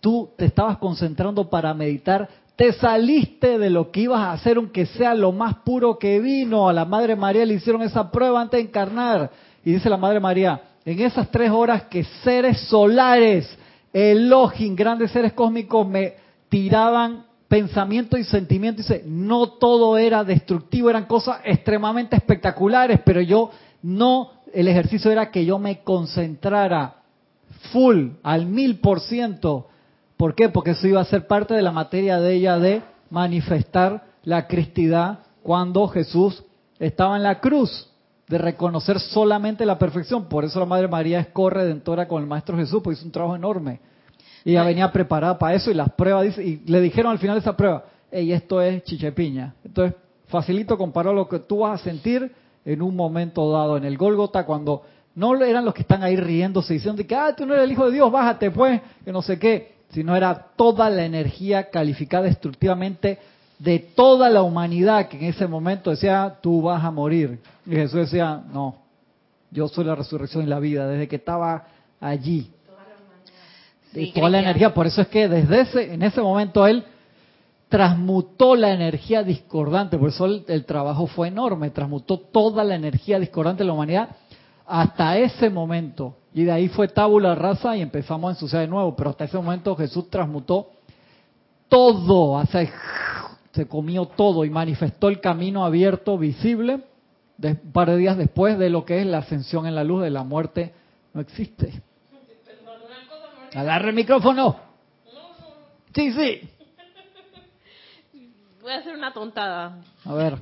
tú 0.00 0.30
te 0.36 0.44
estabas 0.44 0.78
concentrando 0.78 1.50
para 1.50 1.74
meditar, 1.74 2.28
te 2.54 2.72
saliste 2.74 3.58
de 3.58 3.68
lo 3.68 3.90
que 3.90 4.02
ibas 4.02 4.20
a 4.20 4.32
hacer, 4.32 4.56
aunque 4.56 4.86
sea 4.86 5.12
lo 5.14 5.32
más 5.32 5.56
puro 5.64 5.98
que 5.98 6.20
vino. 6.20 6.68
A 6.68 6.72
la 6.72 6.84
Madre 6.84 7.16
María 7.16 7.44
le 7.44 7.54
hicieron 7.54 7.82
esa 7.82 8.12
prueba 8.12 8.40
antes 8.40 8.58
de 8.58 8.68
encarnar. 8.68 9.28
Y 9.64 9.72
dice 9.72 9.90
la 9.90 9.96
Madre 9.96 10.20
María, 10.20 10.60
en 10.84 11.00
esas 11.00 11.28
tres 11.32 11.50
horas 11.50 11.82
que 11.84 12.04
seres 12.22 12.60
solares, 12.68 13.58
Elohim, 13.92 14.76
grandes 14.76 15.10
seres 15.10 15.32
cósmicos, 15.32 15.88
me 15.88 16.19
tiraban 16.50 17.24
pensamiento 17.48 18.18
y 18.18 18.24
sentimiento. 18.24 18.82
Dice, 18.82 19.02
no 19.06 19.52
todo 19.52 19.96
era 19.96 20.22
destructivo, 20.22 20.90
eran 20.90 21.06
cosas 21.06 21.40
extremadamente 21.44 22.16
espectaculares, 22.16 23.00
pero 23.04 23.22
yo 23.22 23.50
no, 23.82 24.32
el 24.52 24.68
ejercicio 24.68 25.10
era 25.10 25.30
que 25.30 25.46
yo 25.46 25.58
me 25.58 25.80
concentrara 25.80 26.96
full, 27.72 28.10
al 28.22 28.46
mil 28.46 28.78
por 28.80 29.00
ciento. 29.00 29.68
¿Por 30.18 30.34
qué? 30.34 30.50
Porque 30.50 30.72
eso 30.72 30.86
iba 30.86 31.00
a 31.00 31.04
ser 31.06 31.26
parte 31.26 31.54
de 31.54 31.62
la 31.62 31.72
materia 31.72 32.20
de 32.20 32.34
ella 32.34 32.58
de 32.58 32.82
manifestar 33.08 34.04
la 34.22 34.46
cristidad 34.46 35.20
cuando 35.42 35.88
Jesús 35.88 36.44
estaba 36.78 37.16
en 37.16 37.22
la 37.22 37.40
cruz, 37.40 37.88
de 38.28 38.38
reconocer 38.38 39.00
solamente 39.00 39.66
la 39.66 39.78
perfección. 39.78 40.28
Por 40.28 40.44
eso 40.44 40.60
la 40.60 40.66
Madre 40.66 40.88
María 40.88 41.20
es 41.20 41.28
corredentora 41.28 42.06
con 42.06 42.22
el 42.22 42.28
Maestro 42.28 42.56
Jesús, 42.56 42.80
porque 42.82 42.98
hizo 42.98 43.06
un 43.06 43.12
trabajo 43.12 43.34
enorme. 43.34 43.80
Y 44.44 44.52
ella 44.52 44.64
venía 44.64 44.90
preparada 44.90 45.38
para 45.38 45.54
eso 45.54 45.70
y 45.70 45.74
las 45.74 45.90
pruebas, 45.90 46.24
dice, 46.24 46.44
y 46.44 46.62
le 46.66 46.80
dijeron 46.80 47.12
al 47.12 47.18
final 47.18 47.36
de 47.36 47.40
esa 47.40 47.56
prueba, 47.56 47.84
hey, 48.10 48.32
esto 48.32 48.60
es 48.60 48.82
chichepiña. 48.84 49.54
Entonces, 49.64 49.94
facilito 50.26 50.78
comparar 50.78 51.14
lo 51.14 51.28
que 51.28 51.40
tú 51.40 51.60
vas 51.60 51.80
a 51.80 51.84
sentir 51.84 52.32
en 52.64 52.82
un 52.82 52.94
momento 52.94 53.50
dado, 53.50 53.76
en 53.76 53.84
el 53.84 53.96
Gólgota, 53.96 54.44
cuando 54.44 54.82
no 55.14 55.34
eran 55.42 55.64
los 55.64 55.74
que 55.74 55.82
están 55.82 56.02
ahí 56.02 56.16
riéndose 56.16 56.74
diciendo 56.74 57.02
que, 57.06 57.14
ah, 57.14 57.34
tú 57.36 57.44
no 57.46 57.54
eres 57.54 57.64
el 57.64 57.72
Hijo 57.72 57.86
de 57.86 57.92
Dios, 57.92 58.10
bájate 58.10 58.50
pues, 58.50 58.80
que 59.04 59.12
no 59.12 59.22
sé 59.22 59.38
qué, 59.38 59.74
sino 59.90 60.16
era 60.16 60.34
toda 60.56 60.88
la 60.88 61.04
energía 61.04 61.68
calificada 61.68 62.24
destructivamente 62.24 63.18
de 63.58 63.78
toda 63.78 64.30
la 64.30 64.42
humanidad 64.42 65.08
que 65.08 65.18
en 65.18 65.24
ese 65.24 65.46
momento 65.46 65.90
decía, 65.90 66.38
tú 66.40 66.62
vas 66.62 66.82
a 66.82 66.90
morir. 66.90 67.40
Y 67.66 67.72
Jesús 67.72 68.00
decía, 68.00 68.42
no, 68.52 68.76
yo 69.50 69.68
soy 69.68 69.84
la 69.84 69.94
resurrección 69.94 70.44
y 70.44 70.46
la 70.46 70.58
vida, 70.58 70.88
desde 70.88 71.08
que 71.08 71.16
estaba 71.16 71.66
allí. 72.00 72.50
Y 73.94 74.12
toda 74.12 74.30
la 74.30 74.40
energía, 74.40 74.72
por 74.72 74.86
eso 74.86 75.02
es 75.02 75.08
que 75.08 75.28
desde 75.28 75.60
ese, 75.62 75.94
en 75.94 76.02
ese 76.02 76.20
momento 76.20 76.66
él 76.66 76.84
transmutó 77.68 78.56
la 78.56 78.72
energía 78.72 79.22
discordante, 79.22 79.96
por 79.96 80.08
eso 80.08 80.26
el, 80.26 80.64
trabajo 80.64 81.06
fue 81.06 81.28
enorme, 81.28 81.70
transmutó 81.70 82.18
toda 82.18 82.64
la 82.64 82.74
energía 82.74 83.18
discordante 83.18 83.62
de 83.62 83.68
la 83.68 83.72
humanidad 83.72 84.08
hasta 84.66 85.16
ese 85.18 85.50
momento. 85.50 86.16
Y 86.32 86.44
de 86.44 86.52
ahí 86.52 86.68
fue 86.68 86.88
tabula 86.88 87.34
rasa 87.34 87.76
y 87.76 87.80
empezamos 87.80 88.28
a 88.28 88.32
ensuciar 88.32 88.62
de 88.62 88.68
nuevo, 88.68 88.94
pero 88.94 89.10
hasta 89.10 89.24
ese 89.24 89.36
momento 89.36 89.76
Jesús 89.76 90.10
transmutó 90.10 90.68
todo, 91.68 92.38
hacia 92.38 92.70
se 93.52 93.66
comió 93.66 94.06
todo 94.06 94.44
y 94.44 94.50
manifestó 94.50 95.08
el 95.08 95.20
camino 95.20 95.64
abierto, 95.64 96.16
visible, 96.18 96.82
de, 97.36 97.52
un 97.64 97.72
par 97.72 97.90
de 97.90 97.96
días 97.96 98.16
después 98.16 98.58
de 98.58 98.70
lo 98.70 98.84
que 98.84 99.00
es 99.00 99.06
la 99.06 99.18
ascensión 99.18 99.66
en 99.66 99.74
la 99.74 99.82
luz 99.82 100.02
de 100.02 100.10
la 100.10 100.22
muerte, 100.22 100.72
no 101.14 101.20
existe. 101.20 101.82
Agarre 103.54 103.88
el 103.90 103.94
micrófono. 103.94 104.56
Sí, 105.94 106.12
sí. 106.12 106.50
Voy 108.62 108.72
a 108.72 108.76
hacer 108.76 108.94
una 108.94 109.12
tontada. 109.12 109.78
A 110.04 110.14
ver. 110.14 110.38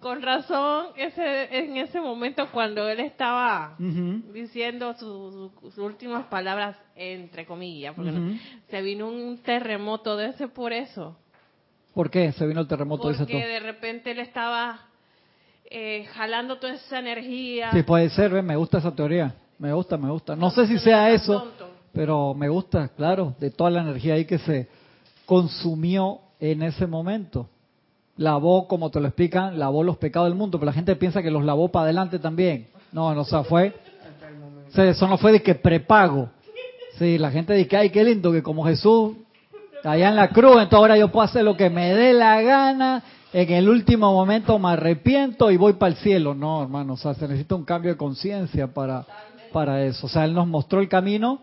Con 0.00 0.20
razón, 0.20 0.88
ese, 0.96 1.58
en 1.58 1.78
ese 1.78 2.00
momento 2.00 2.46
cuando 2.52 2.88
él 2.88 3.00
estaba 3.00 3.74
diciendo 3.78 4.94
sus 4.94 5.78
últimas 5.78 6.26
palabras, 6.26 6.76
entre 6.94 7.46
comillas, 7.46 7.94
porque 7.94 8.38
se 8.68 8.82
vino 8.82 9.08
un 9.08 9.38
terremoto 9.38 10.16
de 10.16 10.28
ese 10.28 10.48
por 10.48 10.72
eso. 10.72 11.16
¿Por 11.94 12.10
qué 12.10 12.30
se 12.32 12.46
vino 12.46 12.60
el 12.60 12.68
terremoto? 12.68 13.10
Porque 13.10 13.46
de 13.46 13.58
repente 13.58 14.10
él 14.10 14.18
estaba 14.18 14.80
eh, 15.64 16.04
jalando 16.12 16.58
toda 16.58 16.74
esa 16.74 16.98
energía. 16.98 17.72
Sí, 17.72 17.82
puede 17.82 18.10
ser, 18.10 18.30
me 18.42 18.54
gusta 18.54 18.78
esa 18.78 18.94
teoría. 18.94 19.34
Me 19.58 19.72
gusta, 19.72 19.96
me 19.96 20.10
gusta. 20.10 20.36
No 20.36 20.50
sé 20.50 20.66
si 20.66 20.78
sea 20.78 21.10
eso, 21.10 21.52
pero 21.96 22.34
me 22.34 22.50
gusta, 22.50 22.88
claro, 22.88 23.34
de 23.40 23.50
toda 23.50 23.70
la 23.70 23.80
energía 23.80 24.14
ahí 24.14 24.26
que 24.26 24.36
se 24.36 24.68
consumió 25.24 26.18
en 26.38 26.62
ese 26.62 26.86
momento. 26.86 27.48
Lavó, 28.18 28.68
como 28.68 28.90
te 28.90 29.00
lo 29.00 29.06
explican, 29.06 29.58
lavó 29.58 29.82
los 29.82 29.96
pecados 29.96 30.28
del 30.28 30.36
mundo, 30.36 30.58
pero 30.58 30.66
la 30.66 30.74
gente 30.74 30.94
piensa 30.96 31.22
que 31.22 31.30
los 31.30 31.42
lavó 31.42 31.68
para 31.68 31.84
adelante 31.84 32.18
también. 32.18 32.66
No, 32.92 33.14
no, 33.14 33.22
o 33.22 33.24
sea, 33.24 33.44
fue... 33.44 33.74
Eso 34.74 35.08
no 35.08 35.16
fue 35.16 35.32
de 35.32 35.42
que 35.42 35.54
prepago. 35.54 36.28
Sí, 36.98 37.16
la 37.16 37.30
gente 37.30 37.54
dice, 37.54 37.78
ay, 37.78 37.88
qué 37.88 38.04
lindo, 38.04 38.30
que 38.30 38.42
como 38.42 38.66
Jesús 38.66 39.16
allá 39.82 40.10
en 40.10 40.16
la 40.16 40.28
cruz, 40.28 40.52
entonces 40.52 40.74
ahora 40.74 40.98
yo 40.98 41.10
puedo 41.10 41.24
hacer 41.24 41.44
lo 41.44 41.56
que 41.56 41.70
me 41.70 41.94
dé 41.94 42.12
la 42.12 42.42
gana, 42.42 43.02
en 43.32 43.52
el 43.52 43.70
último 43.70 44.12
momento 44.12 44.58
me 44.58 44.68
arrepiento 44.68 45.50
y 45.50 45.56
voy 45.56 45.74
para 45.74 45.92
el 45.92 45.98
cielo. 45.98 46.34
No, 46.34 46.62
hermano, 46.62 46.92
o 46.92 46.96
sea, 46.98 47.14
se 47.14 47.26
necesita 47.26 47.54
un 47.54 47.64
cambio 47.64 47.92
de 47.92 47.96
conciencia 47.96 48.66
para, 48.66 49.06
para 49.50 49.82
eso. 49.82 50.06
O 50.06 50.10
sea, 50.10 50.24
Él 50.24 50.34
nos 50.34 50.46
mostró 50.46 50.80
el 50.80 50.90
camino, 50.90 51.40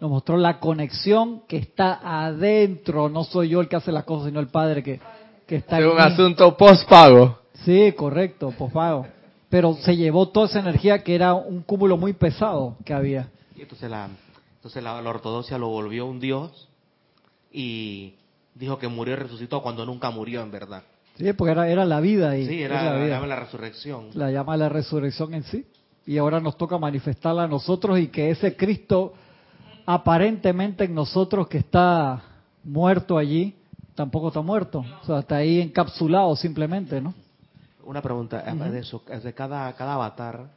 nos 0.00 0.10
mostró 0.10 0.36
la 0.36 0.60
conexión 0.60 1.42
que 1.48 1.56
está 1.56 2.00
adentro. 2.02 3.08
No 3.08 3.24
soy 3.24 3.50
yo 3.50 3.60
el 3.60 3.68
que 3.68 3.76
hace 3.76 3.92
las 3.92 4.04
cosas, 4.04 4.26
sino 4.26 4.40
el 4.40 4.48
Padre 4.48 4.82
que, 4.82 5.00
que 5.46 5.56
está 5.56 5.78
Es 5.78 5.86
un 5.86 5.98
asunto 5.98 6.56
post-pago. 6.56 7.38
Sí, 7.64 7.92
correcto, 7.92 8.52
post-pago. 8.56 9.06
Pero 9.48 9.74
se 9.74 9.96
llevó 9.96 10.28
toda 10.28 10.46
esa 10.46 10.60
energía 10.60 11.02
que 11.02 11.14
era 11.14 11.34
un 11.34 11.62
cúmulo 11.62 11.96
muy 11.96 12.12
pesado 12.12 12.76
que 12.84 12.92
había. 12.92 13.30
Y 13.56 13.62
entonces 13.62 13.90
la, 13.90 14.08
entonces 14.56 14.82
la 14.82 14.94
ortodoxia 14.96 15.58
lo 15.58 15.68
volvió 15.68 16.06
un 16.06 16.20
Dios 16.20 16.68
y 17.50 18.14
dijo 18.54 18.78
que 18.78 18.88
murió 18.88 19.14
y 19.14 19.16
resucitó 19.16 19.62
cuando 19.62 19.86
nunca 19.86 20.10
murió 20.10 20.42
en 20.42 20.50
verdad. 20.50 20.82
Sí, 21.16 21.32
porque 21.32 21.52
era, 21.52 21.68
era 21.68 21.84
la 21.84 22.00
vida 22.00 22.36
y 22.36 22.46
Sí, 22.46 22.62
era, 22.62 22.94
la, 22.94 23.06
llama 23.06 23.26
la 23.26 23.36
resurrección. 23.36 24.10
La 24.14 24.30
llama 24.30 24.56
la 24.56 24.68
resurrección 24.68 25.34
en 25.34 25.42
sí. 25.44 25.66
Y 26.06 26.18
ahora 26.18 26.40
nos 26.40 26.56
toca 26.56 26.78
manifestarla 26.78 27.44
a 27.44 27.48
nosotros 27.48 27.98
y 27.98 28.08
que 28.08 28.30
ese 28.30 28.56
Cristo 28.56 29.14
aparentemente 29.90 30.84
en 30.84 30.94
nosotros 30.94 31.48
que 31.48 31.56
está 31.56 32.22
muerto 32.62 33.16
allí, 33.16 33.54
tampoco 33.94 34.28
está 34.28 34.42
muerto. 34.42 34.84
O 35.02 35.06
sea, 35.06 35.20
está 35.20 35.36
ahí 35.36 35.62
encapsulado 35.62 36.36
simplemente, 36.36 37.00
¿no? 37.00 37.14
Una 37.84 38.02
pregunta, 38.02 38.42
de 38.42 38.80
eso, 38.80 39.02
de 39.08 39.32
cada, 39.32 39.72
cada 39.72 39.94
avatar 39.94 40.50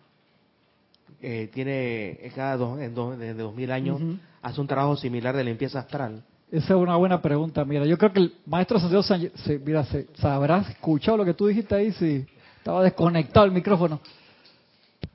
eh, 1.22 1.50
tiene, 1.54 2.20
cada 2.36 2.58
dos, 2.58 2.82
en 2.82 2.94
dos, 2.94 3.18
de 3.18 3.34
dos 3.34 3.56
mil 3.56 3.72
años, 3.72 4.02
hace 4.42 4.60
un 4.60 4.68
trabajo 4.68 4.98
similar 4.98 5.34
de 5.34 5.46
limpieza 5.46 5.80
astral. 5.80 6.24
Esa 6.52 6.74
es 6.74 6.80
una 6.82 6.98
buena 6.98 7.22
pregunta. 7.22 7.64
Mira, 7.64 7.86
yo 7.86 7.98
creo 7.98 8.12
que 8.12 8.20
el 8.20 8.36
maestro 8.46 8.82
Santiago 8.82 9.02
se, 9.02 9.60
mira, 9.60 9.86
se, 9.86 10.08
¿sabrás 10.16 10.70
escuchado 10.72 11.16
lo 11.16 11.24
que 11.24 11.34
tú 11.34 11.48
dijiste 11.48 11.74
ahí? 11.74 11.94
Si 11.94 12.26
estaba 12.58 12.84
desconectado 12.84 13.46
el 13.46 13.54
micrófono. 13.54 14.02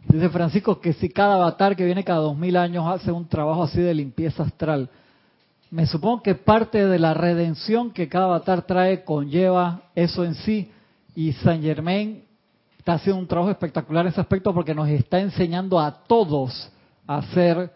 Dice 0.09 0.29
Francisco 0.29 0.81
que 0.81 0.93
si 0.95 1.09
cada 1.09 1.35
avatar 1.35 1.77
que 1.77 1.85
viene 1.85 2.05
cada 2.05 2.21
dos 2.21 2.37
mil 2.37 2.57
años 2.57 2.85
hace 2.87 3.11
un 3.11 3.27
trabajo 3.27 3.65
así 3.65 3.81
de 3.81 3.95
limpieza 3.95 4.45
astral, 4.45 4.89
me 5.71 5.87
supongo 5.87 6.23
que 6.23 6.35
parte 6.35 6.87
de 6.87 6.99
la 6.99 7.13
redención 7.13 7.91
que 7.91 8.09
cada 8.09 8.27
avatar 8.27 8.63
trae 8.63 9.05
conlleva 9.05 9.83
eso 9.95 10.25
en 10.25 10.35
sí. 10.35 10.71
Y 11.15 11.33
Saint 11.33 11.63
Germain 11.63 12.23
está 12.79 12.95
haciendo 12.95 13.21
un 13.21 13.27
trabajo 13.27 13.51
espectacular 13.51 14.07
en 14.07 14.13
ese 14.13 14.21
aspecto 14.21 14.55
porque 14.55 14.75
nos 14.75 14.89
está 14.89 15.21
enseñando 15.21 15.81
a 15.81 16.05
todos 16.07 16.71
a 17.07 17.19
hacer 17.19 17.73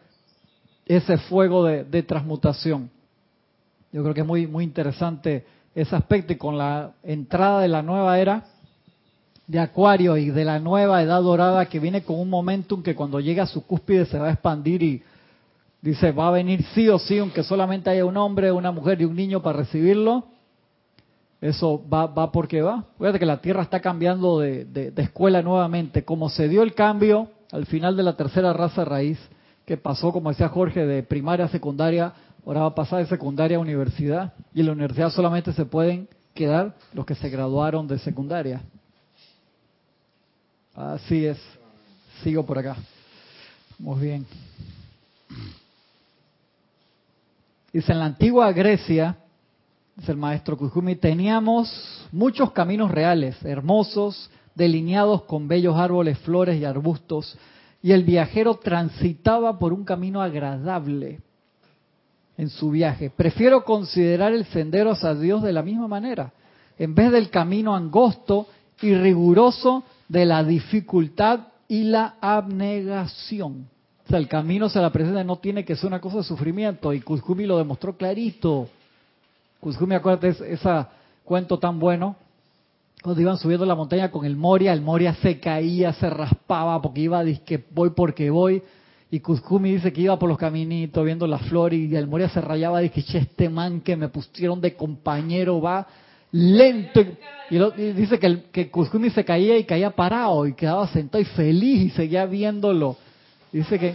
ese 0.87 1.19
fuego 1.19 1.65
de 1.65 2.03
transmutación. 2.03 2.91
Yo 3.93 4.03
creo 4.03 4.15
que 4.15 4.21
es 4.21 4.27
muy, 4.27 4.47
muy 4.47 4.65
interesante 4.65 5.45
ese 5.75 5.97
aspecto 5.97 6.33
y 6.33 6.37
con 6.37 6.57
la 6.57 6.93
entrada 7.03 7.61
de 7.61 7.69
la 7.69 7.83
nueva 7.83 8.19
era 8.19 8.45
de 9.51 9.59
Acuario 9.59 10.17
y 10.17 10.31
de 10.31 10.45
la 10.45 10.61
nueva 10.61 11.03
edad 11.03 11.21
dorada 11.21 11.67
que 11.67 11.81
viene 11.81 12.05
con 12.05 12.21
un 12.21 12.31
momentum 12.31 12.85
que 12.85 12.95
cuando 12.95 13.19
llega 13.19 13.43
a 13.43 13.47
su 13.47 13.67
cúspide 13.67 14.07
se 14.07 14.17
va 14.17 14.29
a 14.29 14.33
expandir 14.33 14.81
y 14.81 15.03
dice 15.83 16.13
va 16.13 16.29
a 16.29 16.31
venir 16.31 16.63
sí 16.73 16.89
o 16.89 17.01
sí, 17.01 17.19
aunque 17.19 17.43
solamente 17.43 17.91
haya 17.91 18.05
un 18.05 18.17
hombre, 18.17 18.53
una 18.53 18.71
mujer 18.71 19.01
y 19.01 19.07
un 19.07 19.17
niño 19.17 19.43
para 19.43 19.59
recibirlo. 19.59 20.25
Eso 21.41 21.83
va, 21.93 22.07
va 22.07 22.31
porque 22.31 22.63
va. 22.63 22.85
Fíjate 22.97 23.19
que 23.19 23.27
la 23.27 23.41
Tierra 23.41 23.63
está 23.63 23.81
cambiando 23.81 24.39
de, 24.39 24.67
de 24.67 25.03
escuela 25.03 25.43
nuevamente. 25.43 26.05
Como 26.05 26.29
se 26.29 26.49
dio 26.49 26.63
el 26.63 26.75
cambio 26.75 27.29
al 27.51 27.67
final 27.67 27.97
de 27.97 28.05
la 28.05 28.17
tercera 28.17 28.53
raza 28.53 28.85
raíz, 28.85 29.19
que 29.65 29.77
pasó, 29.77 30.13
como 30.13 30.29
decía 30.29 30.49
Jorge, 30.49 30.87
de 30.87 31.03
primaria 31.03 31.47
a 31.47 31.49
secundaria 31.49 32.13
Ahora 32.47 32.61
va 32.61 32.67
a 32.67 32.75
pasar 32.75 33.01
de 33.01 33.07
secundaria 33.07 33.57
a 33.57 33.61
universidad 33.61 34.33
y 34.55 34.61
en 34.61 34.67
la 34.67 34.73
universidad 34.73 35.11
solamente 35.11 35.53
se 35.53 35.65
pueden 35.65 36.09
quedar 36.35 36.75
los 36.95 37.05
que 37.05 37.15
se 37.15 37.29
graduaron 37.29 37.87
de 37.87 37.99
secundaria. 37.99 38.63
Así 40.81 41.27
es. 41.27 41.39
Sigo 42.23 42.45
por 42.47 42.59
acá. 42.59 42.75
Muy 43.79 44.01
bien. 44.01 44.27
Dice, 47.71 47.93
en 47.93 47.99
la 47.99 48.07
antigua 48.07 48.51
Grecia, 48.53 49.19
dice 49.95 50.13
el 50.13 50.17
maestro 50.17 50.57
Kujumi, 50.57 50.97
teníamos 50.97 52.09
muchos 52.13 52.53
caminos 52.53 52.91
reales, 52.91 53.37
hermosos, 53.45 54.31
delineados 54.55 55.25
con 55.25 55.49
bellos 55.49 55.77
árboles, 55.77 56.19
flores 56.21 56.59
y 56.59 56.65
arbustos, 56.65 57.37
y 57.83 57.93
el 57.93 58.05
viajero 58.05 58.55
transitaba 58.55 59.59
por 59.59 59.75
un 59.75 59.85
camino 59.85 60.23
agradable 60.23 61.21
en 62.39 62.49
su 62.49 62.71
viaje. 62.71 63.11
Prefiero 63.11 63.65
considerar 63.65 64.33
el 64.33 64.47
sendero 64.47 64.93
hacia 64.93 65.15
Dios 65.15 65.43
de 65.43 65.53
la 65.53 65.63
misma 65.63 65.89
manera, 65.89 66.33
en 66.79 66.95
vez 66.95 67.13
del 67.13 67.29
camino 67.29 67.77
angosto 67.77 68.47
y 68.81 68.95
riguroso 68.95 69.85
de 70.11 70.27
la 70.27 70.43
dificultad 70.43 71.47
y 71.69 71.85
la 71.85 72.17
abnegación. 72.21 73.69
O 74.05 74.09
sea, 74.09 74.19
el 74.19 74.27
camino 74.27 74.69
se 74.69 74.81
la 74.81 74.91
presenta 74.91 75.23
no 75.23 75.37
tiene 75.37 75.65
que 75.65 75.77
ser 75.77 75.87
una 75.87 76.01
cosa 76.01 76.17
de 76.17 76.25
sufrimiento 76.25 76.93
y 76.93 77.01
Kuzkumi 77.01 77.47
lo 77.47 77.57
demostró 77.57 77.97
clarito. 77.97 78.69
Kuzumi, 79.61 79.95
acuérdate, 79.95 80.31
es, 80.31 80.41
ese 80.41 80.87
cuento 81.25 81.61
tan 81.61 81.79
bueno. 81.79 82.17
Cuando 83.05 83.23
iban 83.23 83.39
subiendo 83.39 83.65
la 83.65 83.77
montaña 83.77 84.11
con 84.11 84.25
el 84.25 84.37
Moria, 84.37 84.73
el 84.73 84.81
Moria 84.81 85.15
se 85.15 85.39
caía, 85.39 85.93
se 85.93 86.11
raspaba 86.11 86.83
porque 86.83 87.03
iba, 87.03 87.25
que 87.47 87.65
voy 87.71 87.91
porque 87.91 88.31
voy. 88.31 88.63
Y 89.13 89.21
Kuzumi 89.21 89.75
dice 89.75 89.93
que 89.93 90.01
iba 90.01 90.19
por 90.19 90.29
los 90.29 90.39
caminitos 90.39 91.05
viendo 91.05 91.29
las 91.29 91.43
flores 91.43 91.79
y 91.79 91.95
el 91.95 92.09
Moria 92.09 92.29
se 92.31 92.41
rayaba, 92.41 92.81
dice 92.81 93.05
que 93.05 93.19
este 93.19 93.49
man 93.49 93.81
que 93.81 93.97
me 93.97 94.09
pusieron 94.09 94.61
de 94.61 94.75
compañero 94.75 95.61
va 95.61 95.87
lento. 96.33 97.01
Y, 97.51 97.59
dice 97.93 98.19
que, 98.19 98.27
el, 98.27 98.43
que 98.45 98.71
Kuzumi 98.71 99.11
se 99.11 99.25
caía 99.25 99.59
y 99.59 99.65
caía 99.65 99.91
parado 99.91 100.47
y 100.47 100.55
quedaba 100.55 100.87
sentado 100.89 101.21
y 101.21 101.25
feliz 101.25 101.81
y 101.87 101.91
seguía 101.91 102.27
viéndolo. 102.27 102.97
Dice 103.53 103.79
que, 103.79 103.95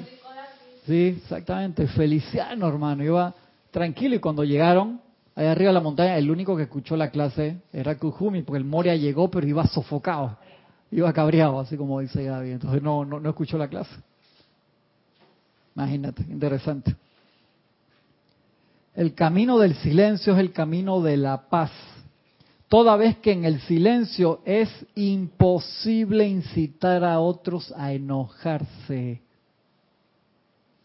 sí, 0.85 1.15
exactamente, 1.17 1.87
Feliciano 1.87 2.67
hermano, 2.67 3.03
iba 3.03 3.33
tranquilo 3.71 4.15
y 4.15 4.19
cuando 4.19 4.43
llegaron 4.43 4.99
allá 5.35 5.51
arriba 5.51 5.69
de 5.69 5.73
la 5.73 5.81
montaña, 5.81 6.17
el 6.17 6.29
único 6.29 6.57
que 6.57 6.63
escuchó 6.63 6.97
la 6.97 7.09
clase 7.09 7.57
era 7.71 7.97
Kuzumi, 7.97 8.41
porque 8.41 8.57
el 8.57 8.65
Moria 8.65 8.95
llegó 8.95 9.29
pero 9.31 9.47
iba 9.47 9.65
sofocado, 9.67 10.37
iba 10.91 11.11
cabreado, 11.13 11.59
así 11.59 11.77
como 11.77 12.01
dice 12.01 12.23
Gaby, 12.23 12.51
entonces 12.51 12.81
no, 12.81 13.05
no, 13.05 13.19
no 13.19 13.29
escuchó 13.29 13.57
la 13.57 13.69
clase. 13.69 13.95
Imagínate, 15.75 16.23
interesante. 16.23 16.95
El 18.95 19.13
camino 19.13 19.59
del 19.59 19.75
silencio 19.75 20.33
es 20.33 20.39
el 20.39 20.53
camino 20.53 21.01
de 21.01 21.17
la 21.17 21.49
paz. 21.49 21.71
Toda 22.67 22.95
vez 22.95 23.17
que 23.17 23.31
en 23.31 23.45
el 23.45 23.59
silencio 23.61 24.41
es 24.45 24.69
imposible 24.95 26.27
incitar 26.27 27.03
a 27.03 27.19
otros 27.19 27.71
a 27.77 27.93
enojarse. 27.93 29.21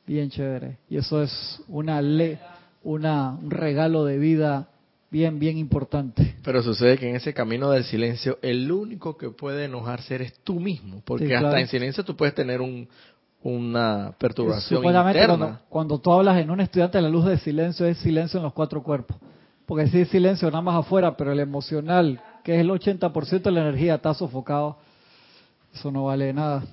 Bien 0.06 0.28
chévere. 0.28 0.78
Y 0.90 0.98
eso 0.98 1.22
es 1.22 1.62
una 1.68 2.02
ley, 2.02 2.38
una, 2.82 3.30
un 3.30 3.50
regalo 3.50 4.04
de 4.04 4.18
vida 4.18 4.68
bien, 5.10 5.38
bien 5.38 5.56
importante. 5.56 6.36
Pero 6.44 6.62
sucede 6.62 6.98
que 6.98 7.08
en 7.08 7.16
ese 7.16 7.32
camino 7.32 7.70
del 7.70 7.84
silencio, 7.84 8.38
el 8.42 8.70
único 8.70 9.16
que 9.16 9.30
puede 9.30 9.64
enojarse 9.64 10.16
eres 10.16 10.34
tú 10.44 10.60
mismo, 10.60 11.02
porque 11.04 11.34
hasta 11.34 11.60
en 11.60 11.66
silencio 11.66 12.04
tú 12.04 12.16
puedes 12.16 12.34
tener 12.34 12.60
un, 12.60 12.88
una 13.42 14.14
perturbación 14.18 14.84
interna. 14.84 15.26
Cuando, 15.26 15.58
cuando 15.68 15.98
tú 15.98 16.12
hablas 16.12 16.38
en 16.38 16.50
un 16.50 16.60
estudiante 16.60 17.00
la 17.00 17.08
luz 17.08 17.24
de 17.24 17.38
silencio, 17.38 17.86
es 17.86 17.98
silencio 17.98 18.38
en 18.38 18.44
los 18.44 18.52
cuatro 18.52 18.82
cuerpos. 18.82 19.16
Porque 19.70 19.86
si 19.86 20.00
es 20.00 20.08
silencio 20.08 20.50
nada 20.50 20.62
más 20.62 20.84
afuera, 20.84 21.16
pero 21.16 21.30
el 21.30 21.38
emocional, 21.38 22.20
que 22.42 22.56
es 22.56 22.60
el 22.60 22.70
80% 22.70 23.42
de 23.42 23.50
la 23.52 23.60
energía, 23.60 23.94
está 23.94 24.12
sofocado, 24.14 24.78
eso 25.72 25.92
no 25.92 26.06
vale 26.06 26.32
nada. 26.32 26.64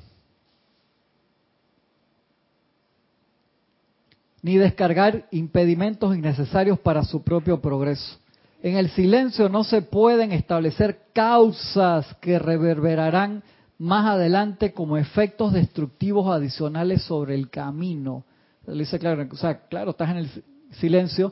Ni 4.41 4.57
descargar 4.57 5.27
impedimentos 5.29 6.17
innecesarios 6.17 6.79
para 6.79 7.03
su 7.03 7.21
propio 7.21 7.61
progreso. 7.61 8.17
En 8.63 8.77
el 8.77 8.89
silencio 8.89 9.47
no 9.47 9.63
se 9.63 9.83
pueden 9.83 10.31
establecer 10.31 11.01
causas 11.13 12.15
que 12.19 12.39
reverberarán 12.39 13.43
más 13.77 14.07
adelante 14.07 14.73
como 14.73 14.97
efectos 14.97 15.53
destructivos 15.53 16.35
adicionales 16.35 17.03
sobre 17.03 17.35
el 17.35 17.51
camino. 17.51 18.23
Le 18.65 18.73
dice 18.73 18.97
claro, 18.97 19.27
o 19.31 19.35
sea, 19.35 19.67
claro, 19.67 19.91
estás 19.91 20.09
en 20.09 20.17
el 20.17 20.29
silencio, 20.71 21.31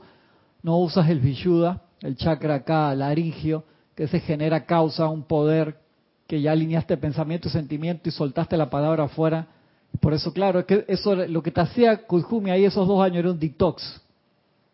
no 0.66 0.80
usas 0.80 1.08
el 1.12 1.20
vishuddha, 1.20 1.80
el 2.02 2.18
chakra 2.18 2.56
acá, 2.56 2.96
laringio, 2.96 3.64
que 3.94 4.08
se 4.08 4.20
genera 4.20 4.66
causa, 4.66 5.08
un 5.08 5.22
poder 5.22 5.78
que 6.26 6.42
ya 6.42 6.54
alineaste 6.54 6.98
pensamiento 6.98 7.48
y 7.48 7.52
sentimiento 7.52 8.10
y 8.10 8.12
soltaste 8.12 8.58
la 8.58 8.68
palabra 8.68 9.04
afuera. 9.04 9.46
Por 10.00 10.16
eso, 10.16 10.34
claro, 10.34 10.58
es 10.60 10.66
que 10.66 10.84
eso 10.88 11.14
lo 11.16 11.44
que 11.44 11.52
te 11.52 11.62
hacía 11.62 12.08
Kujumi 12.08 12.50
ahí 12.50 12.66
esos 12.66 12.88
dos 12.88 13.00
años 13.00 13.20
era 13.20 13.30
un 13.30 13.40
detox. 13.40 14.02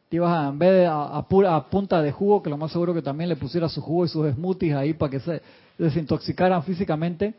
Te 0.07 0.15
ibas 0.15 0.31
a, 0.31 0.47
en 0.47 0.57
vez 0.57 0.71
de 0.71 0.85
a, 0.85 1.17
a, 1.17 1.69
punta 1.69 2.01
de 2.01 2.13
jugo, 2.13 2.41
que 2.41 2.49
lo 2.49 2.55
más 2.55 2.71
seguro 2.71 2.93
que 2.93 3.01
también 3.01 3.27
le 3.27 3.35
pusiera 3.35 3.67
su 3.67 3.81
jugo 3.81 4.05
y 4.05 4.07
sus 4.07 4.33
smoothies 4.33 4.73
ahí 4.73 4.93
para 4.93 5.11
que 5.11 5.19
se 5.19 5.41
desintoxicaran 5.77 6.63
físicamente, 6.63 7.33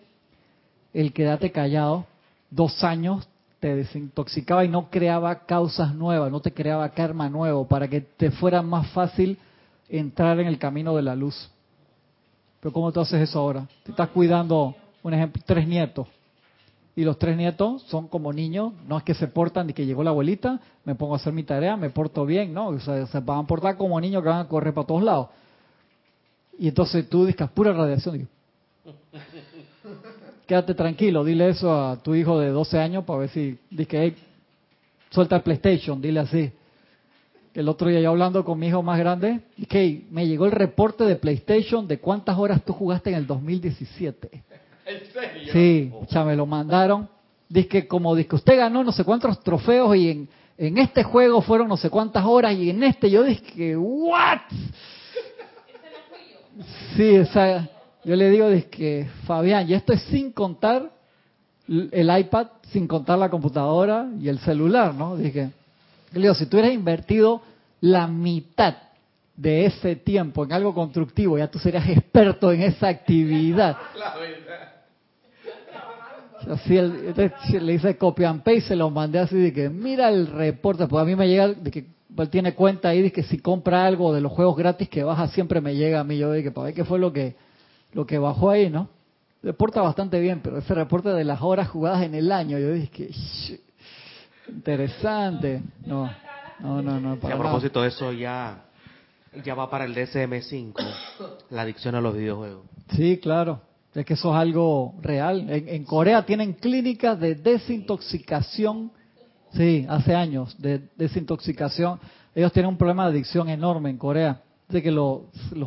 el 0.93 1.15
quedarte 1.15 1.51
callado 1.51 2.05
dos 2.51 2.85
años 2.85 3.27
te 3.63 3.77
desintoxicaba 3.77 4.65
y 4.65 4.69
no 4.69 4.91
creaba 4.91 5.47
causas 5.47 5.95
nuevas, 5.95 6.33
no 6.33 6.41
te 6.41 6.53
creaba 6.53 6.89
karma 6.89 7.29
nuevo, 7.29 7.65
para 7.69 7.87
que 7.87 8.01
te 8.01 8.33
fuera 8.33 8.61
más 8.61 8.91
fácil 8.91 9.39
entrar 9.89 10.41
en 10.41 10.49
el 10.49 10.59
camino 10.59 10.97
de 10.97 11.03
la 11.03 11.15
luz. 11.15 11.49
Pero 12.59 12.73
¿cómo 12.73 12.91
tú 12.91 12.99
haces 12.99 13.21
eso 13.23 13.39
ahora? 13.39 13.69
Te 13.85 13.93
estás 13.93 14.09
cuidando, 14.09 14.75
un 15.05 15.15
ejemplo, 15.15 15.41
tres 15.47 15.69
nietos. 15.69 16.09
Y 16.97 17.05
los 17.05 17.17
tres 17.21 17.37
nietos 17.37 17.83
son 17.83 18.09
como 18.09 18.33
niños, 18.33 18.73
no 18.89 18.99
es 18.99 19.05
que 19.05 19.15
se 19.15 19.29
portan 19.29 19.69
de 19.69 19.75
que 19.75 19.87
llegó 19.87 20.03
la 20.03 20.11
abuelita, 20.11 20.59
me 20.85 20.97
pongo 20.97 21.15
a 21.15 21.19
hacer 21.19 21.33
mi 21.33 21.45
tarea, 21.45 21.77
me 21.77 21.89
porto 21.89 22.27
bien, 22.27 22.53
¿no? 22.53 22.67
O 22.67 22.81
sea, 22.81 23.07
se 23.07 23.21
van 23.21 23.45
a 23.45 23.47
portar 23.47 23.77
como 23.77 24.01
niños 24.01 24.25
que 24.25 24.29
van 24.29 24.41
a 24.41 24.49
correr 24.49 24.75
para 24.75 24.89
todos 24.89 25.05
lados. 25.05 25.29
Y 26.59 26.67
entonces 26.67 27.09
tú 27.09 27.27
dices, 27.27 27.49
pura 27.51 27.73
radiación 27.73 28.29
quédate 30.53 30.75
tranquilo, 30.75 31.25
dile 31.25 31.49
eso 31.49 31.73
a 31.73 31.97
tu 31.97 32.15
hijo 32.15 32.39
de 32.39 32.49
12 32.49 32.79
años 32.79 33.05
para 33.05 33.21
ver 33.21 33.31
si, 33.31 33.59
dice 33.71 33.87
que 33.87 34.15
suelta 35.09 35.37
el 35.37 35.43
PlayStation, 35.43 35.99
dile 35.99 36.21
así. 36.21 36.53
El 37.55 37.71
otro 37.71 37.89
día 37.89 38.01
yo 38.01 38.11
hablando 38.11 38.45
con 38.45 38.59
mi 38.59 38.67
hijo 38.67 38.83
más 38.83 38.99
grande, 38.99 39.41
que 39.67 40.05
me 40.11 40.27
llegó 40.27 40.45
el 40.45 40.53
reporte 40.53 41.05
de 41.05 41.17
PlayStation 41.17 41.89
de 41.89 41.99
cuántas 42.01 42.37
horas 42.37 42.63
tú 42.67 42.75
jugaste 42.75 43.09
en 43.09 43.17
el 43.17 43.27
2017. 43.27 44.43
¿En 44.85 45.07
serio? 45.11 45.53
Sí, 45.55 45.91
ya 46.11 46.23
me 46.23 46.37
lo 46.37 46.45
mandaron. 46.45 47.09
Dice 47.49 47.69
que 47.69 47.89
como 47.89 48.15
dice 48.15 48.29
que 48.29 48.37
usted 48.37 48.59
ganó 48.59 48.85
no 48.85 48.93
sé 48.93 49.05
cuántos 49.05 49.41
trofeos 49.41 49.97
y 49.97 50.11
en, 50.11 50.29
en 50.59 50.77
este 50.77 51.03
juego 51.03 51.41
fueron 51.41 51.67
no 51.67 51.79
sé 51.79 51.89
cuántas 51.89 52.27
horas 52.27 52.53
y 52.53 52.69
en 52.69 52.83
este 52.83 53.09
yo 53.09 53.23
dije 53.23 53.43
que, 53.43 53.75
¿what? 53.75 54.41
Sí, 56.95 57.15
esa, 57.15 57.71
yo 58.05 58.17
le 58.17 58.31
digo 58.31 58.49
que, 58.71 59.09
Fabián, 59.27 59.69
y 59.69 59.75
esto 59.75 59.93
es 59.93 60.03
sin 60.03 60.33
contar 60.33 60.91
el 61.69 62.19
iPad, 62.19 62.49
sin 62.71 62.89
contar 62.89 63.19
la 63.19 63.31
computadora 63.31 64.09
y 64.21 64.29
el 64.29 64.39
celular, 64.41 64.95
¿no? 64.95 65.17
Dije, 65.17 65.51
le 66.13 66.21
digo, 66.21 66.35
si 66.35 66.47
tú 66.47 66.57
hubieras 66.57 66.75
invertido 66.75 67.43
la 67.81 68.07
mitad 68.07 68.75
de 69.37 69.67
ese 69.67 69.97
tiempo 69.97 70.45
en 70.45 70.53
algo 70.53 70.75
constructivo, 70.75 71.39
ya 71.39 71.51
tú 71.51 71.59
serías 71.59 71.89
experto 71.89 72.53
en 72.53 72.63
esa 72.63 72.89
actividad. 72.89 73.77
Así 76.51 76.77
le 77.61 77.75
hice 77.75 77.97
copy 77.97 78.25
and 78.25 78.43
paste, 78.43 78.63
se 78.63 78.77
lo 78.77 78.91
mandé 78.91 79.21
así 79.21 79.37
de 79.37 79.53
que 79.53 79.69
mira 79.69 80.09
el 80.09 80.27
reporte, 80.27 80.89
pues 80.89 81.01
a 81.01 81.05
mí 81.05 81.15
me 81.15 81.29
llega 81.29 81.47
de 81.47 81.71
que 81.71 81.87
él 82.19 82.29
tiene 82.31 82.55
cuenta 82.55 82.89
ahí 82.89 83.01
de 83.01 83.13
que 83.13 83.23
si 83.23 83.39
compra 83.39 83.87
algo 83.87 84.13
de 84.13 84.21
los 84.21 84.33
juegos 84.33 84.57
gratis 84.57 84.89
que 84.89 85.05
baja 85.05 85.29
siempre 85.29 85.61
me 85.61 85.77
llega 85.77 86.01
a 86.01 86.05
mí, 86.05 86.19
yo 86.19 86.33
dije, 86.33 86.51
para 86.51 86.65
ver 86.65 86.75
qué 86.75 86.85
fue 86.85 86.99
lo 86.99 87.13
que 87.13 87.37
lo 87.93 88.07
que 88.07 88.19
bajó 88.19 88.51
ahí, 88.51 88.71
¿no? 88.71 88.89
Reporta 89.43 89.83
bastante 89.83 90.21
bien, 90.21 90.41
pero 90.43 90.59
ese 90.59 90.75
reporte 90.75 91.09
de 91.09 91.25
las 91.25 91.43
horas 91.43 91.69
jugadas 91.69 92.03
en 92.03 92.15
el 92.15 92.31
año, 92.31 92.59
yo 92.59 92.73
dije 92.73 92.91
que 92.91 93.11
interesante. 94.49 95.63
No, 95.85 96.11
no, 96.61 96.81
no, 96.81 97.01
no. 97.01 97.13
a 97.15 97.39
propósito 97.39 97.83
de 97.83 97.89
eso, 97.89 98.13
ya, 98.13 98.65
ya 99.45 99.55
va 99.55 99.69
para 99.69 99.85
el 99.85 99.95
DSM-5, 99.95 100.75
la 101.51 101.63
adicción 101.63 101.95
a 101.97 102.01
los 102.01 102.15
videojuegos. 102.17 102.65
Sí, 102.95 103.19
claro. 103.19 103.61
Es 103.95 104.07
que 104.07 104.15
eso 104.15 104.31
es 104.31 104.37
algo 104.37 104.95
real. 105.03 105.51
En, 105.51 105.69
en 105.69 105.85
Corea 105.85 106.25
tienen 106.25 106.55
clínicas 106.55 107.19
de 107.19 107.35
desintoxicación, 107.35 108.93
sí, 109.53 109.85
hace 109.89 110.15
años, 110.15 110.57
de 110.59 110.89
desintoxicación. 110.97 111.99
Ellos 112.35 112.53
tienen 112.53 112.71
un 112.71 112.79
problema 112.79 113.05
de 113.05 113.11
adicción 113.11 113.49
enorme 113.49 113.91
en 113.91 113.99
Corea 113.99 114.41
de 114.73 114.83
que 114.83 114.91
los, 114.91 115.23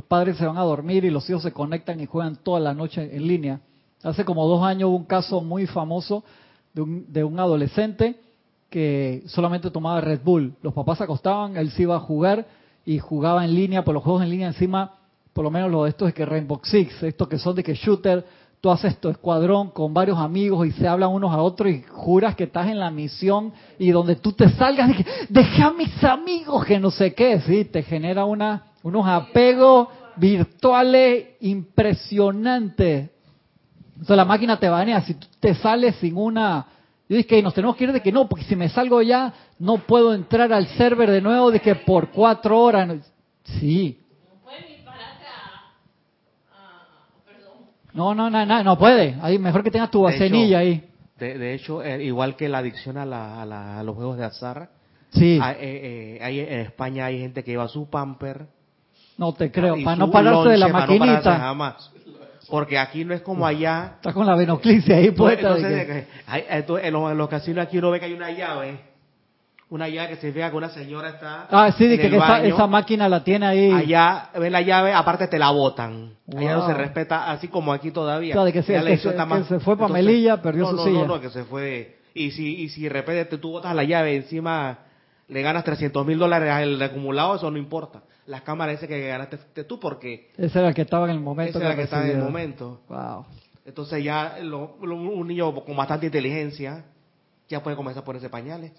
padres 0.07 0.37
se 0.37 0.45
van 0.45 0.57
a 0.57 0.63
dormir 0.63 1.05
y 1.05 1.09
los 1.09 1.29
hijos 1.29 1.43
se 1.43 1.51
conectan 1.51 1.99
y 1.99 2.05
juegan 2.05 2.37
toda 2.37 2.59
la 2.59 2.73
noche 2.73 3.15
en 3.15 3.27
línea. 3.27 3.61
Hace 4.03 4.25
como 4.25 4.47
dos 4.47 4.63
años 4.63 4.89
hubo 4.89 4.97
un 4.97 5.05
caso 5.05 5.41
muy 5.41 5.67
famoso 5.67 6.23
de 6.73 6.81
un, 6.81 7.05
de 7.13 7.23
un 7.23 7.39
adolescente 7.39 8.19
que 8.69 9.23
solamente 9.27 9.71
tomaba 9.71 10.01
Red 10.01 10.21
Bull. 10.23 10.53
Los 10.61 10.73
papás 10.73 10.97
se 10.97 11.03
acostaban, 11.05 11.55
él 11.55 11.71
se 11.71 11.83
iba 11.83 11.95
a 11.95 11.99
jugar 11.99 12.45
y 12.85 12.99
jugaba 12.99 13.45
en 13.45 13.55
línea, 13.55 13.83
por 13.83 13.93
los 13.93 14.03
juegos 14.03 14.23
en 14.23 14.29
línea 14.29 14.47
encima, 14.47 14.95
por 15.33 15.43
lo 15.43 15.51
menos 15.51 15.71
lo 15.71 15.83
de 15.83 15.89
estos 15.89 16.07
es 16.09 16.13
que 16.13 16.25
Rainbow 16.25 16.59
Six, 16.63 17.03
estos 17.03 17.27
que 17.27 17.37
son 17.37 17.55
de 17.55 17.63
que 17.63 17.73
shooter, 17.73 18.25
tú 18.61 18.71
haces 18.71 18.97
tu 18.97 19.09
escuadrón 19.09 19.69
con 19.69 19.93
varios 19.93 20.17
amigos 20.17 20.65
y 20.67 20.71
se 20.71 20.87
hablan 20.87 21.11
unos 21.11 21.31
a 21.31 21.41
otros 21.41 21.69
y 21.69 21.83
juras 21.83 22.35
que 22.35 22.45
estás 22.45 22.67
en 22.67 22.79
la 22.79 22.89
misión 22.89 23.53
y 23.77 23.91
donde 23.91 24.15
tú 24.15 24.31
te 24.33 24.49
salgas, 24.49 24.89
de 24.89 25.05
deja 25.29 25.67
a 25.67 25.73
mis 25.73 26.03
amigos 26.03 26.65
que 26.65 26.79
no 26.79 26.89
sé 26.89 27.13
qué, 27.13 27.41
sí, 27.41 27.65
te 27.65 27.83
genera 27.83 28.25
una 28.25 28.71
unos 28.85 29.07
apegos 29.07 29.87
virtuales 30.15 31.29
impresionantes. 31.39 33.09
Entonces 33.93 34.15
la 34.15 34.25
máquina 34.25 34.59
te 34.59 34.69
banea, 34.69 35.01
si 35.01 35.15
tú 35.15 35.25
te 35.39 35.55
sales 35.55 35.95
sin 35.95 36.15
una... 36.15 36.67
Yo 37.09 37.17
dije 37.17 37.27
que 37.27 37.41
nos 37.41 37.55
tenemos 37.55 37.75
que 37.75 37.85
ir 37.85 37.91
de 37.91 38.01
que 38.01 38.11
no, 38.11 38.29
porque 38.29 38.45
si 38.45 38.55
me 38.55 38.69
salgo 38.69 39.01
ya 39.01 39.33
no 39.57 39.79
puedo 39.79 40.13
entrar 40.13 40.53
al 40.53 40.67
server 40.67 41.09
de 41.09 41.19
nuevo 41.19 41.49
de 41.49 41.61
que 41.61 41.73
por 41.73 42.11
cuatro 42.11 42.61
horas. 42.61 43.11
Sí. 43.59 43.99
No, 47.91 48.13
no, 48.13 48.29
no, 48.29 48.45
no, 48.45 48.63
no 48.63 48.77
puede. 48.77 49.17
Ahí 49.19 49.39
mejor 49.39 49.63
que 49.63 49.71
tengas 49.71 49.89
tu 49.89 50.01
vacenilla 50.01 50.59
ahí. 50.59 50.87
De, 51.17 51.55
hecho, 51.55 51.81
eh, 51.81 52.03
igual 52.03 52.35
que 52.35 52.49
la 52.49 52.59
adicción 52.59 52.97
a, 52.97 53.05
la, 53.05 53.41
a, 53.79 53.83
los 53.83 53.95
juegos 53.95 54.17
de 54.17 54.25
azar, 54.25 54.69
sí. 55.11 55.39
Hay, 55.41 55.55
eh, 55.55 55.57
eh, 55.61 56.19
hay, 56.21 56.39
en 56.41 56.59
España 56.59 57.05
hay 57.05 57.19
gente 57.19 57.43
que 57.43 57.51
lleva 57.51 57.67
su 57.67 57.89
pamper 57.89 58.47
No 59.17 59.33
te 59.33 59.51
creo, 59.51 59.75
para 59.83 59.95
no 59.95 60.11
pararse 60.11 60.49
de 60.49 60.57
la 60.57 60.67
para 60.71 60.85
no 60.87 60.93
maquinita. 60.99 61.37
jamás. 61.37 61.91
Porque 62.49 62.77
aquí 62.77 63.03
no 63.05 63.13
es 63.13 63.21
como 63.21 63.45
allá. 63.47 63.93
Está 63.95 64.13
con 64.13 64.25
la 64.27 64.35
venoclisis 64.35 64.89
ahí 64.93 65.11
puesta. 65.11 65.47
Entonces, 65.55 65.85
que- 65.85 65.97
eh, 65.99 66.07
hay- 66.27 66.45
en, 66.49 66.93
los, 66.93 67.11
en 67.11 67.17
los 67.17 67.27
casinos 67.29 67.65
aquí 67.65 67.77
uno 67.79 67.89
ve 67.91 67.99
que 67.99 68.05
hay 68.05 68.13
una 68.13 68.29
llave. 68.31 68.79
Una 69.67 69.87
llave 69.89 70.09
que 70.09 70.15
significa 70.17 70.51
que 70.51 70.55
una 70.57 70.69
señora 70.69 71.09
está. 71.09 71.47
ah, 71.49 71.71
sí, 71.75 71.85
en 71.85 71.97
que, 71.97 72.05
el 72.05 72.11
que 72.11 72.17
esa, 72.17 72.27
baño. 72.27 72.53
esa 72.53 72.67
máquina 72.67 73.09
la 73.09 73.23
tiene 73.23 73.47
ahí. 73.47 73.71
Allá 73.71 74.29
ven 74.37 74.51
la 74.51 74.61
llave, 74.61 74.93
aparte 74.93 75.27
te 75.27 75.39
la 75.39 75.49
botan. 75.49 76.11
Allá 76.37 76.51
no 76.53 76.59
Wow. 76.59 76.67
se 76.67 76.73
respeta 76.75 77.31
así 77.31 77.47
como 77.47 77.73
aquí 77.73 77.89
todavía. 77.89 78.33
Claro, 78.33 78.45
de 78.45 78.53
que 78.53 78.61
se- 78.61 78.79
que 78.79 78.97
se 78.97 79.59
fue 79.61 79.75
pa' 79.75 79.87
Melilla, 79.87 80.39
perdió 80.39 80.63
no, 80.65 80.69
su 80.69 80.75
no, 80.75 80.83
silla. 80.83 80.99
No, 80.99 81.07
no, 81.15 81.19
que 81.21 81.29
se 81.31 81.45
fue. 81.45 81.97
Y 82.13 82.29
si, 82.31 82.61
y 82.61 82.69
si 82.69 82.83
de 82.83 82.89
repente 82.89 83.25
te- 83.25 83.37
tú 83.39 83.49
botas 83.53 83.73
la 83.73 83.83
llave 83.83 84.15
encima 84.15 84.77
le 85.27 85.41
ganas 85.41 85.63
300 85.63 86.05
mil 86.05 86.19
dólares 86.19 86.51
al 86.51 86.79
acumulado, 86.79 87.35
eso 87.37 87.49
no 87.49 87.57
importa. 87.57 88.03
Las 88.27 88.41
cámaras 88.41 88.75
dicen 88.79 88.89
que 88.89 89.07
ganaste 89.07 89.63
tú 89.65 89.79
porque 89.79 90.31
Ese 90.37 90.57
era 90.59 90.69
el 90.69 90.73
que 90.73 90.81
estaba 90.81 91.05
en 91.05 91.11
el 91.11 91.19
momento. 91.19 91.59
esa 91.59 91.67
es 91.67 91.69
la 91.69 91.75
que 91.75 91.83
está 91.83 92.03
en 92.09 92.17
el 92.17 92.23
momento. 92.23 92.81
Wow. 92.89 93.25
Entonces 93.65 94.03
ya 94.03 94.37
lo- 94.41 94.77
lo- 94.81 94.95
un 94.95 95.27
niño 95.27 95.53
con 95.63 95.75
bastante 95.75 96.07
inteligencia 96.07 96.85
ya 97.47 97.61
puede 97.61 97.75
comenzar 97.75 98.01
a 98.01 98.05
ponerse 98.05 98.29
pañales. 98.29 98.71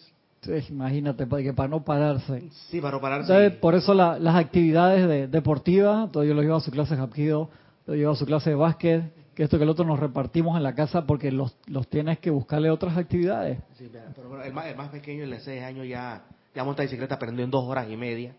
Sí, 0.43 0.53
imagínate, 0.71 1.27
para 1.27 1.43
que 1.43 1.53
para 1.53 1.69
no 1.69 1.85
pararse. 1.85 2.49
Sí, 2.71 2.81
para 2.81 3.01
pararse. 3.01 3.33
Entonces, 3.33 3.59
por 3.59 3.75
eso 3.75 3.95
la- 3.95 4.19
las 4.19 4.37
actividades 4.37 5.09
de- 5.09 5.27
deportivas, 5.29 6.11
yo 6.13 6.23
lo 6.35 6.43
llevo 6.43 6.57
a 6.57 6.61
su 6.61 6.71
clase 6.71 6.95
de 6.97 7.03
Hapkido, 7.03 7.49
lo 7.87 7.95
llevo 7.95 8.13
a 8.13 8.17
su 8.17 8.27
clase 8.27 8.51
de 8.51 8.57
básquet, 8.57 9.03
que 9.35 9.43
esto 9.45 9.59
que 9.59 9.65
el 9.65 9.71
otro 9.71 9.85
nos 9.85 9.99
repartimos 10.01 10.57
en 10.57 10.63
la 10.63 10.75
casa 10.75 11.05
porque 11.07 11.31
los, 11.33 11.57
los 11.67 11.89
tienes 11.89 12.19
que 12.19 12.31
buscarle 12.31 12.71
otras 12.71 12.97
actividades. 12.97 13.59
Sí, 13.77 13.91
pero 14.15 14.29
bueno, 14.29 14.45
el, 14.45 14.53
más, 14.53 14.67
el 14.67 14.77
más 14.77 14.89
pequeño, 14.89 15.25
el 15.25 15.31
de 15.31 15.41
6 15.41 15.63
años, 15.63 15.87
ya, 15.89 16.25
ya 16.55 16.65
monta 16.65 16.83
bicicleta, 16.83 17.17
aprendió 17.17 17.45
en 17.45 17.51
dos 17.51 17.65
horas 17.65 17.87
y 17.91 17.97
media. 17.97 18.33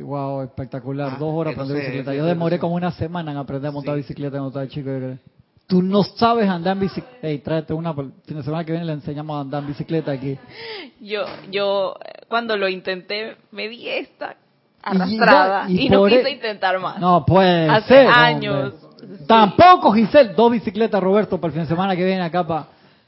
Wow, 0.00 0.42
espectacular. 0.42 1.12
Ah, 1.14 1.16
Dos 1.18 1.34
horas 1.34 1.54
aprender 1.54 1.78
bicicleta. 1.78 2.14
Yo 2.14 2.24
demoré 2.24 2.58
como 2.58 2.74
una 2.74 2.92
semana 2.92 3.32
en 3.32 3.36
aprender 3.38 3.68
a 3.68 3.72
montar 3.72 3.94
Sí. 3.94 3.98
bicicleta 4.02 4.30
cuando 4.38 4.48
estaba 4.48 4.66
chico. 4.68 4.90
yo 4.90 4.96
creo. 4.98 5.18
Tú 5.66 5.82
no 5.82 6.02
sabes 6.02 6.48
andar 6.48 6.74
en 6.76 6.80
bicicleta. 6.80 7.26
Ey, 7.26 7.38
tráete 7.38 7.72
una. 7.74 7.94
por- 7.94 8.06
El 8.06 8.12
fin 8.26 8.36
de 8.38 8.42
semana 8.42 8.64
que 8.64 8.72
viene 8.72 8.84
le 8.86 8.92
enseñamos 8.92 9.36
a 9.36 9.40
andar 9.40 9.62
en 9.62 9.68
bicicleta 9.68 10.12
aquí. 10.12 10.36
Yo, 11.00 11.24
yo 11.50 11.96
cuando 12.28 12.56
lo 12.56 12.68
intenté 12.68 13.36
me 13.50 13.68
di 13.68 13.88
esta 13.88 14.32
Y- 14.34 14.36
arrastrada 14.82 15.68
y 15.68 15.86
y, 15.86 15.88
no 15.88 16.04
quise 16.06 16.28
e- 16.28 16.30
intentar 16.32 16.78
más. 16.78 16.98
No 17.00 17.24
puede 17.26 17.68
Hace 17.68 17.88
ser, 17.88 18.06
años. 18.08 18.74
Sí. 19.00 19.06
Tampoco, 19.26 19.92
Giselle. 19.92 20.32
Dos 20.34 20.52
bicicletas, 20.52 21.02
Roberto, 21.02 21.38
para 21.40 21.48
el 21.48 21.52
fin 21.54 21.62
de 21.62 21.68
semana 21.68 21.96
que 21.96 22.04
viene 22.04 22.22
acá, 22.22 22.46
para, 22.46 22.66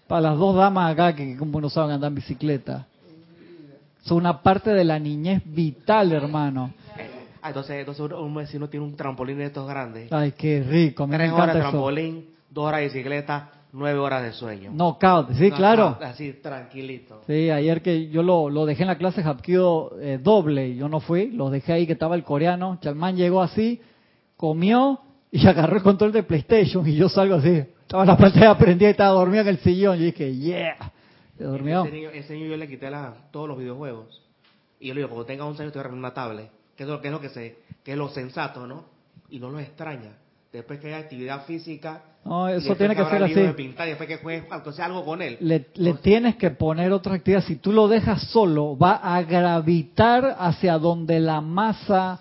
para 0.09 0.21
las 0.23 0.37
dos 0.39 0.57
damas 0.57 0.93
acá 0.93 1.15
que 1.15 1.37
como 1.37 1.61
no 1.61 1.71
saben 1.71 1.93
andar 1.93 2.09
en 2.09 2.17
bicicleta. 2.17 2.85
Son 4.05 4.19
una 4.19 4.43
parte 4.43 4.71
de 4.71 4.85
la 4.85 4.99
niñez 4.99 5.43
vital, 5.47 6.13
hermano. 6.13 6.73
Ah, 7.41 7.49
entonces, 7.49 7.77
entonces 7.77 8.07
un, 8.11 8.35
vecino 8.35 8.69
tiene 8.69 8.85
un 8.87 8.97
trampolín 8.97 9.39
de 9.39 9.47
estos 9.47 9.67
grandes. 9.69 10.13
Ay, 10.13 10.33
qué 10.33 10.63
rico. 10.63 11.07
Me 11.07 11.17
Tres 11.17 11.33
horas 11.33 11.55
de 11.55 11.61
eso. 11.61 11.71
trampolín, 11.71 12.27
dos 12.51 12.67
horas 12.67 12.81
de 12.81 12.87
bicicleta, 12.87 13.51
nueve 13.73 13.99
horas 13.99 14.23
de 14.23 14.33
sueño. 14.33 14.71
Knockout, 14.73 15.33
sí, 15.33 15.49
No, 15.51 15.57
claro. 15.57 15.97
no, 15.99 16.07
Así, 16.07 16.35
tranquilito. 16.35 17.23
Sí, 17.27 17.51
ayer 17.51 17.81
que 17.81 18.09
yo 18.09 18.23
lo, 18.23 18.51
lo 18.51 18.67
dejé 18.67 18.83
en 18.83 18.89
la 18.89 18.99
clase 18.99 19.23
Hapkido 19.23 19.93
eh, 20.01 20.19
doble, 20.23 20.69
y 20.69 20.77
yo 20.77 20.89
no 20.89 21.01
fui, 21.01 21.31
los 21.31 21.51
dejé 21.51 21.73
ahí 21.73 21.87
que 21.87 21.95
estaba 21.95 22.15
el 22.15 22.25
coreano, 22.25 22.79
Chalmán 22.83 23.17
llegó 23.17 23.43
así, 23.43 23.81
comió 24.37 25.01
y 25.31 25.47
agarró 25.47 25.77
el 25.77 25.83
control 25.83 26.13
de 26.13 26.23
PlayStation 26.23 26.87
y 26.87 26.95
yo 26.95 27.09
salgo 27.09 27.37
así, 27.37 27.65
estaba 27.83 28.05
la 28.05 28.17
pantalla 28.17 28.57
prendida 28.57 28.89
y 28.89 28.93
estaba 28.93 29.13
dormido 29.13 29.43
en 29.43 29.49
el 29.49 29.59
sillón, 29.59 29.99
y 29.99 30.05
dije, 30.05 30.35
yeah, 30.35 30.77
se 31.39 31.45
durmió. 31.45 31.85
Ese 31.85 31.95
niño, 31.95 32.11
ese 32.11 32.35
niño 32.35 32.47
yo 32.47 32.57
le 32.57 32.69
quité 32.69 32.91
la- 32.91 33.15
todos 33.31 33.49
los 33.49 33.59
videojuegos. 33.59 34.23
Y 34.81 34.89
yo 34.89 34.95
le 34.95 35.01
digo, 35.01 35.09
cuando 35.11 35.27
tenga 35.27 35.45
11 35.45 35.63
años 35.63 35.73
te 35.73 35.79
voy 35.79 35.81
a 35.81 35.85
regalar 35.85 35.99
una 35.99 36.15
tablet. 36.15 36.51
Que 36.77 36.83
es 36.83 36.89
lo 36.89 37.01
que 37.01 37.09
es 37.09 37.13
lo 37.13 37.21
que 37.21 37.29
se, 37.29 37.59
que 37.85 37.93
es 37.93 37.99
lo 37.99 38.09
sensato, 38.09 38.67
¿no? 38.67 38.85
Y 39.31 39.39
no 39.39 39.51
lo 39.51 39.59
extraña. 39.61 40.13
Después 40.53 40.79
que 40.81 40.89
haya 40.89 40.99
actividad 40.99 41.45
física. 41.47 42.03
No, 42.25 42.49
eso 42.49 42.75
tiene 42.77 42.95
que 42.97 43.05
ser 43.05 43.23
así. 43.23 43.35
de 43.35 43.53
pintar, 43.55 43.87
y 43.87 43.91
después 43.91 44.09
que 44.09 44.17
juegue 44.19 44.47
algo, 44.51 44.73
sea 44.73 44.87
algo 44.87 45.05
con 45.05 45.21
él. 45.21 45.37
Le, 45.41 45.47
le 45.49 45.57
Entonces, 45.91 46.01
tienes 46.03 46.37
que 46.37 46.51
poner 46.51 46.93
otra 46.93 47.15
actividad. 47.15 47.43
Si 47.45 47.57
tú 47.57 47.73
lo 47.73 47.87
dejas 47.89 48.23
solo, 48.31 48.77
va 48.79 48.95
a 48.97 49.23
gravitar 49.23 50.37
hacia 50.39 50.79
donde 50.79 51.21
la 51.21 51.41
masa 51.41 52.21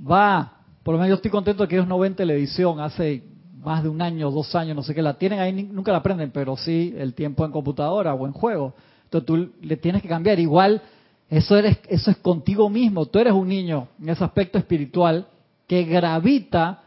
va. 0.00 0.58
Por 0.82 0.94
lo 0.94 0.98
menos 0.98 1.08
yo 1.10 1.14
estoy 1.16 1.30
contento 1.30 1.62
de 1.64 1.68
que 1.68 1.74
ellos 1.76 1.88
no 1.88 1.98
ven 1.98 2.14
televisión 2.14 2.80
hace 2.80 3.22
más 3.62 3.82
de 3.82 3.88
un 3.88 4.02
año, 4.02 4.30
dos 4.30 4.54
años, 4.54 4.76
no 4.76 4.82
sé 4.82 4.94
qué. 4.94 5.02
La 5.02 5.14
tienen 5.14 5.40
ahí, 5.40 5.52
nunca 5.52 5.92
la 5.92 5.98
aprenden, 5.98 6.30
pero 6.30 6.56
sí 6.56 6.94
el 6.96 7.14
tiempo 7.14 7.44
en 7.44 7.52
computadora 7.52 8.14
o 8.14 8.26
en 8.26 8.32
juego. 8.32 8.74
Entonces 9.04 9.26
tú 9.26 9.52
le 9.60 9.76
tienes 9.76 10.02
que 10.02 10.08
cambiar. 10.08 10.38
Igual, 10.38 10.82
eso, 11.28 11.56
eres, 11.56 11.78
eso 11.88 12.10
es 12.10 12.16
contigo 12.18 12.68
mismo. 12.68 13.06
Tú 13.06 13.18
eres 13.18 13.32
un 13.32 13.48
niño 13.48 13.88
en 14.00 14.08
ese 14.08 14.24
aspecto 14.24 14.58
espiritual 14.58 15.26
que 15.66 15.84
gravita 15.84 16.82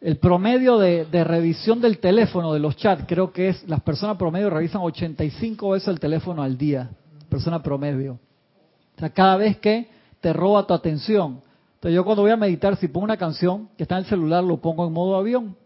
el 0.00 0.18
promedio 0.18 0.78
de, 0.78 1.06
de 1.06 1.24
revisión 1.24 1.80
del 1.80 1.98
teléfono, 1.98 2.52
de 2.52 2.60
los 2.60 2.76
chats, 2.76 3.04
creo 3.08 3.32
que 3.32 3.48
es, 3.48 3.66
las 3.68 3.80
personas 3.80 4.16
promedio 4.18 4.50
revisan 4.50 4.82
85 4.82 5.70
veces 5.70 5.88
el 5.88 5.98
teléfono 5.98 6.42
al 6.42 6.58
día, 6.58 6.90
persona 7.30 7.62
promedio. 7.62 8.18
O 8.96 9.00
sea, 9.00 9.10
cada 9.10 9.36
vez 9.36 9.56
que 9.58 9.88
te 10.20 10.32
roba 10.32 10.66
tu 10.66 10.74
atención. 10.74 11.40
Entonces 11.74 11.94
yo 11.94 12.04
cuando 12.04 12.22
voy 12.22 12.30
a 12.30 12.36
meditar, 12.36 12.76
si 12.76 12.88
pongo 12.88 13.04
una 13.04 13.16
canción 13.16 13.68
que 13.76 13.84
está 13.84 13.96
en 13.96 14.04
el 14.04 14.06
celular, 14.06 14.44
lo 14.44 14.58
pongo 14.58 14.86
en 14.86 14.92
modo 14.92 15.16
avión. 15.16 15.56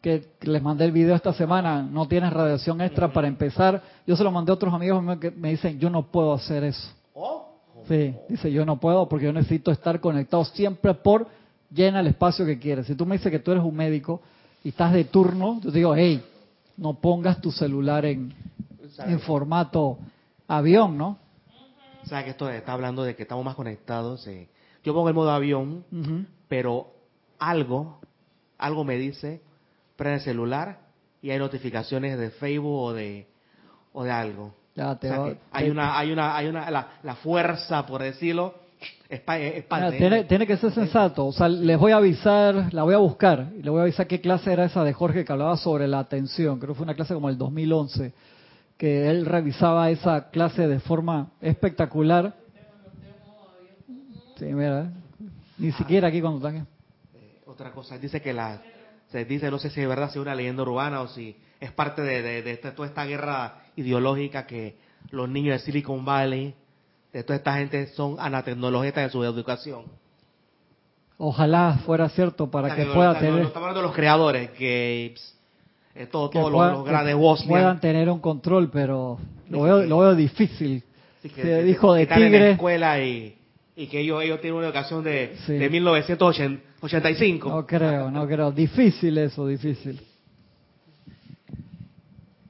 Que, 0.00 0.28
les 0.42 0.62
mandé 0.62 0.86
el 0.86 0.92
video 0.92 1.14
esta 1.14 1.32
semana, 1.32 1.82
no 1.82 2.08
tienes 2.08 2.32
radiación 2.32 2.80
extra 2.80 3.12
para 3.12 3.28
empezar. 3.28 3.82
Yo 4.06 4.16
se 4.16 4.24
lo 4.24 4.30
mandé 4.32 4.50
a 4.50 4.54
otros 4.54 4.72
amigos 4.72 5.04
que 5.18 5.30
me 5.30 5.50
dicen, 5.50 5.78
yo 5.78 5.90
no 5.90 6.06
puedo 6.06 6.32
hacer 6.32 6.64
eso. 6.64 6.90
oh, 7.14 7.46
Sí, 7.88 8.14
dice 8.28 8.52
yo 8.52 8.64
no 8.64 8.78
puedo 8.78 9.08
porque 9.08 9.24
yo 9.26 9.32
necesito 9.32 9.70
estar 9.70 10.00
conectado 10.00 10.44
siempre 10.44 10.94
por 10.94 11.26
llena 11.70 12.00
el 12.00 12.06
espacio 12.08 12.44
que 12.46 12.58
quieres. 12.58 12.86
Si 12.86 12.94
tú 12.94 13.04
me 13.06 13.16
dices 13.16 13.30
que 13.30 13.38
tú 13.38 13.52
eres 13.52 13.64
un 13.64 13.74
médico 13.74 14.20
y 14.62 14.68
estás 14.70 14.92
de 14.92 15.04
turno, 15.04 15.60
yo 15.62 15.70
te 15.72 15.78
digo, 15.78 15.94
hey, 15.94 16.22
no 16.76 16.94
pongas 16.94 17.40
tu 17.40 17.50
celular 17.50 18.04
en, 18.04 18.32
en 18.98 19.20
formato 19.20 19.98
avión, 20.48 20.96
¿no? 20.98 21.18
O 22.02 22.06
sea, 22.06 22.24
que 22.24 22.30
esto 22.30 22.48
está 22.48 22.72
hablando 22.72 23.02
de 23.02 23.14
que 23.14 23.22
estamos 23.22 23.44
más 23.44 23.54
conectados. 23.54 24.26
eh. 24.26 24.48
Yo 24.82 24.94
pongo 24.94 25.08
el 25.08 25.14
modo 25.14 25.30
avión, 25.30 25.84
pero 26.48 26.88
algo, 27.38 28.00
algo 28.58 28.84
me 28.84 28.96
dice, 28.96 29.40
prende 30.00 30.16
el 30.16 30.24
celular 30.24 30.78
y 31.20 31.28
hay 31.30 31.38
notificaciones 31.38 32.18
de 32.18 32.30
Facebook 32.30 32.74
o 32.74 32.92
de, 32.94 33.26
o 33.92 34.02
de 34.02 34.10
algo. 34.10 34.54
Ya 34.74 34.92
O 34.92 34.96
te 34.96 35.08
sea 35.08 35.18
va- 35.18 35.28
que 35.28 35.38
hay 35.52 35.64
te- 35.66 35.70
una, 35.70 35.98
hay 35.98 36.10
una, 36.10 36.36
hay 36.36 36.46
una, 36.48 36.70
la, 36.70 36.88
la 37.02 37.14
fuerza, 37.16 37.84
por 37.84 38.00
decirlo, 38.02 38.54
es, 39.10 39.20
pa- 39.20 39.38
es 39.38 39.66
tiene, 39.98 40.24
tiene 40.24 40.46
que 40.46 40.56
ser 40.56 40.72
sensato. 40.72 41.26
O 41.26 41.32
sea, 41.32 41.48
les 41.50 41.78
voy 41.78 41.92
a 41.92 41.96
avisar, 41.96 42.72
la 42.72 42.82
voy 42.82 42.94
a 42.94 42.98
buscar 42.98 43.48
y 43.58 43.62
le 43.62 43.68
voy 43.68 43.80
a 43.80 43.82
avisar 43.82 44.06
qué 44.06 44.22
clase 44.22 44.50
era 44.50 44.64
esa 44.64 44.82
de 44.84 44.94
Jorge 44.94 45.22
que 45.24 45.32
hablaba 45.32 45.58
sobre 45.58 45.86
la 45.86 45.98
atención. 45.98 46.58
Creo 46.58 46.70
que 46.72 46.78
fue 46.78 46.84
una 46.84 46.94
clase 46.94 47.12
como 47.12 47.28
el 47.28 47.36
2011, 47.36 48.14
que 48.78 49.10
él 49.10 49.26
revisaba 49.26 49.90
esa 49.90 50.30
clase 50.30 50.66
de 50.66 50.80
forma 50.80 51.32
espectacular. 51.42 52.34
Sí, 54.38 54.46
mira, 54.46 54.84
¿eh? 54.84 54.90
ni 55.58 55.72
siquiera 55.72 56.08
aquí 56.08 56.22
cuando 56.22 56.38
están. 56.48 56.66
Eh, 57.14 57.42
otra 57.46 57.72
cosa, 57.72 57.98
dice 57.98 58.22
que 58.22 58.32
la, 58.32 58.62
se 59.10 59.24
dice, 59.24 59.50
no 59.50 59.58
sé 59.58 59.70
si 59.70 59.80
es 59.80 59.88
verdad, 59.88 60.10
si 60.10 60.18
es 60.18 60.22
una 60.22 60.34
leyenda 60.34 60.62
urbana 60.62 61.00
o 61.02 61.08
si 61.08 61.36
es 61.60 61.70
parte 61.72 62.02
de, 62.02 62.22
de- 62.22 62.42
de 62.42 62.50
esta- 62.52 62.74
toda 62.74 62.88
esta 62.88 63.04
guerra 63.04 63.56
ideológica 63.76 64.46
que 64.46 64.76
los 65.10 65.28
niños 65.28 65.54
de 65.60 65.64
Silicon 65.64 66.04
Valley, 66.04 66.54
de 67.12 67.24
toda 67.24 67.36
esta 67.36 67.54
gente 67.54 67.86
son 67.88 68.16
anatecnologistas 68.18 69.04
en 69.04 69.10
su 69.10 69.24
educación. 69.24 69.82
Ojalá 71.18 71.80
fuera 71.84 72.08
cierto 72.08 72.50
para 72.50 72.68
O 72.68 72.74
sea, 72.74 72.76
que 72.84 72.90
pueda 72.92 73.18
tener. 73.18 73.40
estamos 73.42 73.56
hablando 73.56 73.80
de 73.80 73.86
los 73.86 73.94
creadores, 73.94 74.50
que 74.52 75.14
eh, 75.94 76.06
todo, 76.06 76.30
que 76.30 76.38
todos 76.38 76.52
los- 76.52 76.84
grandes 76.84 77.14
Bosnia. 77.16 77.48
puedan 77.48 77.80
tener 77.80 78.08
un 78.08 78.20
control, 78.20 78.70
pero 78.72 79.18
lo 79.50 79.62
veo, 79.62 79.82
lo 79.82 79.98
veo 79.98 80.14
difícil. 80.14 80.82
Sí, 81.20 81.28
que- 81.28 81.42
Se 81.42 81.48
que- 81.48 81.62
dijo 81.64 81.92
de 81.94 82.02
en 82.04 82.32
la 82.32 82.50
escuela 82.50 83.02
y, 83.02 83.36
y 83.80 83.86
que 83.86 84.00
ellos, 84.00 84.22
ellos 84.22 84.42
tienen 84.42 84.58
una 84.58 84.66
educación 84.66 85.02
de, 85.02 85.38
Sí. 85.46 85.54
de 85.54 85.70
1985. 85.70 87.48
No 87.48 87.66
creo, 87.66 88.10
no 88.10 88.26
creo. 88.26 88.52
Difícil 88.52 89.16
eso, 89.16 89.46
difícil. 89.46 89.98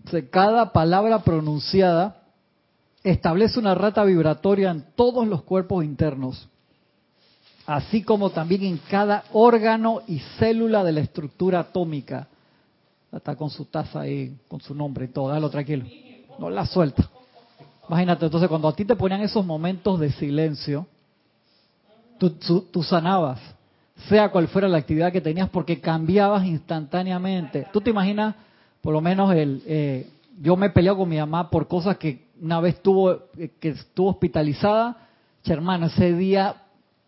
O 0.07 0.11
sea, 0.11 0.29
Cada 0.29 0.73
palabra 0.73 1.21
pronunciada 1.21 2.23
establece 3.05 3.61
una 3.61 3.77
rata 3.77 4.03
vibratoria 4.03 4.73
en 4.73 4.85
todos 4.97 5.25
los 5.29 5.43
cuerpos 5.45 5.85
internos, 5.85 6.49
así 7.65 8.03
como 8.03 8.31
también 8.31 8.65
en 8.65 8.79
cada 8.91 9.23
órgano 9.33 10.03
y 10.09 10.19
célula 10.41 10.83
de 10.83 10.91
la 10.93 11.01
estructura 11.01 11.61
atómica. 11.61 12.27
Está 13.13 13.37
con 13.37 13.51
su 13.51 13.67
taza 13.67 14.01
ahí, 14.01 14.37
con 14.49 14.61
su 14.61 14.75
nombre 14.75 15.05
y 15.05 15.09
todo, 15.09 15.29
dalo 15.29 15.49
tranquilo. 15.49 15.87
No 16.41 16.51
la 16.51 16.67
suelta. 16.67 17.09
Imagínate, 17.89 18.25
entonces 18.25 18.49
cuando 18.49 18.67
a 18.67 18.75
ti 18.75 18.85
te 18.85 18.97
ponían 18.97 19.21
esos 19.21 19.47
momentos 19.47 20.01
de 20.01 20.11
silencio, 20.11 20.89
tú, 22.29 22.83
sanabas, 22.83 23.41
sea 24.09 24.31
cual 24.31 24.49
fuera 24.49 24.69
la 24.69 24.79
actividad 24.79 25.13
que 25.13 25.21
tenías, 25.21 25.49
porque 25.49 25.81
cambiabas 25.81 26.45
instantáneamente. 26.45 27.67
Tú 27.73 27.81
te 27.81 27.91
imaginas, 27.91 28.35
por 28.81 28.93
lo 28.93 29.01
menos, 29.01 29.33
el, 29.35 29.63
eh, 29.67 30.09
yo 30.41 30.57
me 30.57 30.67
he 30.67 30.71
peleado 30.71 30.99
con 30.99 31.09
mi 31.09 31.19
mamá 31.19 31.51
por 31.51 31.67
cosas 31.67 31.97
que 31.97 32.27
una 32.41 32.61
vez 32.61 32.83
tuvo, 32.83 33.13
eh, 33.37 33.51
que 33.59 33.71
estuvo 33.71 34.11
hospitalizada, 34.11 34.97
hermano, 35.45 35.87
ese 35.87 36.15
día 36.15 36.57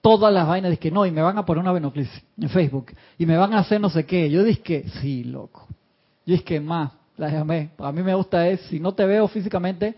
todas 0.00 0.32
las 0.32 0.48
vainas, 0.48 0.76
que 0.78 0.90
no, 0.90 1.06
y 1.06 1.10
me 1.10 1.22
van 1.22 1.38
a 1.38 1.46
poner 1.46 1.62
una 1.62 1.72
venoclisis 1.72 2.22
en 2.40 2.48
Facebook, 2.48 2.92
y 3.18 3.26
me 3.26 3.36
van 3.36 3.54
a 3.54 3.60
hacer 3.60 3.80
no 3.80 3.88
sé 3.88 4.04
qué. 4.04 4.28
Yo 4.30 4.42
dije 4.42 4.60
que, 4.60 4.88
sí, 5.00 5.24
loco. 5.24 5.66
Yo 6.26 6.34
dije 6.34 6.60
más, 6.60 6.92
la 7.16 7.30
llamé. 7.30 7.70
A 7.78 7.92
mí 7.92 8.02
me 8.02 8.14
gusta 8.14 8.48
es, 8.48 8.60
si 8.62 8.80
no 8.80 8.92
te 8.92 9.06
veo 9.06 9.28
físicamente, 9.28 9.94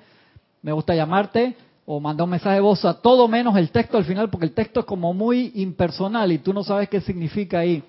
me 0.63 0.73
gusta 0.73 0.95
llamarte 0.95 1.57
o 1.87 2.01
mandar 2.01 2.25
un 2.25 2.31
mensaje 2.31 2.57
de 2.57 2.61
voz 2.61 2.85
a 2.85 3.01
todo 3.01 3.29
menos 3.29 3.57
el 3.57 3.71
texto 3.71 3.99
al 3.99 4.05
final, 4.05 4.31
porque 4.31 4.47
el 4.47 4.53
texto 4.53 4.81
es 4.81 4.87
como 4.87 5.13
muy 5.13 5.53
impersonal 5.57 6.33
y 6.33 6.39
tú 6.39 6.55
no 6.55 6.65
sabes 6.65 6.89
qué 6.89 7.01
significa 7.01 7.59
ahí. 7.59 7.83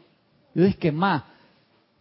Yo 0.53 0.63
dije 0.63 0.77
que 0.77 0.91
más. 0.91 1.23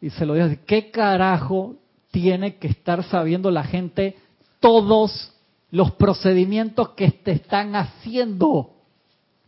Y 0.00 0.10
se 0.10 0.26
lo 0.26 0.34
dije, 0.34 0.60
¿qué 0.66 0.90
carajo 0.90 1.76
tiene 2.10 2.56
que 2.56 2.68
estar 2.68 3.02
sabiendo 3.04 3.50
la 3.50 3.64
gente 3.64 4.16
todos 4.60 5.32
los 5.70 5.92
procedimientos 5.92 6.90
que 6.90 7.10
te 7.10 7.32
están 7.32 7.76
haciendo? 7.76 8.48
O 8.48 8.74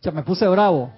sea, 0.01 0.11
me 0.11 0.23
puse 0.23 0.47
bravo. 0.47 0.93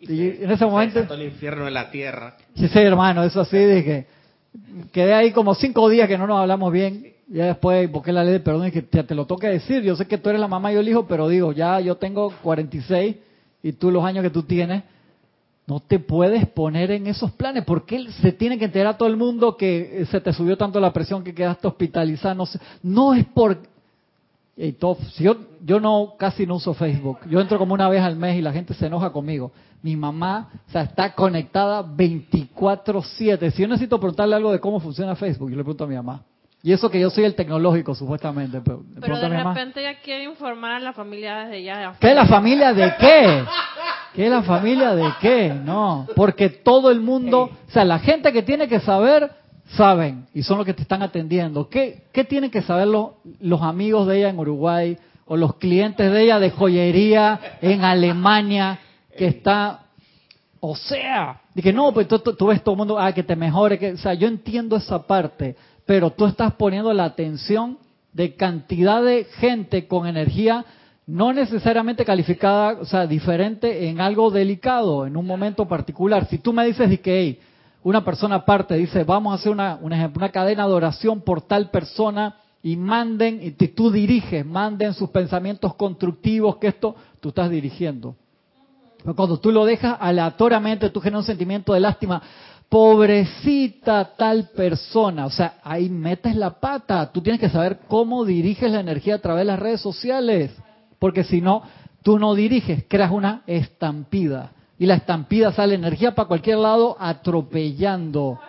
Y, 0.00 0.28
en 0.42 0.50
ese 0.50 0.64
momento... 0.64 1.12
el 1.12 1.22
infierno 1.22 1.66
en 1.66 1.74
la 1.74 1.90
tierra. 1.90 2.36
Sí, 2.54 2.68
sí, 2.68 2.78
hermano, 2.78 3.22
eso 3.22 3.40
así, 3.40 3.58
dije, 3.58 4.06
quedé 4.92 5.12
ahí 5.12 5.32
como 5.32 5.54
cinco 5.54 5.88
días 5.88 6.08
que 6.08 6.18
no 6.18 6.26
nos 6.26 6.40
hablamos 6.40 6.72
bien. 6.72 7.14
Ya 7.32 7.46
después 7.46 7.88
porque 7.90 8.12
la 8.12 8.24
ley 8.24 8.32
de 8.34 8.40
perdón 8.40 8.66
y 8.66 8.70
que 8.72 8.82
te, 8.82 9.14
lo 9.14 9.24
toque 9.24 9.46
decir. 9.46 9.82
Yo 9.82 9.94
sé 9.94 10.06
que 10.06 10.18
tú 10.18 10.28
eres 10.30 10.40
la 10.40 10.48
mamá 10.48 10.72
y 10.72 10.74
yo 10.74 10.80
el 10.80 10.88
hijo, 10.88 11.06
pero 11.06 11.28
digo, 11.28 11.52
ya 11.52 11.78
yo 11.78 11.96
tengo 11.96 12.34
46 12.42 13.16
y 13.62 13.72
tú 13.72 13.92
los 13.92 14.04
años 14.04 14.24
que 14.24 14.30
tú 14.30 14.42
tienes, 14.42 14.82
no 15.64 15.78
te 15.78 16.00
puedes 16.00 16.48
poner 16.48 16.90
en 16.90 17.06
esos 17.06 17.30
planes. 17.30 17.64
¿Por 17.64 17.86
qué 17.86 18.10
se 18.20 18.32
tiene 18.32 18.58
que 18.58 18.64
enterar 18.64 18.98
todo 18.98 19.08
el 19.08 19.16
mundo 19.16 19.56
que 19.56 20.04
se 20.10 20.20
te 20.20 20.32
subió 20.32 20.58
tanto 20.58 20.80
la 20.80 20.92
presión 20.92 21.22
que 21.22 21.32
quedaste 21.32 21.68
hospitalizado? 21.68 22.34
No, 22.34 22.44
no 22.82 23.14
es 23.14 23.24
por... 23.26 23.58
si 24.56 25.22
yo, 25.22 25.36
no 25.80 26.14
casi 26.18 26.46
no 26.46 26.56
uso 26.56 26.74
Facebook. 26.74 27.18
Yo 27.28 27.40
entro 27.40 27.58
como 27.58 27.74
una 27.74 27.88
vez 27.88 28.02
al 28.02 28.16
mes 28.16 28.38
y 28.38 28.42
la 28.42 28.52
gente 28.52 28.74
se 28.74 28.86
enoja 28.86 29.12
conmigo. 29.12 29.52
Mi 29.82 29.94
mamá 29.94 30.50
está 30.74 31.14
conectada 31.14 31.84
24/7. 31.84 33.52
Si 33.52 33.62
yo 33.62 33.68
necesito 33.68 34.00
preguntarle 34.00 34.34
algo 34.34 34.50
de 34.50 34.58
cómo 34.58 34.80
funciona 34.80 35.14
Facebook, 35.14 35.50
yo 35.50 35.56
le 35.56 35.62
pregunto 35.62 35.84
a 35.84 35.86
mi 35.86 35.94
mamá. 35.94 36.24
Y 36.62 36.72
eso 36.72 36.90
que 36.90 37.00
yo 37.00 37.08
soy 37.08 37.24
el 37.24 37.34
tecnológico, 37.34 37.94
supuestamente. 37.94 38.60
Pero, 38.60 38.82
pero 39.00 39.18
de 39.18 39.28
repente 39.28 39.82
ya 39.82 39.98
quiere 40.00 40.24
informar 40.24 40.72
a 40.72 40.80
la 40.80 40.92
familia 40.92 41.46
de 41.46 41.58
ella. 41.58 41.94
¿Qué 41.98 42.14
la 42.14 42.26
familia 42.26 42.74
de 42.74 42.92
qué? 42.98 43.44
¿Qué 44.14 44.28
la 44.28 44.42
familia 44.42 44.94
de 44.94 45.10
qué? 45.20 45.54
No, 45.64 46.06
porque 46.14 46.50
todo 46.50 46.90
el 46.90 47.00
mundo, 47.00 47.50
o 47.66 47.70
sea, 47.70 47.84
la 47.84 47.98
gente 47.98 48.32
que 48.32 48.42
tiene 48.42 48.68
que 48.68 48.80
saber, 48.80 49.30
saben, 49.76 50.26
y 50.34 50.42
son 50.42 50.58
los 50.58 50.66
que 50.66 50.74
te 50.74 50.82
están 50.82 51.02
atendiendo. 51.02 51.68
¿Qué, 51.68 52.04
qué 52.12 52.24
tienen 52.24 52.50
que 52.50 52.60
saber 52.60 52.88
los, 52.88 53.12
los 53.40 53.62
amigos 53.62 54.06
de 54.06 54.18
ella 54.18 54.28
en 54.28 54.38
Uruguay 54.38 54.98
o 55.24 55.36
los 55.36 55.56
clientes 55.56 56.12
de 56.12 56.22
ella 56.24 56.38
de 56.38 56.50
joyería 56.50 57.40
en 57.62 57.84
Alemania 57.84 58.80
que 59.16 59.28
está 59.28 59.86
o 60.62 60.76
sea, 60.76 61.40
dije, 61.54 61.72
no, 61.72 61.92
pues 61.92 62.06
tú, 62.06 62.18
tú, 62.18 62.46
ves 62.46 62.62
todo 62.62 62.74
el 62.74 62.78
mundo, 62.78 62.98
ah, 62.98 63.12
que 63.12 63.22
te 63.22 63.34
mejore, 63.34 63.78
que, 63.78 63.92
o 63.92 63.96
sea, 63.96 64.12
yo 64.12 64.28
entiendo 64.28 64.76
esa 64.76 65.06
parte, 65.06 65.56
pero 65.90 66.12
tú 66.12 66.24
estás 66.24 66.52
poniendo 66.52 66.92
la 66.92 67.02
atención 67.02 67.76
de 68.12 68.36
cantidad 68.36 69.02
de 69.02 69.24
gente 69.24 69.88
con 69.88 70.06
energía 70.06 70.64
no 71.04 71.32
necesariamente 71.32 72.04
calificada, 72.04 72.78
o 72.80 72.84
sea, 72.84 73.08
diferente 73.08 73.88
en 73.88 74.00
algo 74.00 74.30
delicado, 74.30 75.04
en 75.04 75.16
un 75.16 75.26
momento 75.26 75.66
particular. 75.66 76.28
Si 76.28 76.38
tú 76.38 76.52
me 76.52 76.64
dices 76.64 77.00
que 77.00 77.40
una 77.82 78.04
persona 78.04 78.36
aparte 78.36 78.76
dice, 78.76 79.02
vamos 79.02 79.32
a 79.32 79.40
hacer 79.40 79.50
una, 79.50 79.80
una 79.82 80.28
cadena 80.28 80.68
de 80.68 80.74
oración 80.74 81.22
por 81.22 81.42
tal 81.42 81.70
persona 81.70 82.36
y 82.62 82.76
manden, 82.76 83.40
y 83.42 83.50
tú 83.50 83.90
diriges, 83.90 84.46
manden 84.46 84.94
sus 84.94 85.10
pensamientos 85.10 85.74
constructivos, 85.74 86.58
que 86.58 86.68
esto 86.68 86.94
tú 87.18 87.30
estás 87.30 87.50
dirigiendo. 87.50 88.14
cuando 89.16 89.40
tú 89.40 89.50
lo 89.50 89.64
dejas 89.64 89.96
aleatoriamente, 89.98 90.88
tú 90.90 91.00
generas 91.00 91.24
un 91.24 91.26
sentimiento 91.26 91.74
de 91.74 91.80
lástima 91.80 92.22
pobrecita 92.70 94.16
tal 94.16 94.48
persona. 94.50 95.26
O 95.26 95.30
sea, 95.30 95.58
ahí 95.62 95.90
metes 95.90 96.34
la 96.36 96.58
pata. 96.58 97.12
Tú 97.12 97.20
tienes 97.20 97.40
que 97.40 97.50
saber 97.50 97.80
cómo 97.88 98.24
diriges 98.24 98.70
la 98.70 98.80
energía 98.80 99.16
a 99.16 99.18
través 99.18 99.40
de 99.42 99.52
las 99.52 99.58
redes 99.58 99.80
sociales. 99.82 100.56
Porque 100.98 101.24
si 101.24 101.40
no, 101.40 101.64
tú 102.02 102.18
no 102.18 102.34
diriges, 102.34 102.84
creas 102.88 103.10
una 103.10 103.42
estampida. 103.46 104.52
Y 104.78 104.86
la 104.86 104.94
estampida 104.94 105.52
sale 105.52 105.74
energía 105.74 106.14
para 106.14 106.28
cualquier 106.28 106.58
lado 106.58 106.96
atropellando. 106.98 108.40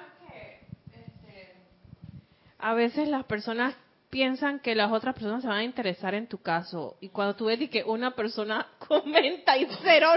A 2.59 2.73
veces 2.75 3.09
las 3.09 3.25
personas 3.25 3.73
piensan 4.11 4.59
que 4.59 4.75
las 4.75 4.91
otras 4.91 5.15
personas 5.15 5.41
se 5.41 5.47
van 5.47 5.57
a 5.57 5.63
interesar 5.63 6.13
en 6.13 6.27
tu 6.27 6.37
caso. 6.37 6.95
Y 7.01 7.09
cuando 7.09 7.35
tú 7.35 7.45
ves 7.45 7.67
que 7.71 7.83
una 7.83 8.11
persona 8.11 8.67
comenta 8.87 9.57
y 9.57 9.67
cero 9.81 10.09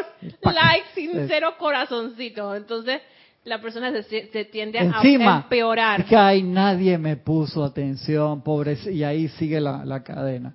likes 0.43 1.01
y 1.01 1.09
cero 1.27 1.55
corazoncitos, 1.59 2.57
entonces 2.59 3.01
la 3.45 3.61
persona 3.61 3.93
se, 4.03 4.45
tiende 4.47 4.79
a 4.79 5.03
empeorar. 5.43 6.05
que 6.07 6.17
hay 6.17 6.43
nadie 6.43 6.97
me 6.97 7.17
puso 7.17 7.63
atención, 7.63 8.41
pobre, 8.41 8.79
y 8.91 9.03
ahí 9.03 9.29
sigue 9.29 9.61
la, 9.61 10.03
cadena. 10.03 10.55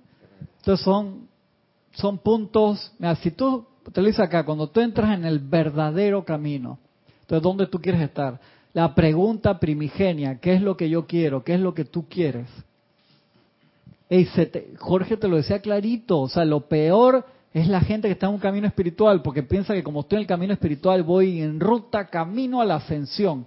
Entonces 0.58 0.84
son, 0.84 1.28
son 1.92 2.18
puntos, 2.18 2.92
mira, 2.98 3.14
si 3.16 3.30
tú, 3.30 3.64
te 3.92 4.00
lo 4.00 4.08
dice 4.08 4.22
acá, 4.22 4.44
cuando 4.44 4.68
tú 4.68 4.80
entras 4.80 5.16
en 5.16 5.24
el 5.24 5.38
verdadero 5.38 6.24
camino, 6.24 6.78
entonces 7.20 7.42
¿dónde 7.42 7.66
tú 7.66 7.80
quieres 7.80 8.02
estar? 8.02 8.40
La 8.72 8.94
pregunta 8.94 9.58
primigenia, 9.58 10.38
¿qué 10.38 10.54
es 10.54 10.62
lo 10.62 10.76
que 10.76 10.88
yo 10.88 11.06
quiero? 11.06 11.44
¿Qué 11.44 11.54
es 11.54 11.60
lo 11.60 11.74
que 11.74 11.84
tú 11.84 12.08
quieres? 12.08 12.48
Y 14.08 14.26
Jorge 14.76 15.16
te 15.16 15.28
lo 15.28 15.36
decía 15.36 15.60
clarito, 15.60 16.20
o 16.20 16.28
sea, 16.28 16.44
lo 16.44 16.62
peor 16.66 17.24
es 17.52 17.66
la 17.66 17.80
gente 17.80 18.08
que 18.08 18.12
está 18.12 18.26
en 18.26 18.34
un 18.34 18.38
camino 18.38 18.66
espiritual, 18.66 19.22
porque 19.22 19.42
piensa 19.42 19.74
que 19.74 19.82
como 19.82 20.00
estoy 20.00 20.16
en 20.16 20.20
el 20.22 20.26
camino 20.26 20.52
espiritual 20.52 21.02
voy 21.02 21.40
en 21.40 21.58
ruta 21.58 22.06
camino 22.06 22.60
a 22.60 22.64
la 22.64 22.76
ascensión. 22.76 23.46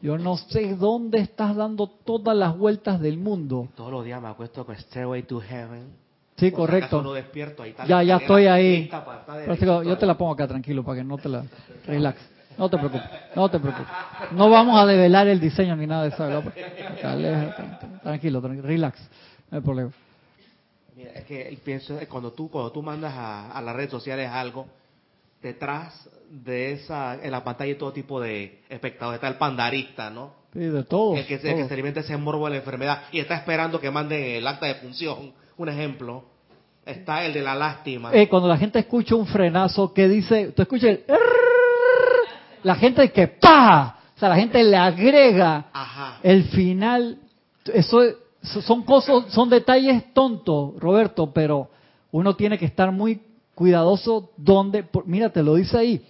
Yo 0.00 0.18
no 0.18 0.36
sé 0.36 0.74
dónde 0.74 1.20
estás 1.20 1.54
dando 1.54 1.86
todas 1.86 2.36
las 2.36 2.56
vueltas 2.56 3.00
del 3.00 3.18
mundo. 3.18 3.68
Todos 3.76 3.92
los 3.92 4.04
días 4.04 4.20
me 4.20 4.28
acuesto 4.28 4.66
con 4.66 4.76
Stairway 4.76 5.22
to 5.22 5.40
Heaven. 5.40 6.02
Sí, 6.36 6.50
correcto. 6.50 7.14
ya, 7.86 8.02
ya 8.02 8.16
estoy 8.16 8.46
ahí. 8.46 8.90
yo 9.84 9.98
te 9.98 10.06
la 10.06 10.18
pongo 10.18 10.32
acá 10.32 10.48
tranquilo 10.48 10.82
para 10.82 10.98
que 10.98 11.04
no 11.04 11.18
te 11.18 11.28
la 11.28 11.44
relax. 11.86 12.18
No 12.58 12.68
te 12.68 12.78
preocupes, 12.78 13.08
no 13.36 13.48
te 13.48 13.60
preocupes. 13.60 13.86
No 14.32 14.50
vamos 14.50 14.80
a 14.80 14.86
develar 14.86 15.28
el 15.28 15.38
diseño 15.38 15.76
ni 15.76 15.86
nada 15.86 16.02
de 16.02 16.08
eso. 16.08 16.26
Tranquilo, 18.02 18.40
tranquilo, 18.40 18.62
relax. 18.62 18.98
No 19.50 19.58
hay 19.58 19.62
problema. 19.62 19.90
Mira, 20.96 21.12
es 21.12 21.24
que 21.24 21.58
pienso 21.64 21.98
que 21.98 22.06
cuando 22.06 22.32
tú 22.32 22.50
cuando 22.50 22.70
tú 22.70 22.82
mandas 22.82 23.12
a, 23.16 23.60
las 23.62 23.74
redes 23.74 23.90
sociales 23.90 24.28
algo, 24.30 24.66
detrás 25.40 26.08
de 26.30 26.72
esa, 26.72 27.14
en 27.22 27.30
la 27.30 27.42
pantalla 27.44 27.72
hay 27.72 27.78
todo 27.78 27.92
tipo 27.92 28.20
de 28.20 28.60
espectadores. 28.68 29.16
Está 29.16 29.28
el 29.28 29.36
pandarista, 29.36 30.10
¿no? 30.10 30.34
Sí, 30.52 30.60
de 30.60 30.84
todo. 30.84 31.16
El 31.16 31.26
que, 31.26 31.38
se 31.38 31.50
alimenta 31.50 32.00
ese 32.00 32.16
morbo 32.16 32.44
de 32.46 32.52
la 32.52 32.56
enfermedad 32.58 33.04
y 33.10 33.20
está 33.20 33.36
esperando 33.36 33.80
que 33.80 33.90
manden 33.90 34.22
el 34.22 34.46
acta 34.46 34.66
de 34.66 34.74
función. 34.76 35.32
Un 35.56 35.68
ejemplo. 35.68 36.24
Está 36.84 37.24
el 37.24 37.32
de 37.32 37.42
la 37.42 37.54
lástima. 37.54 38.10
Eh, 38.12 38.28
cuando 38.28 38.48
la 38.48 38.58
gente 38.58 38.78
escucha 38.80 39.14
un 39.14 39.26
frenazo 39.26 39.94
que 39.94 40.08
dice, 40.08 40.48
tú 40.48 40.62
escuchas 40.62 40.90
el... 40.90 41.04
La 42.64 42.74
gente 42.74 43.10
que 43.12 43.28
¡pa! 43.28 43.98
O 44.16 44.18
sea, 44.18 44.28
la 44.28 44.36
gente 44.36 44.62
le 44.62 44.76
agrega 44.76 45.66
el 46.22 46.44
final. 46.44 47.18
Eso 47.72 48.02
son 48.42 48.82
cosas, 48.82 49.32
son 49.32 49.48
detalles 49.48 50.12
tontos, 50.12 50.74
Roberto, 50.78 51.32
pero 51.32 51.70
uno 52.10 52.34
tiene 52.34 52.58
que 52.58 52.66
estar 52.66 52.90
muy 52.90 53.20
cuidadoso 53.54 54.30
donde, 54.36 54.84
mira, 55.06 55.30
te 55.30 55.42
lo 55.42 55.54
dice 55.54 55.78
ahí, 55.78 56.04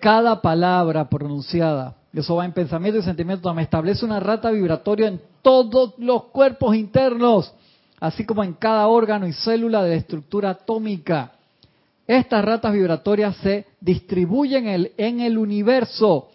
cada 0.00 0.42
palabra 0.42 1.08
pronunciada, 1.08 1.96
eso 2.12 2.36
va 2.36 2.44
en 2.44 2.52
pensamiento 2.52 2.98
y 2.98 3.02
sentimiento, 3.02 3.52
me 3.54 3.62
establece 3.62 4.04
una 4.04 4.20
rata 4.20 4.50
vibratoria 4.50 5.08
en 5.08 5.20
todos 5.42 5.94
los 5.98 6.24
cuerpos 6.24 6.74
internos, 6.74 7.52
así 8.00 8.24
como 8.24 8.42
en 8.42 8.54
cada 8.54 8.88
órgano 8.88 9.26
y 9.26 9.32
célula 9.32 9.82
de 9.82 9.90
la 9.90 9.96
estructura 9.96 10.50
atómica. 10.50 11.32
Estas 12.06 12.44
ratas 12.44 12.72
vibratorias 12.72 13.36
se 13.36 13.66
distribuyen 13.80 14.68
en 14.68 14.74
el, 14.74 14.92
en 14.96 15.20
el 15.20 15.38
universo 15.38 16.28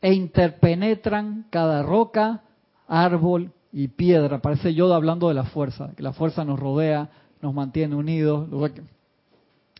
e 0.00 0.12
interpenetran 0.12 1.46
cada 1.50 1.82
roca, 1.82 2.42
árbol, 2.86 3.50
y 3.76 3.88
piedra. 3.88 4.38
Parece 4.38 4.72
Yoda 4.72 4.96
hablando 4.96 5.28
de 5.28 5.34
la 5.34 5.44
fuerza, 5.44 5.90
que 5.94 6.02
la 6.02 6.14
fuerza 6.14 6.46
nos 6.46 6.58
rodea, 6.58 7.10
nos 7.42 7.52
mantiene 7.52 7.94
unidos, 7.94 8.48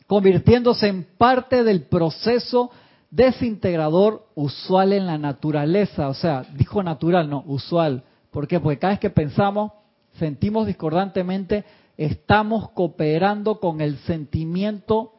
convirtiéndose 0.06 0.88
en 0.88 1.06
parte 1.16 1.64
del 1.64 1.84
proceso 1.84 2.70
desintegrador 3.10 4.26
usual 4.34 4.92
en 4.92 5.06
la 5.06 5.16
naturaleza. 5.16 6.10
O 6.10 6.14
sea, 6.14 6.44
dijo 6.58 6.82
natural, 6.82 7.30
no, 7.30 7.42
usual. 7.46 8.02
¿Por 8.30 8.46
qué? 8.46 8.60
Porque 8.60 8.78
cada 8.78 8.92
vez 8.92 9.00
que 9.00 9.08
pensamos, 9.08 9.72
sentimos 10.18 10.66
discordantemente, 10.66 11.64
estamos 11.96 12.68
cooperando 12.72 13.60
con 13.60 13.80
el 13.80 13.96
sentimiento 14.00 15.14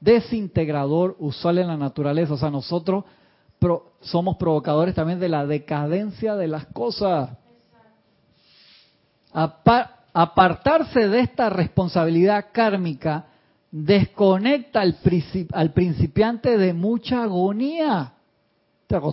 desintegrador 0.00 1.16
usual 1.18 1.58
en 1.58 1.66
la 1.66 1.76
naturaleza. 1.76 2.32
O 2.32 2.38
sea, 2.38 2.50
nosotros 2.50 3.04
somos 4.00 4.38
provocadores 4.38 4.94
también 4.94 5.20
de 5.20 5.28
la 5.28 5.44
decadencia 5.44 6.34
de 6.34 6.48
las 6.48 6.64
cosas 6.68 7.41
apartarse 9.32 11.08
de 11.08 11.20
esta 11.20 11.50
responsabilidad 11.50 12.46
kármica 12.52 13.26
desconecta 13.70 14.80
al, 14.82 14.96
al 15.52 15.72
principiante 15.72 16.58
de 16.58 16.72
mucha 16.74 17.22
agonía. 17.22 18.12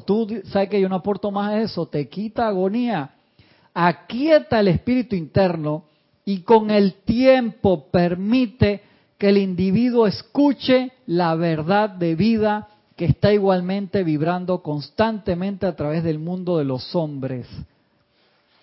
Tú 0.06 0.28
sabes 0.46 0.70
que 0.70 0.82
yo 0.82 0.90
no 0.90 0.98
aporto 0.98 1.32
más 1.32 1.52
a 1.52 1.62
eso, 1.62 1.88
te 1.88 2.10
quita 2.10 2.48
agonía. 2.48 3.12
Aquieta 3.74 4.60
el 4.60 4.68
espíritu 4.68 5.16
interno 5.16 5.86
y 6.26 6.42
con 6.42 6.70
el 6.70 6.96
tiempo 7.06 7.88
permite 7.90 8.82
que 9.18 9.30
el 9.30 9.38
individuo 9.38 10.06
escuche 10.06 10.92
la 11.06 11.36
verdad 11.36 11.90
de 11.90 12.16
vida 12.16 12.68
que 12.96 13.06
está 13.06 13.32
igualmente 13.32 14.04
vibrando 14.04 14.62
constantemente 14.62 15.66
a 15.66 15.76
través 15.76 16.04
del 16.04 16.20
mundo 16.20 16.58
de 16.58 16.66
los 16.66 16.94
hombres. 16.94 17.48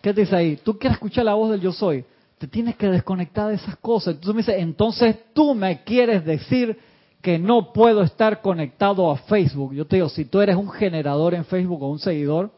¿Qué 0.00 0.14
te 0.14 0.20
dice 0.22 0.36
ahí? 0.36 0.56
Tú 0.62 0.78
quieres 0.78 0.96
escuchar 0.96 1.24
la 1.24 1.34
voz 1.34 1.50
del 1.50 1.60
yo 1.60 1.72
soy. 1.72 2.04
Te 2.38 2.46
tienes 2.46 2.76
que 2.76 2.88
desconectar 2.88 3.48
de 3.48 3.54
esas 3.54 3.76
cosas. 3.76 4.14
Entonces 4.14 4.34
me 4.34 4.40
dice, 4.42 4.60
entonces 4.60 5.16
tú 5.32 5.54
me 5.54 5.82
quieres 5.84 6.24
decir 6.24 6.78
que 7.22 7.38
no 7.38 7.72
puedo 7.72 8.02
estar 8.02 8.40
conectado 8.40 9.10
a 9.10 9.16
Facebook. 9.16 9.74
Yo 9.74 9.86
te 9.86 9.96
digo, 9.96 10.08
si 10.08 10.26
tú 10.26 10.40
eres 10.40 10.54
un 10.56 10.70
generador 10.70 11.34
en 11.34 11.44
Facebook 11.44 11.82
o 11.82 11.90
un 11.90 11.98
seguidor, 11.98 12.50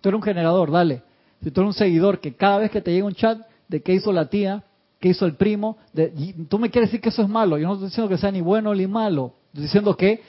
tú 0.00 0.08
eres 0.08 0.16
un 0.16 0.22
generador, 0.22 0.70
dale. 0.70 1.02
Si 1.42 1.50
tú 1.50 1.60
eres 1.62 1.68
un 1.68 1.78
seguidor 1.78 2.20
que 2.20 2.34
cada 2.34 2.58
vez 2.58 2.70
que 2.70 2.80
te 2.82 2.92
llega 2.92 3.06
un 3.06 3.14
chat 3.14 3.38
de 3.68 3.82
qué 3.82 3.94
hizo 3.94 4.12
la 4.12 4.28
tía, 4.28 4.64
qué 4.98 5.08
hizo 5.08 5.24
el 5.24 5.36
primo, 5.36 5.78
de- 5.94 6.34
tú 6.48 6.58
me 6.58 6.70
quieres 6.70 6.90
decir 6.90 7.00
que 7.00 7.08
eso 7.08 7.22
es 7.22 7.28
malo. 7.28 7.56
Yo 7.56 7.66
no 7.68 7.74
estoy 7.74 7.88
diciendo 7.88 8.08
que 8.10 8.18
sea 8.18 8.30
ni 8.32 8.40
bueno 8.42 8.74
ni 8.74 8.86
malo. 8.86 9.32
Estoy 9.48 9.62
diciendo 9.62 9.96
que 9.96 10.22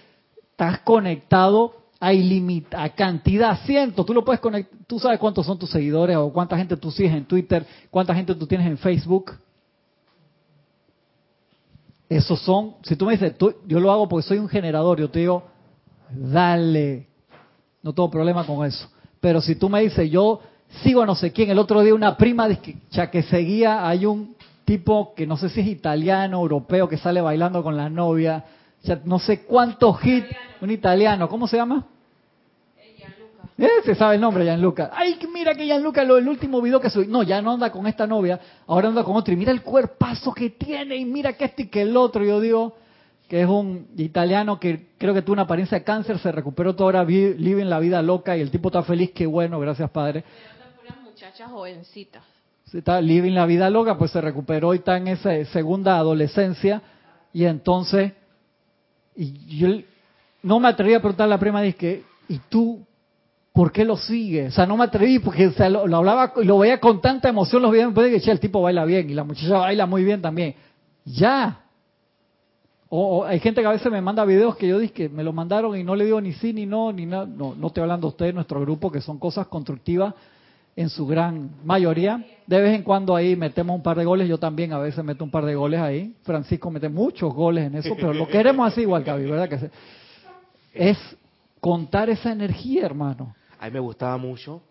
estás 0.52 0.80
conectado 0.82 1.74
a 2.04 2.12
ilimitada 2.12 2.90
cantidad, 2.90 3.60
cientos. 3.64 4.04
Tú 4.06 4.14
lo 4.14 4.26
puedes 4.26 4.42
conectar. 4.42 4.76
Tú 4.88 4.98
sabes 4.98 5.20
cuántos 5.20 5.46
son 5.46 5.60
tus 5.60 5.70
seguidores 5.70 6.18
o 6.18 6.34
cuánta 6.34 6.58
gente 6.58 6.76
tú 6.76 6.90
sigues 6.90 7.14
en 7.14 7.26
Twitter, 7.26 7.64
cuánta 7.92 8.16
gente 8.16 8.34
tú 8.34 8.48
tienes 8.48 8.66
en 8.66 8.78
Facebook. 8.80 9.34
Esos 12.10 12.42
son, 12.42 12.74
si 12.82 12.96
tú 12.96 13.06
me 13.06 13.14
dices, 13.14 13.36
yo 13.68 13.80
lo 13.80 13.92
hago 13.92 14.10
porque 14.10 14.28
soy 14.28 14.40
un 14.40 14.50
generador, 14.50 15.00
yo 15.00 15.12
te 15.12 15.20
digo, 15.20 15.44
dale, 16.10 17.08
no 17.84 17.94
tengo 17.94 18.10
problema 18.10 18.46
con 18.46 18.66
eso. 18.66 18.90
Pero 19.22 19.40
si 19.40 19.56
tú 19.56 19.70
me 19.70 19.82
dices, 19.82 20.10
yo 20.10 20.42
sigo 20.84 21.04
a 21.04 21.06
no 21.06 21.14
sé 21.14 21.32
quién, 21.32 21.52
el 21.52 21.60
otro 21.60 21.82
día 21.82 21.94
una 21.94 22.18
prima 22.18 22.50
de 22.50 22.58
que 22.58 23.24
seguía, 23.24 23.88
hay 23.88 24.08
un 24.08 24.36
tipo 24.66 25.14
que 25.14 25.28
no 25.28 25.38
sé 25.38 25.50
si 25.50 25.62
es 25.62 25.68
italiano, 25.68 26.42
europeo, 26.42 26.90
que 26.90 26.98
sale 26.98 27.22
bailando 27.22 27.62
con 27.62 27.78
la 27.78 27.90
novia, 27.90 28.44
no 29.06 29.20
sé 29.20 29.44
cuántos 29.44 30.04
hits, 30.06 30.28
un 30.62 30.72
italiano, 30.72 31.28
¿cómo 31.30 31.48
se 31.48 31.58
llama? 31.58 31.86
Ese 33.58 33.94
sabe 33.94 34.16
el 34.16 34.22
nombre, 34.22 34.44
Gianluca. 34.44 34.90
Ay, 34.94 35.20
mira 35.32 35.54
que 35.54 35.66
Gianluca, 35.66 36.04
lo, 36.04 36.18
el 36.18 36.28
último 36.28 36.62
video 36.62 36.80
que 36.80 36.90
subí. 36.90 37.06
No, 37.06 37.22
ya 37.22 37.42
no 37.44 37.52
anda 37.52 37.72
con 37.72 37.86
esta 37.86 38.08
novia, 38.08 38.40
ahora 38.66 38.88
anda 38.88 39.04
con 39.04 39.16
otro. 39.16 39.34
Y 39.34 39.38
mira 39.38 39.52
el 39.52 39.62
cuerpazo 39.62 40.34
que 40.34 40.50
tiene, 40.52 40.96
y 40.96 41.06
mira 41.06 41.34
que 41.34 41.46
este 41.46 41.64
y 41.64 41.68
que 41.68 41.84
el 41.84 41.96
otro. 41.96 42.24
Yo 42.24 42.40
digo 42.40 42.76
que 43.28 43.42
es 43.42 43.48
un 43.48 43.88
italiano 43.98 44.60
que 44.60 44.88
creo 44.98 45.14
que 45.14 45.22
tuvo 45.22 45.34
una 45.34 45.44
apariencia 45.44 45.78
de 45.78 45.84
cáncer, 45.84 46.18
se 46.18 46.32
recuperó 46.32 46.74
toda 46.76 46.88
ahora, 46.88 47.04
vi- 47.04 47.34
vive 47.34 47.62
en 47.62 47.70
la 47.70 47.78
vida 47.80 48.02
loca 48.02 48.36
y 48.36 48.42
el 48.42 48.50
tipo 48.50 48.70
está 48.70 48.82
feliz, 48.82 49.12
qué 49.12 49.28
bueno, 49.28 49.60
gracias 49.60 49.90
padre. 49.92 50.24
Puras 50.82 51.00
muchachas 51.04 51.52
jovencitas. 51.52 52.24
Se 52.66 52.80
Está 52.80 53.00
living 53.00 53.34
la 53.34 53.46
vida 53.46 53.70
loca, 53.70 53.96
pues 53.98 54.10
se 54.12 54.22
recuperó 54.22 54.74
y 54.74 54.78
está 54.78 54.98
en 54.98 55.08
esa 55.10 55.46
segunda 55.46 55.98
adolescencia. 55.98 56.82
Y 57.32 57.46
entonces, 57.46 58.14
y 59.16 59.58
yo 59.58 59.68
no 60.44 60.60
me 60.60 60.70
atreví 60.70 60.94
a 60.94 61.00
preguntarle 61.00 61.34
a 61.34 61.38
la 61.38 61.40
prima, 61.40 61.62
dije, 61.62 62.04
¿y 62.28 62.40
tú 62.50 62.80
por 63.54 63.72
qué 63.72 63.86
lo 63.86 63.98
sigues? 63.98 64.54
O 64.54 64.56
sea, 64.56 64.66
no 64.66 64.78
me 64.78 64.86
atreví 64.86 65.20
porque 65.20 65.48
o 65.48 65.70
lo, 65.70 65.98
hablaba 65.98 66.34
y 66.38 66.46
lo 66.46 66.58
veía 66.60 66.80
con 66.80 67.02
tanta 67.02 67.30
emoción 67.30 67.62
los 67.62 67.72
videos, 67.72 67.90
después 67.90 68.12
de 68.12 68.20
que 68.20 68.32
el 68.32 68.40
tipo 68.40 68.62
baila 68.62 68.86
bien 68.86 69.10
y 69.10 69.14
la 69.14 69.24
muchacha 69.24 69.58
baila 69.58 69.86
muy 69.86 70.04
bien 70.04 70.22
también. 70.22 70.56
Ya. 71.06 71.62
O, 72.90 73.24
hay 73.24 73.40
gente 73.40 73.62
que 73.62 73.68
a 73.68 73.72
veces 73.72 73.92
me 73.92 74.02
manda 74.02 74.26
videos 74.26 74.56
que 74.56 74.68
yo 74.68 74.80
dije 74.80 74.94
que 74.94 75.10
me 75.10 75.24
lo 75.24 75.32
mandaron 75.32 75.78
y 75.78 75.84
no 75.84 75.96
le 75.96 76.06
digo 76.06 76.20
ni 76.20 76.34
sí 76.34 76.54
ni 76.54 76.66
no, 76.66 76.92
ni 76.92 77.06
nada. 77.06 77.26
No, 77.26 77.56
no 77.56 77.68
estoy 77.68 77.82
hablando 77.82 78.08
a 78.08 78.10
ustedes, 78.10 78.34
nuestro 78.34 78.60
grupo, 78.62 78.92
que 78.92 79.02
son 79.02 79.18
cosas 79.20 79.48
constructivas 79.48 80.14
en 80.76 80.90
su 80.90 81.06
gran 81.06 81.52
mayoría. 81.64 82.24
De 82.48 82.60
vez 82.62 82.76
en 82.76 82.84
cuando 82.84 83.16
ahí 83.16 83.36
metemos 83.36 83.76
un 83.76 83.84
par 83.84 83.98
de 83.98 84.06
goles, 84.06 84.28
yo 84.28 84.38
también 84.38 84.74
a 84.74 84.80
veces 84.80 85.04
meto 85.04 85.24
un 85.24 85.32
par 85.32 85.46
de 85.46 85.56
goles 85.56 85.80
ahí. 85.80 86.16
Francisco 86.24 86.70
mete 86.72 86.90
muchos 86.90 87.34
goles 87.34 87.68
en 87.68 87.76
eso, 87.76 87.96
pero 87.96 88.14
lo 88.14 88.28
queremos 88.28 88.72
así 88.72 88.82
igual, 88.82 89.04
Gaby, 89.04 89.26
¿verdad? 89.26 89.50
que? 89.50 89.70
Es 90.74 90.98
contar 91.60 92.10
esa 92.10 92.32
energía, 92.32 92.86
hermano. 92.86 93.36
A 93.60 93.66
mí 93.66 93.72
me 93.72 93.80
gustaba 93.80 94.18
mucho 94.18 94.62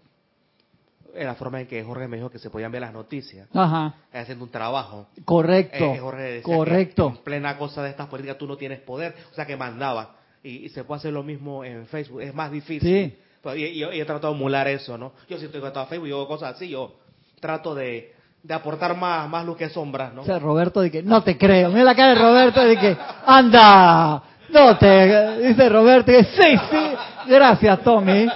la 1.15 1.35
forma 1.35 1.61
en 1.61 1.67
que 1.67 1.83
Jorge 1.83 2.07
me 2.07 2.17
dijo 2.17 2.31
que 2.31 2.39
se 2.39 2.51
podían 2.51 2.71
ver 2.71 2.81
las 2.83 2.93
noticias, 2.93 3.49
Ajá, 3.53 3.95
haciendo 4.13 4.45
un 4.45 4.51
trabajo. 4.51 5.09
correcto, 5.25 5.85
Eh, 5.95 5.99
Jorge 5.99 6.23
decía 6.23 6.43
que 6.45 6.57
correcto. 6.57 7.09
en 7.17 7.23
plena 7.25 7.59
cosa 7.59 7.83
de 7.83 7.91
estas 7.91 8.07
políticas 8.07 8.39
tú 8.39 8.47
no 8.47 8.57
tienes 8.57 8.81
poder, 8.81 9.15
o 9.31 9.35
sea 9.35 9.45
que 9.45 9.57
mandaba. 9.57 10.17
Y, 10.43 10.65
y 10.65 10.69
se 10.71 10.85
puede 10.85 10.99
hacer 11.01 11.13
lo 11.13 11.23
mismo 11.25 11.65
en 11.65 11.87
Facebook, 11.87 12.23
es 12.23 12.33
más 12.35 12.51
difícil. 12.53 12.89
Sí. 13.11 13.17
Pero- 13.43 13.57
Y, 13.57 13.65
y- 13.65 13.85
y 13.85 14.01
he 14.01 14.05
tratado 14.05 14.33
de 14.33 14.39
emular 14.39 14.69
eso, 14.69 14.97
¿no? 14.99 15.13
Yo 15.29 15.39
si 15.39 15.47
estoy 15.47 15.61
conectado 15.61 15.87
a 15.87 15.89
Facebook, 15.89 16.09
yo 16.09 16.17
hago 16.17 16.29
cosas 16.29 16.55
así, 16.57 16.69
yo 16.69 16.97
trato 17.41 17.75
de, 17.75 18.15
de 18.43 18.55
aportar 18.55 18.97
más, 18.97 19.29
más 19.29 19.45
luz 19.47 19.57
que 19.57 19.69
sombras, 19.71 20.13
¿no? 20.13 20.23
O 20.23 20.25
sea, 20.25 20.39
Roberto 20.39 20.81
dice, 20.83 21.03
no 21.03 21.23
te 21.23 21.37
creo. 21.39 21.71
Mira 21.71 21.85
la 21.85 21.95
cara 21.95 22.15
de 22.15 22.21
Roberto 22.21 22.71
y 22.71 22.77
que, 22.77 22.97
anda, 23.27 24.23
no 24.51 24.77
te... 24.79 25.39
Dice 25.49 25.69
Roberto, 25.69 26.13
y 26.13 26.23
sí, 26.25 26.57
sí, 26.71 26.91
gracias 27.29 27.81
Tommy. 27.83 28.27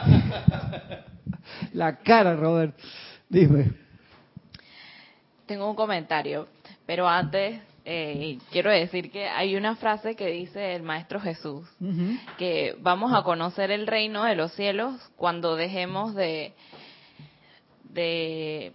La 1.75 1.97
cara 1.99 2.31
de 2.31 2.37
Roberto. 2.37 2.83
Dime. 3.29 3.73
Tengo 5.47 5.69
un 5.69 5.77
comentario, 5.77 6.47
pero 6.87 7.07
antes 7.09 7.61
eh, 7.87 8.39
quiero 8.51 8.71
decir 8.71 9.11
que 9.11 9.29
hay 9.29 9.57
una 9.57 9.77
frase 9.77 10.17
que 10.17 10.29
dice 10.29 10.75
el 10.75 10.83
Maestro 10.83 11.21
Jesús, 11.21 11.69
que 12.39 12.77
vamos 12.81 13.13
a 13.13 13.23
conocer 13.23 13.71
el 13.71 13.87
reino 13.87 14.25
de 14.25 14.37
los 14.37 14.53
cielos 14.53 14.99
cuando 15.17 15.55
dejemos 15.55 16.15
de, 16.15 16.55
de 17.91 18.73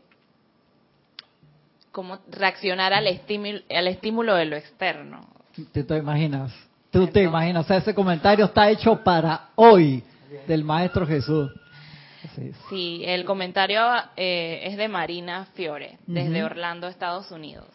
como 1.91 2.19
reaccionar 2.29 2.93
al 2.93 3.07
estímulo, 3.07 3.59
al 3.69 3.87
estímulo 3.87 4.35
de 4.35 4.45
lo 4.45 4.55
externo. 4.55 5.27
¿Te, 5.73 5.83
te 5.83 5.97
imaginas? 5.97 6.53
Tú 6.91 7.07
te 7.07 7.23
imaginas, 7.23 7.65
o 7.65 7.67
sea, 7.67 7.77
ese 7.77 7.95
comentario 7.95 8.45
está 8.45 8.69
hecho 8.69 9.03
para 9.03 9.49
hoy 9.55 10.03
del 10.47 10.63
Maestro 10.63 11.05
Jesús. 11.07 11.51
Sí. 12.35 12.51
Sí, 12.69 13.03
el 13.05 13.25
comentario 13.25 13.81
eh, 14.17 14.61
es 14.65 14.77
de 14.77 14.87
Marina 14.87 15.47
Fiore, 15.53 15.97
desde. 16.05 16.43
Orlando, 16.43 16.87
Estados 16.87 17.31
Unidos. 17.31 17.65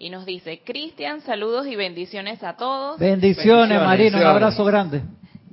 Y 0.00 0.08
nos 0.08 0.24
dice, 0.24 0.62
Cristian, 0.64 1.20
saludos 1.20 1.66
y 1.66 1.76
bendiciones 1.76 2.42
a 2.42 2.56
todos. 2.56 2.98
Bendiciones, 2.98 3.68
Bendiciones. 3.68 3.82
Marina, 3.82 4.16
un 4.18 4.26
abrazo 4.26 4.64
grande. 4.64 5.02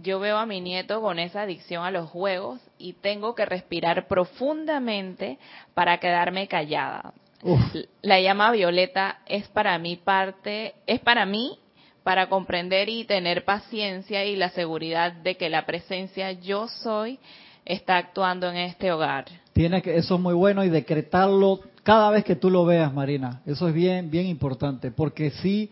Yo 0.01 0.21
veo 0.21 0.37
a 0.37 0.45
mi 0.45 0.61
nieto 0.61 1.01
con 1.01 1.19
esa 1.19 1.41
adicción 1.41 1.83
a 1.83 1.91
los 1.91 2.09
juegos 2.09 2.61
y 2.77 2.93
tengo 2.93 3.35
que 3.35 3.45
respirar 3.45 4.07
profundamente 4.07 5.37
para 5.73 5.97
quedarme 5.97 6.47
callada. 6.47 7.13
Uf. 7.43 7.59
La 8.01 8.21
llama 8.21 8.49
violeta 8.53 9.19
es 9.25 9.49
para 9.49 9.77
mí 9.79 9.97
parte, 9.97 10.75
es 10.87 11.01
para 11.01 11.25
mí 11.25 11.59
para 12.03 12.29
comprender 12.29 12.87
y 12.87 13.03
tener 13.03 13.43
paciencia 13.43 14.23
y 14.23 14.37
la 14.37 14.47
seguridad 14.51 15.11
de 15.11 15.35
que 15.35 15.49
la 15.49 15.65
presencia 15.65 16.31
yo 16.31 16.69
soy 16.69 17.19
está 17.65 17.97
actuando 17.97 18.49
en 18.49 18.55
este 18.55 18.93
hogar. 18.93 19.25
Tiene 19.51 19.81
que, 19.81 19.97
eso 19.97 20.15
es 20.15 20.21
muy 20.21 20.33
bueno 20.33 20.63
y 20.63 20.69
decretarlo 20.69 21.59
cada 21.87 22.09
vez 22.09 22.25
que 22.25 22.35
tú 22.35 22.49
lo 22.49 22.65
veas, 22.65 22.93
Marina. 22.93 23.39
Eso 23.45 23.65
es 23.69 23.73
bien, 23.73 24.11
bien 24.11 24.27
importante, 24.27 24.91
porque 24.91 25.29
sí, 25.29 25.71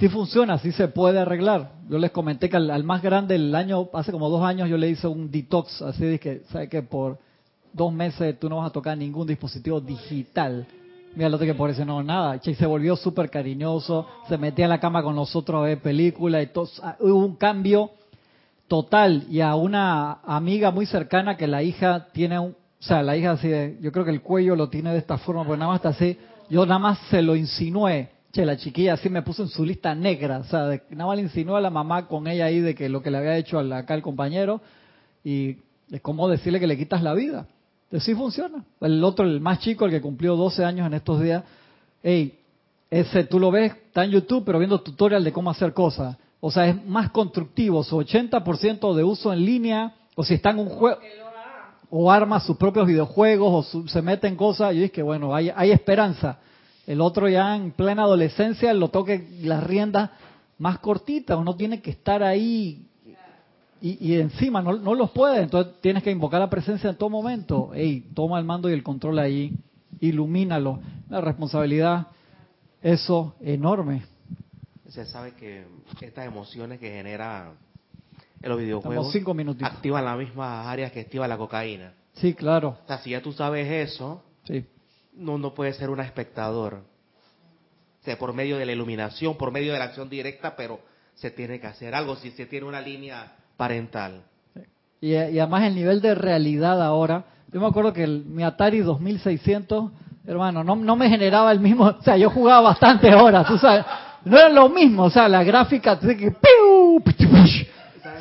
sí 0.00 0.08
funciona, 0.08 0.58
sí 0.58 0.72
se 0.72 0.88
puede 0.88 1.20
arreglar. 1.20 1.70
Yo 1.88 1.98
les 1.98 2.10
comenté 2.10 2.50
que 2.50 2.56
al, 2.56 2.68
al 2.68 2.82
más 2.82 3.00
grande 3.00 3.36
el 3.36 3.54
año, 3.54 3.88
hace 3.92 4.10
como 4.10 4.28
dos 4.28 4.42
años 4.44 4.68
yo 4.68 4.76
le 4.76 4.90
hice 4.90 5.06
un 5.06 5.30
detox, 5.30 5.80
así 5.82 6.04
de 6.04 6.18
que, 6.18 6.42
¿sabes 6.50 6.68
que 6.68 6.82
Por 6.82 7.16
dos 7.72 7.92
meses 7.92 8.40
tú 8.40 8.48
no 8.48 8.56
vas 8.56 8.70
a 8.70 8.72
tocar 8.72 8.98
ningún 8.98 9.24
dispositivo 9.24 9.80
digital. 9.80 10.66
Mira 11.14 11.28
lo 11.28 11.38
que 11.38 11.54
por 11.54 11.70
eso 11.70 11.84
no, 11.84 12.02
nada. 12.02 12.40
Che, 12.40 12.56
se 12.56 12.66
volvió 12.66 12.96
súper 12.96 13.30
cariñoso, 13.30 14.04
se 14.28 14.36
metía 14.38 14.64
en 14.64 14.70
la 14.70 14.80
cama 14.80 15.00
con 15.00 15.14
nosotros 15.14 15.60
a 15.60 15.66
ver 15.66 15.80
películas 15.80 16.42
y 16.42 16.46
todo. 16.46 16.68
Ah, 16.82 16.96
Hubo 16.98 17.24
un 17.24 17.36
cambio 17.36 17.92
total 18.66 19.26
y 19.30 19.40
a 19.40 19.54
una 19.54 20.22
amiga 20.24 20.72
muy 20.72 20.86
cercana 20.86 21.36
que 21.36 21.46
la 21.46 21.62
hija 21.62 22.08
tiene 22.12 22.40
un, 22.40 22.56
o 22.82 22.84
sea, 22.84 23.00
la 23.00 23.16
hija 23.16 23.30
así 23.30 23.46
de, 23.46 23.78
yo 23.80 23.92
creo 23.92 24.04
que 24.04 24.10
el 24.10 24.22
cuello 24.22 24.56
lo 24.56 24.68
tiene 24.68 24.90
de 24.90 24.98
esta 24.98 25.16
forma, 25.16 25.44
porque 25.44 25.60
nada 25.60 25.70
más 25.70 25.76
está 25.78 25.90
así, 25.90 26.18
yo 26.50 26.66
nada 26.66 26.80
más 26.80 26.98
se 27.10 27.22
lo 27.22 27.36
insinué, 27.36 28.10
che, 28.32 28.44
la 28.44 28.56
chiquilla 28.56 28.94
así 28.94 29.08
me 29.08 29.22
puso 29.22 29.44
en 29.44 29.48
su 29.48 29.64
lista 29.64 29.94
negra, 29.94 30.38
o 30.38 30.44
sea, 30.44 30.66
de- 30.66 30.82
nada 30.90 31.06
más 31.06 31.16
le 31.16 31.22
insinué 31.22 31.56
a 31.58 31.60
la 31.60 31.70
mamá 31.70 32.08
con 32.08 32.26
ella 32.26 32.46
ahí 32.46 32.58
de 32.58 32.74
que 32.74 32.88
lo 32.88 33.00
que 33.00 33.12
le 33.12 33.18
había 33.18 33.36
hecho 33.36 33.60
al- 33.60 33.72
acá 33.72 33.94
el 33.94 34.02
compañero 34.02 34.60
y 35.22 35.58
es 35.92 36.00
como 36.00 36.28
decirle 36.28 36.58
que 36.58 36.66
le 36.66 36.76
quitas 36.76 37.04
la 37.04 37.14
vida. 37.14 37.46
Entonces 37.84 38.04
sí 38.04 38.14
funciona. 38.16 38.64
El 38.80 39.04
otro, 39.04 39.26
el 39.26 39.40
más 39.40 39.60
chico, 39.60 39.84
el 39.84 39.92
que 39.92 40.00
cumplió 40.00 40.34
12 40.34 40.64
años 40.64 40.84
en 40.86 40.94
estos 40.94 41.22
días, 41.22 41.44
hey, 42.02 42.36
ese 42.90 43.22
tú 43.24 43.38
lo 43.38 43.52
ves, 43.52 43.72
está 43.86 44.04
en 44.04 44.10
YouTube, 44.10 44.42
pero 44.44 44.58
viendo 44.58 44.80
tutorial 44.80 45.22
de 45.22 45.32
cómo 45.32 45.50
hacer 45.50 45.72
cosas. 45.72 46.16
O 46.40 46.50
sea, 46.50 46.66
es 46.66 46.84
más 46.84 47.10
constructivo, 47.10 47.84
su 47.84 47.96
80% 47.96 48.92
de 48.94 49.04
uso 49.04 49.32
en 49.32 49.44
línea, 49.44 49.94
o 50.16 50.24
si 50.24 50.34
está 50.34 50.50
en 50.50 50.58
un 50.58 50.68
juego, 50.70 50.98
o 51.94 52.10
arma 52.10 52.40
sus 52.40 52.56
propios 52.56 52.86
videojuegos, 52.86 53.52
o 53.52 53.62
su- 53.70 53.86
se 53.88 54.00
mete 54.00 54.26
en 54.26 54.34
cosas, 54.34 54.72
yo 54.74 54.80
dije 54.80 54.90
que 54.92 55.02
bueno, 55.02 55.34
hay, 55.34 55.50
hay 55.54 55.72
esperanza. 55.72 56.38
El 56.86 57.02
otro 57.02 57.28
ya 57.28 57.54
en 57.54 57.72
plena 57.72 58.04
adolescencia 58.04 58.72
lo 58.72 58.88
toque 58.88 59.28
las 59.42 59.62
riendas 59.62 60.08
más 60.58 60.78
cortitas, 60.78 61.36
uno 61.38 61.54
tiene 61.54 61.82
que 61.82 61.90
estar 61.90 62.22
ahí 62.22 62.86
y, 63.82 64.08
y 64.12 64.18
encima 64.20 64.62
no, 64.62 64.72
no 64.72 64.94
los 64.94 65.10
puede, 65.10 65.42
entonces 65.42 65.74
tienes 65.82 66.02
que 66.02 66.10
invocar 66.10 66.40
la 66.40 66.48
presencia 66.48 66.88
en 66.88 66.96
todo 66.96 67.10
momento. 67.10 67.72
Ey, 67.74 68.00
toma 68.14 68.38
el 68.38 68.44
mando 68.46 68.70
y 68.70 68.72
el 68.72 68.82
control 68.82 69.18
ahí, 69.18 69.52
ilumínalo. 70.00 70.80
La 71.10 71.20
responsabilidad, 71.20 72.06
eso 72.80 73.34
enorme. 73.40 74.04
Se 74.88 75.04
sabe 75.04 75.32
que 75.32 75.66
estas 76.00 76.26
emociones 76.26 76.78
que 76.80 76.90
genera 76.90 77.52
en 78.42 78.48
los 78.48 78.58
videojuegos 78.58 79.12
cinco 79.12 79.34
activan 79.62 80.04
las 80.04 80.18
mismas 80.18 80.66
áreas 80.66 80.92
que 80.92 81.00
activa 81.00 81.28
la 81.28 81.36
cocaína. 81.38 81.92
Sí, 82.14 82.34
claro. 82.34 82.76
O 82.84 82.86
sea, 82.86 82.98
si 82.98 83.10
ya 83.10 83.22
tú 83.22 83.32
sabes 83.32 83.68
eso, 83.90 84.22
Sí. 84.44 84.64
no, 85.14 85.38
no 85.38 85.54
puedes 85.54 85.76
ser 85.76 85.88
un 85.90 86.00
espectador. 86.00 86.74
O 88.00 88.04
sea, 88.04 88.18
por 88.18 88.32
medio 88.34 88.56
de 88.58 88.66
la 88.66 88.72
iluminación, 88.72 89.36
por 89.36 89.52
medio 89.52 89.72
de 89.72 89.78
la 89.78 89.84
acción 89.86 90.08
directa, 90.10 90.56
pero 90.56 90.80
se 91.14 91.30
tiene 91.30 91.60
que 91.60 91.68
hacer 91.68 91.94
algo 91.94 92.16
si 92.16 92.30
se 92.32 92.46
tiene 92.46 92.66
una 92.66 92.80
línea 92.80 93.32
parental. 93.56 94.24
Y, 95.00 95.10
y 95.12 95.38
además 95.38 95.64
el 95.64 95.74
nivel 95.74 96.00
de 96.00 96.14
realidad 96.14 96.82
ahora. 96.82 97.24
Yo 97.52 97.60
me 97.60 97.66
acuerdo 97.66 97.92
que 97.92 98.02
el, 98.02 98.24
mi 98.24 98.42
Atari 98.42 98.80
2600, 98.80 99.92
hermano, 100.26 100.64
no, 100.64 100.74
no 100.74 100.96
me 100.96 101.08
generaba 101.08 101.52
el 101.52 101.60
mismo. 101.60 101.84
O 101.86 102.02
sea, 102.02 102.16
yo 102.16 102.30
jugaba 102.30 102.60
bastantes 102.62 103.14
horas, 103.14 103.46
tú 103.46 103.56
sabes. 103.58 103.84
No 104.24 104.36
era 104.38 104.48
lo 104.48 104.68
mismo, 104.68 105.04
o 105.04 105.10
sea, 105.10 105.28
la 105.28 105.44
gráfica. 105.44 105.98
que, 105.98 106.30
¡piu! 106.32 107.02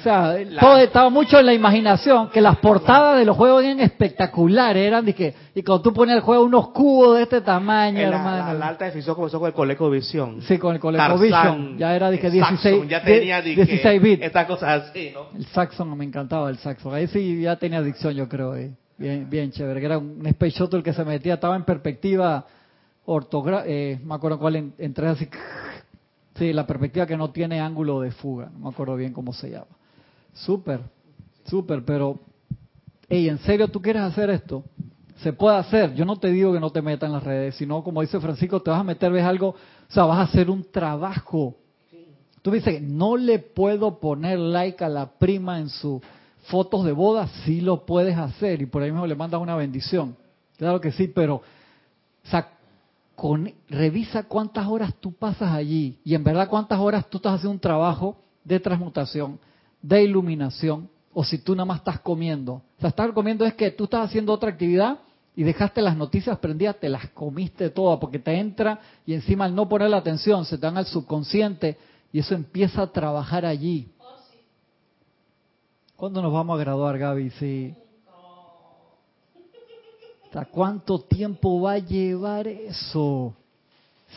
O 0.02 0.04
sea, 0.04 0.36
todo 0.60 0.78
estaba 0.78 1.10
mucho 1.10 1.39
en 1.39 1.45
la 1.45 1.54
imaginación, 1.54 2.30
que 2.32 2.41
las 2.41 2.58
portadas 2.58 3.20
de 3.20 3.26
los 3.26 3.38
juegos 3.38 3.64
eran 3.64 3.80
espectaculares, 3.82 4.84
eran 4.86 5.06
de 5.06 5.14
que, 5.14 5.34
y 5.54 5.62
cuando 5.62 5.84
tú 5.84 5.93
ponías 5.93 6.18
el 6.18 6.24
juego 6.24 6.43
unos 6.43 6.70
cubos 6.70 7.18
de 7.18 7.24
este 7.24 7.41
tamaño, 7.41 7.99
En 7.99 8.10
la, 8.10 8.18
hermano. 8.18 8.45
la- 8.47 8.54
la 8.56 8.68
alta 8.70 8.86
definición 8.86 9.16
comenzó 9.16 9.39
con 9.39 9.47
el 9.47 9.54
ColecoVision. 9.54 10.41
Sí, 10.41 10.58
con 10.58 10.74
el 10.74 10.82
ColecoVision, 10.82 11.32
Tarzán, 11.32 11.78
ya 11.78 11.95
era 11.95 12.10
de 12.10 12.20
que 12.20 12.28
el 12.28 12.34
16 12.34 12.62
Saxon, 12.76 12.89
ya 12.89 13.04
tenía 13.04 13.41
de 13.41 13.56
que 13.56 13.66
16 13.66 14.02
bits. 14.02 14.24
Estas 14.24 14.45
cosas 14.47 14.89
así, 14.89 15.12
¿no? 15.14 15.28
El 15.38 15.45
saxon, 15.45 15.97
me 15.97 16.06
encantaba 16.06 16.49
el 16.49 16.58
saxon. 16.58 16.93
Ahí 16.95 17.08
sí 17.08 17.41
ya 17.41 17.56
tenía 17.58 17.78
adicción, 17.78 18.14
yo 18.16 18.28
creo. 18.28 18.56
eh. 18.56 18.72
Bien, 18.97 19.28
bien 19.30 19.52
chévere. 19.52 19.80
Que 19.80 19.86
era 19.86 19.97
un 19.99 20.26
space 20.28 20.52
shuttle 20.60 20.82
que 20.84 20.93
se 20.93 21.04
metía, 21.06 21.36
estaba 21.36 21.56
en 21.56 21.64
perspectiva 21.64 22.45
ortográfica. 23.06 23.70
Eh, 23.72 23.99
me 24.04 24.16
acuerdo 24.16 24.39
cuál 24.39 24.56
en, 24.56 24.74
entré 24.78 25.08
así. 25.08 25.28
Sí, 26.36 26.54
la 26.54 26.66
perspectiva 26.66 27.06
que 27.06 27.18
no 27.18 27.30
tiene 27.30 27.60
ángulo 27.60 27.99
de 27.99 28.10
fuga. 28.12 28.49
No 28.54 28.60
me 28.60 28.70
acuerdo 28.70 28.95
bien 28.95 29.12
cómo 29.14 29.32
se 29.34 29.49
llama. 29.52 29.68
Súper, 30.34 30.82
súper, 31.46 31.84
pero. 31.84 32.20
Ey, 33.10 33.28
¿en 33.28 33.40
serio 33.40 33.68
tú 33.68 33.82
quieres 33.82 34.04
hacer 34.04 34.30
esto? 34.30 34.64
Se 35.18 35.34
puede 35.34 35.58
hacer. 35.58 35.94
Yo 35.94 36.06
no 36.06 36.16
te 36.18 36.30
digo 36.32 36.54
que 36.54 36.60
no 36.60 36.70
te 36.72 36.82
metas 36.82 37.08
en 37.08 37.14
las 37.14 37.24
redes, 37.24 37.56
sino 37.56 37.84
como 37.84 38.02
dice 38.02 38.20
Francisco, 38.20 38.62
te 38.62 38.72
vas 38.72 38.80
a 38.80 38.84
meter, 38.86 39.12
ves 39.12 39.24
algo, 39.26 39.50
o 39.50 39.56
sea, 39.94 40.06
vas 40.06 40.20
a 40.20 40.22
hacer 40.24 40.50
un 40.50 40.64
trabajo. 40.72 41.58
Tú 42.42 42.52
dices, 42.52 42.82
no 42.82 43.18
le 43.18 43.38
puedo 43.40 44.00
poner 44.00 44.40
like 44.40 44.84
a 44.84 44.90
la 44.90 45.06
prima 45.12 45.60
en 45.60 45.70
sus 45.70 46.02
fotos 46.46 46.86
de 46.86 46.92
boda, 46.92 47.28
sí 47.46 47.62
lo 47.62 47.86
puedes 47.86 48.18
hacer 48.18 48.62
y 48.62 48.66
por 48.66 48.82
ahí 48.82 48.92
mismo 48.92 49.06
le 49.06 49.14
mandas 49.16 49.40
una 49.42 49.56
bendición. 49.56 50.16
Claro 50.58 50.82
que 50.82 50.92
sí, 50.92 51.08
pero 51.08 51.36
o 51.36 51.44
sea, 52.24 52.50
con- 53.16 53.52
revisa 53.70 54.24
cuántas 54.24 54.66
horas 54.68 54.94
tú 55.00 55.12
pasas 55.14 55.52
allí 55.52 56.00
y 56.04 56.16
en 56.16 56.24
verdad 56.24 56.50
cuántas 56.50 56.80
horas 56.80 57.08
tú 57.10 57.18
estás 57.18 57.34
haciendo 57.34 57.52
un 57.52 57.60
trabajo 57.60 58.18
de 58.44 58.60
transmutación, 58.60 59.38
de 59.82 60.04
iluminación, 60.04 60.90
o 61.14 61.24
si 61.24 61.40
tú 61.40 61.54
nada 61.56 61.66
más 61.66 61.80
estás 61.80 62.00
comiendo. 62.00 62.54
O 62.54 62.80
sea, 62.80 62.90
estar 62.90 63.14
comiendo 63.14 63.46
es 63.46 63.54
que 63.54 63.72
tú 63.72 63.86
estás 63.86 64.08
haciendo 64.08 64.34
otra 64.34 64.50
actividad 64.50 65.00
y 65.36 65.44
dejaste 65.44 65.82
las 65.82 65.96
noticias 65.96 66.38
prendidas, 66.40 66.78
te 66.80 66.90
las 66.90 67.10
comiste 67.10 67.70
todas 67.70 68.00
porque 68.00 68.20
te 68.20 68.38
entra 68.38 68.80
y 69.06 69.14
encima 69.14 69.46
al 69.46 69.56
no 69.56 69.68
poner 69.68 69.90
la 69.90 69.98
atención 69.98 70.46
se 70.46 70.58
te 70.58 70.66
dan 70.66 70.78
al 70.78 70.86
subconsciente 70.86 71.78
y 72.12 72.20
eso 72.20 72.36
empieza 72.36 72.82
a 72.82 72.88
trabajar 72.88 73.46
allí. 73.46 73.90
¿Cuándo 75.96 76.22
nos 76.22 76.34
vamos 76.34 76.58
a 76.58 76.60
graduar, 76.60 76.98
Gaby? 76.98 77.30
Sí. 77.32 77.76
¿Hasta 80.26 80.46
cuánto 80.46 81.00
tiempo 81.02 81.62
va 81.62 81.74
a 81.74 81.78
llevar 81.78 82.48
eso? 82.48 83.36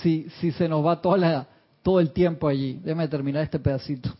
Si, 0.02 0.28
si 0.40 0.50
se 0.52 0.68
nos 0.68 0.84
va 0.84 1.00
toda 1.00 1.18
la, 1.18 1.46
todo 1.82 2.00
el 2.00 2.10
tiempo 2.12 2.48
allí. 2.48 2.80
Déjame 2.82 3.06
terminar 3.08 3.42
este 3.42 3.58
pedacito. 3.58 4.10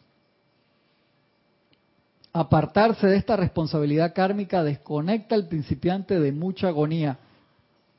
Apartarse 2.37 3.07
de 3.07 3.17
esta 3.17 3.37
responsabilidad 3.37 4.13
kármica 4.13 4.65
desconecta 4.65 5.37
al 5.37 5.47
principiante 5.47 6.19
de 6.19 6.33
mucha 6.33 6.67
agonía, 6.67 7.17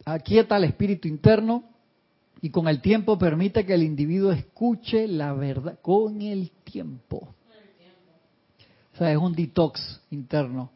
aquieta 0.03 0.57
al 0.57 0.65
espíritu 0.65 1.07
interno 1.07 1.63
y 2.41 2.49
con 2.49 2.67
el 2.67 2.81
tiempo 2.81 3.17
permite 3.17 3.65
que 3.65 3.73
el 3.73 3.83
individuo 3.83 4.33
escuche 4.33 5.07
la 5.07 5.31
verdad. 5.31 5.79
Con 5.81 6.21
el 6.21 6.51
tiempo. 6.65 7.29
O 8.93 8.97
sea, 8.97 9.09
es 9.09 9.17
un 9.17 9.31
detox 9.31 10.01
interno 10.11 10.69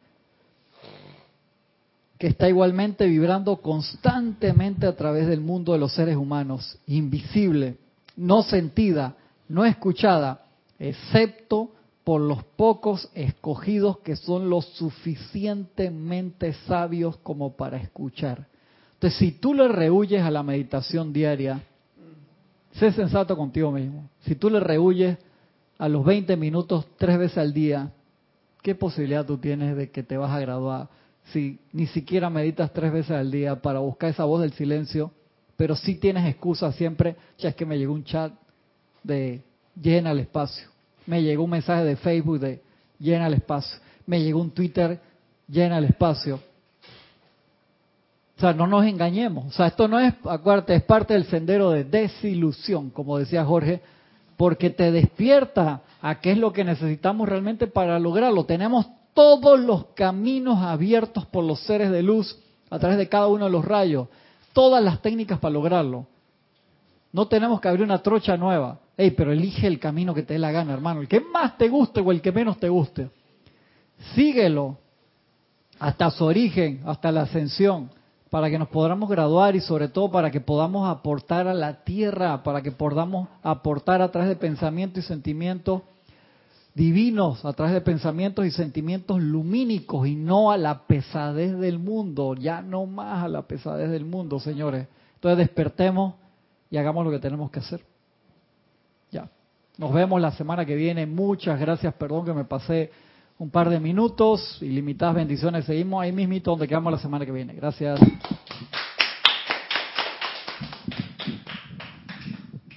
que 2.18 2.28
está 2.28 2.48
igualmente 2.48 3.08
vibrando 3.08 3.58
constantemente 3.58 4.86
a 4.86 4.96
través 4.96 5.28
del 5.28 5.42
mundo 5.42 5.74
de 5.74 5.80
los 5.80 5.94
seres 5.94 6.16
humanos, 6.16 6.80
invisible, 6.88 7.78
no 8.16 8.42
sentida, 8.42 9.18
no 9.50 9.66
escuchada, 9.66 10.46
excepto 10.80 11.74
por 12.10 12.22
los 12.22 12.44
pocos 12.44 13.08
escogidos 13.14 14.00
que 14.00 14.16
son 14.16 14.50
lo 14.50 14.64
suficientemente 14.64 16.54
sabios 16.66 17.18
como 17.18 17.56
para 17.56 17.78
escuchar. 17.78 18.48
Entonces, 18.96 19.20
si 19.20 19.32
tú 19.34 19.54
le 19.54 19.68
rehuyes 19.68 20.24
a 20.24 20.32
la 20.32 20.42
meditación 20.42 21.14
diaria, 21.14 21.62
sé 22.72 22.94
sensato 22.94 23.38
contigo 23.38 23.72
mismo. 23.72 24.10
Si 24.22 24.34
tú 24.34 24.50
le 24.50 24.60
rehuyes 24.60 25.20
a 25.78 25.88
los 25.88 26.04
20 26.04 26.36
minutos 26.36 26.88
tres 26.98 27.20
veces 27.20 27.38
al 27.38 27.54
día, 27.54 27.92
¿qué 28.64 28.74
posibilidad 28.74 29.24
tú 29.24 29.38
tienes 29.38 29.78
de 29.78 29.92
que 29.92 30.02
te 30.02 30.18
vas 30.18 30.32
a 30.32 30.40
graduar 30.40 30.90
si 31.26 31.60
ni 31.74 31.86
siquiera 31.86 32.32
meditas 32.32 32.74
tres 32.74 32.92
veces 32.92 33.12
al 33.12 33.30
día 33.30 33.62
para 33.62 33.82
buscar 33.82 34.10
esa 34.10 34.26
voz 34.26 34.42
del 34.42 34.54
silencio, 34.54 35.12
pero 35.56 35.76
sí 35.76 35.94
tienes 35.94 36.28
excusa 36.28 36.72
siempre, 36.72 37.18
ya 37.38 37.50
es 37.50 37.56
que 37.56 37.68
me 37.68 37.78
llegó 37.78 37.94
un 37.94 38.04
chat 38.04 38.34
de 39.04 39.44
llena 39.80 40.10
el 40.10 40.22
espacio, 40.22 40.70
me 41.06 41.22
llegó 41.24 41.44
un 41.44 41.52
mensaje 41.52 41.84
de 41.84 41.96
Facebook 41.96 42.40
de 42.40 42.62
llena 43.00 43.28
el 43.28 43.36
espacio, 43.36 43.80
me 44.06 44.22
llegó 44.22 44.42
un 44.42 44.52
Twitter 44.52 45.00
llena 45.48 45.78
el 45.78 45.86
espacio. 45.86 46.40
O 48.38 48.40
sea, 48.40 48.54
no 48.54 48.68
nos 48.68 48.86
engañemos. 48.86 49.48
O 49.48 49.52
sea, 49.52 49.68
esto 49.68 49.88
no 49.88 50.00
es, 50.00 50.14
acuérdate, 50.24 50.74
es 50.76 50.84
parte 50.84 51.14
del 51.14 51.26
sendero 51.26 51.72
de 51.72 51.84
desilusión, 51.84 52.90
como 52.90 53.18
decía 53.18 53.44
Jorge, 53.44 53.82
porque 54.38 54.70
te 54.70 54.92
despierta 54.92 55.82
a 56.02 56.22
qué 56.22 56.32
es 56.32 56.38
lo 56.38 56.54
que 56.54 56.64
necesitamos 56.64 57.28
realmente 57.28 57.68
para 57.68 58.00
lograrlo. 58.00 58.46
Tenemos 58.46 58.86
todos 59.14 59.60
los 59.60 59.88
caminos 59.88 60.60
abiertos 60.60 61.26
por 61.26 61.44
los 61.44 61.60
seres 61.62 61.92
de 61.92 62.02
luz 62.02 62.40
a 62.70 62.80
través 62.80 62.98
de 62.98 63.10
cada 63.10 63.28
uno 63.28 63.46
de 63.46 63.52
los 63.52 63.66
rayos, 63.66 64.08
todas 64.54 64.82
las 64.82 65.02
técnicas 65.02 65.40
para 65.40 65.54
lograrlo. 65.54 66.06
No 67.12 67.28
tenemos 67.28 67.60
que 67.60 67.68
abrir 67.68 67.84
una 67.84 68.02
trocha 68.02 68.38
nueva. 68.38 68.80
Ey, 68.96 69.12
pero 69.12 69.32
elige 69.32 69.66
el 69.66 69.80
camino 69.80 70.14
que 70.14 70.24
te 70.24 70.34
dé 70.34 70.40
la 70.40 70.52
gana, 70.52 70.74
hermano. 70.74 71.02
El 71.02 71.08
que 71.08 71.22
más 71.22 71.58
te 71.58 71.70
guste 71.70 72.02
o 72.02 72.12
el 72.12 72.22
que 72.22 72.32
menos 72.32 72.60
te 72.60 72.70
guste. 72.70 73.10
Síguelo 74.14 74.78
hasta 75.80 76.12
su 76.12 76.26
origen, 76.26 76.82
hasta 76.86 77.12
la 77.12 77.22
ascensión, 77.22 77.90
para 78.30 78.50
que 78.50 78.60
nos 78.60 78.68
podamos 78.68 79.10
graduar 79.10 79.56
y 79.56 79.62
sobre 79.62 79.88
todo 79.88 80.12
para 80.12 80.30
que 80.30 80.42
podamos 80.42 80.90
aportar 80.90 81.48
a 81.48 81.54
la 81.54 81.84
tierra, 81.84 82.44
para 82.44 82.62
que 82.62 82.72
podamos 82.72 83.30
aportar 83.42 84.02
a 84.02 84.12
través 84.12 84.30
de 84.30 84.36
pensamientos 84.36 85.04
y 85.04 85.08
sentimientos 85.08 85.82
divinos, 86.76 87.44
a 87.44 87.54
través 87.54 87.74
de 87.74 87.82
pensamientos 87.82 88.46
y 88.46 88.52
sentimientos 88.52 89.22
lumínicos 89.22 90.08
y 90.08 90.16
no 90.16 90.52
a 90.52 90.58
la 90.58 90.86
pesadez 90.86 91.58
del 91.58 91.80
mundo, 91.80 92.36
ya 92.36 92.62
no 92.62 92.86
más 92.86 93.24
a 93.24 93.28
la 93.28 93.42
pesadez 93.42 93.90
del 93.90 94.06
mundo, 94.06 94.40
señores. 94.40 94.88
Entonces 95.16 95.40
despertemos 95.40 96.16
y 96.70 96.78
hagamos 96.78 97.06
lo 97.06 97.12
que 97.12 97.20
tenemos 97.20 97.50
que 97.52 97.60
hacer. 97.60 97.82
Ya. 99.12 99.30
Nos 99.78 99.94
vemos 99.94 100.22
la 100.22 100.32
semana 100.32 100.66
que 100.66 100.76
viene. 100.76 101.06
Muchas 101.06 101.60
gracias. 101.60 101.94
Perdón 101.96 102.26
que 102.26 102.34
me 102.34 102.44
pasé 102.44 102.92
un 103.38 103.50
par 103.50 103.70
de 103.70 103.80
minutos. 103.80 104.58
Ilimitadas 104.62 105.16
bendiciones. 105.16 105.66
Seguimos 105.66 106.04
ahí 106.04 106.12
mismito 106.12 106.52
donde 106.52 106.68
quedamos 106.68 106.92
la 106.92 107.00
semana 107.00 107.26
que 107.26 107.32
viene. 107.32 107.54
Gracias. 107.54 108.00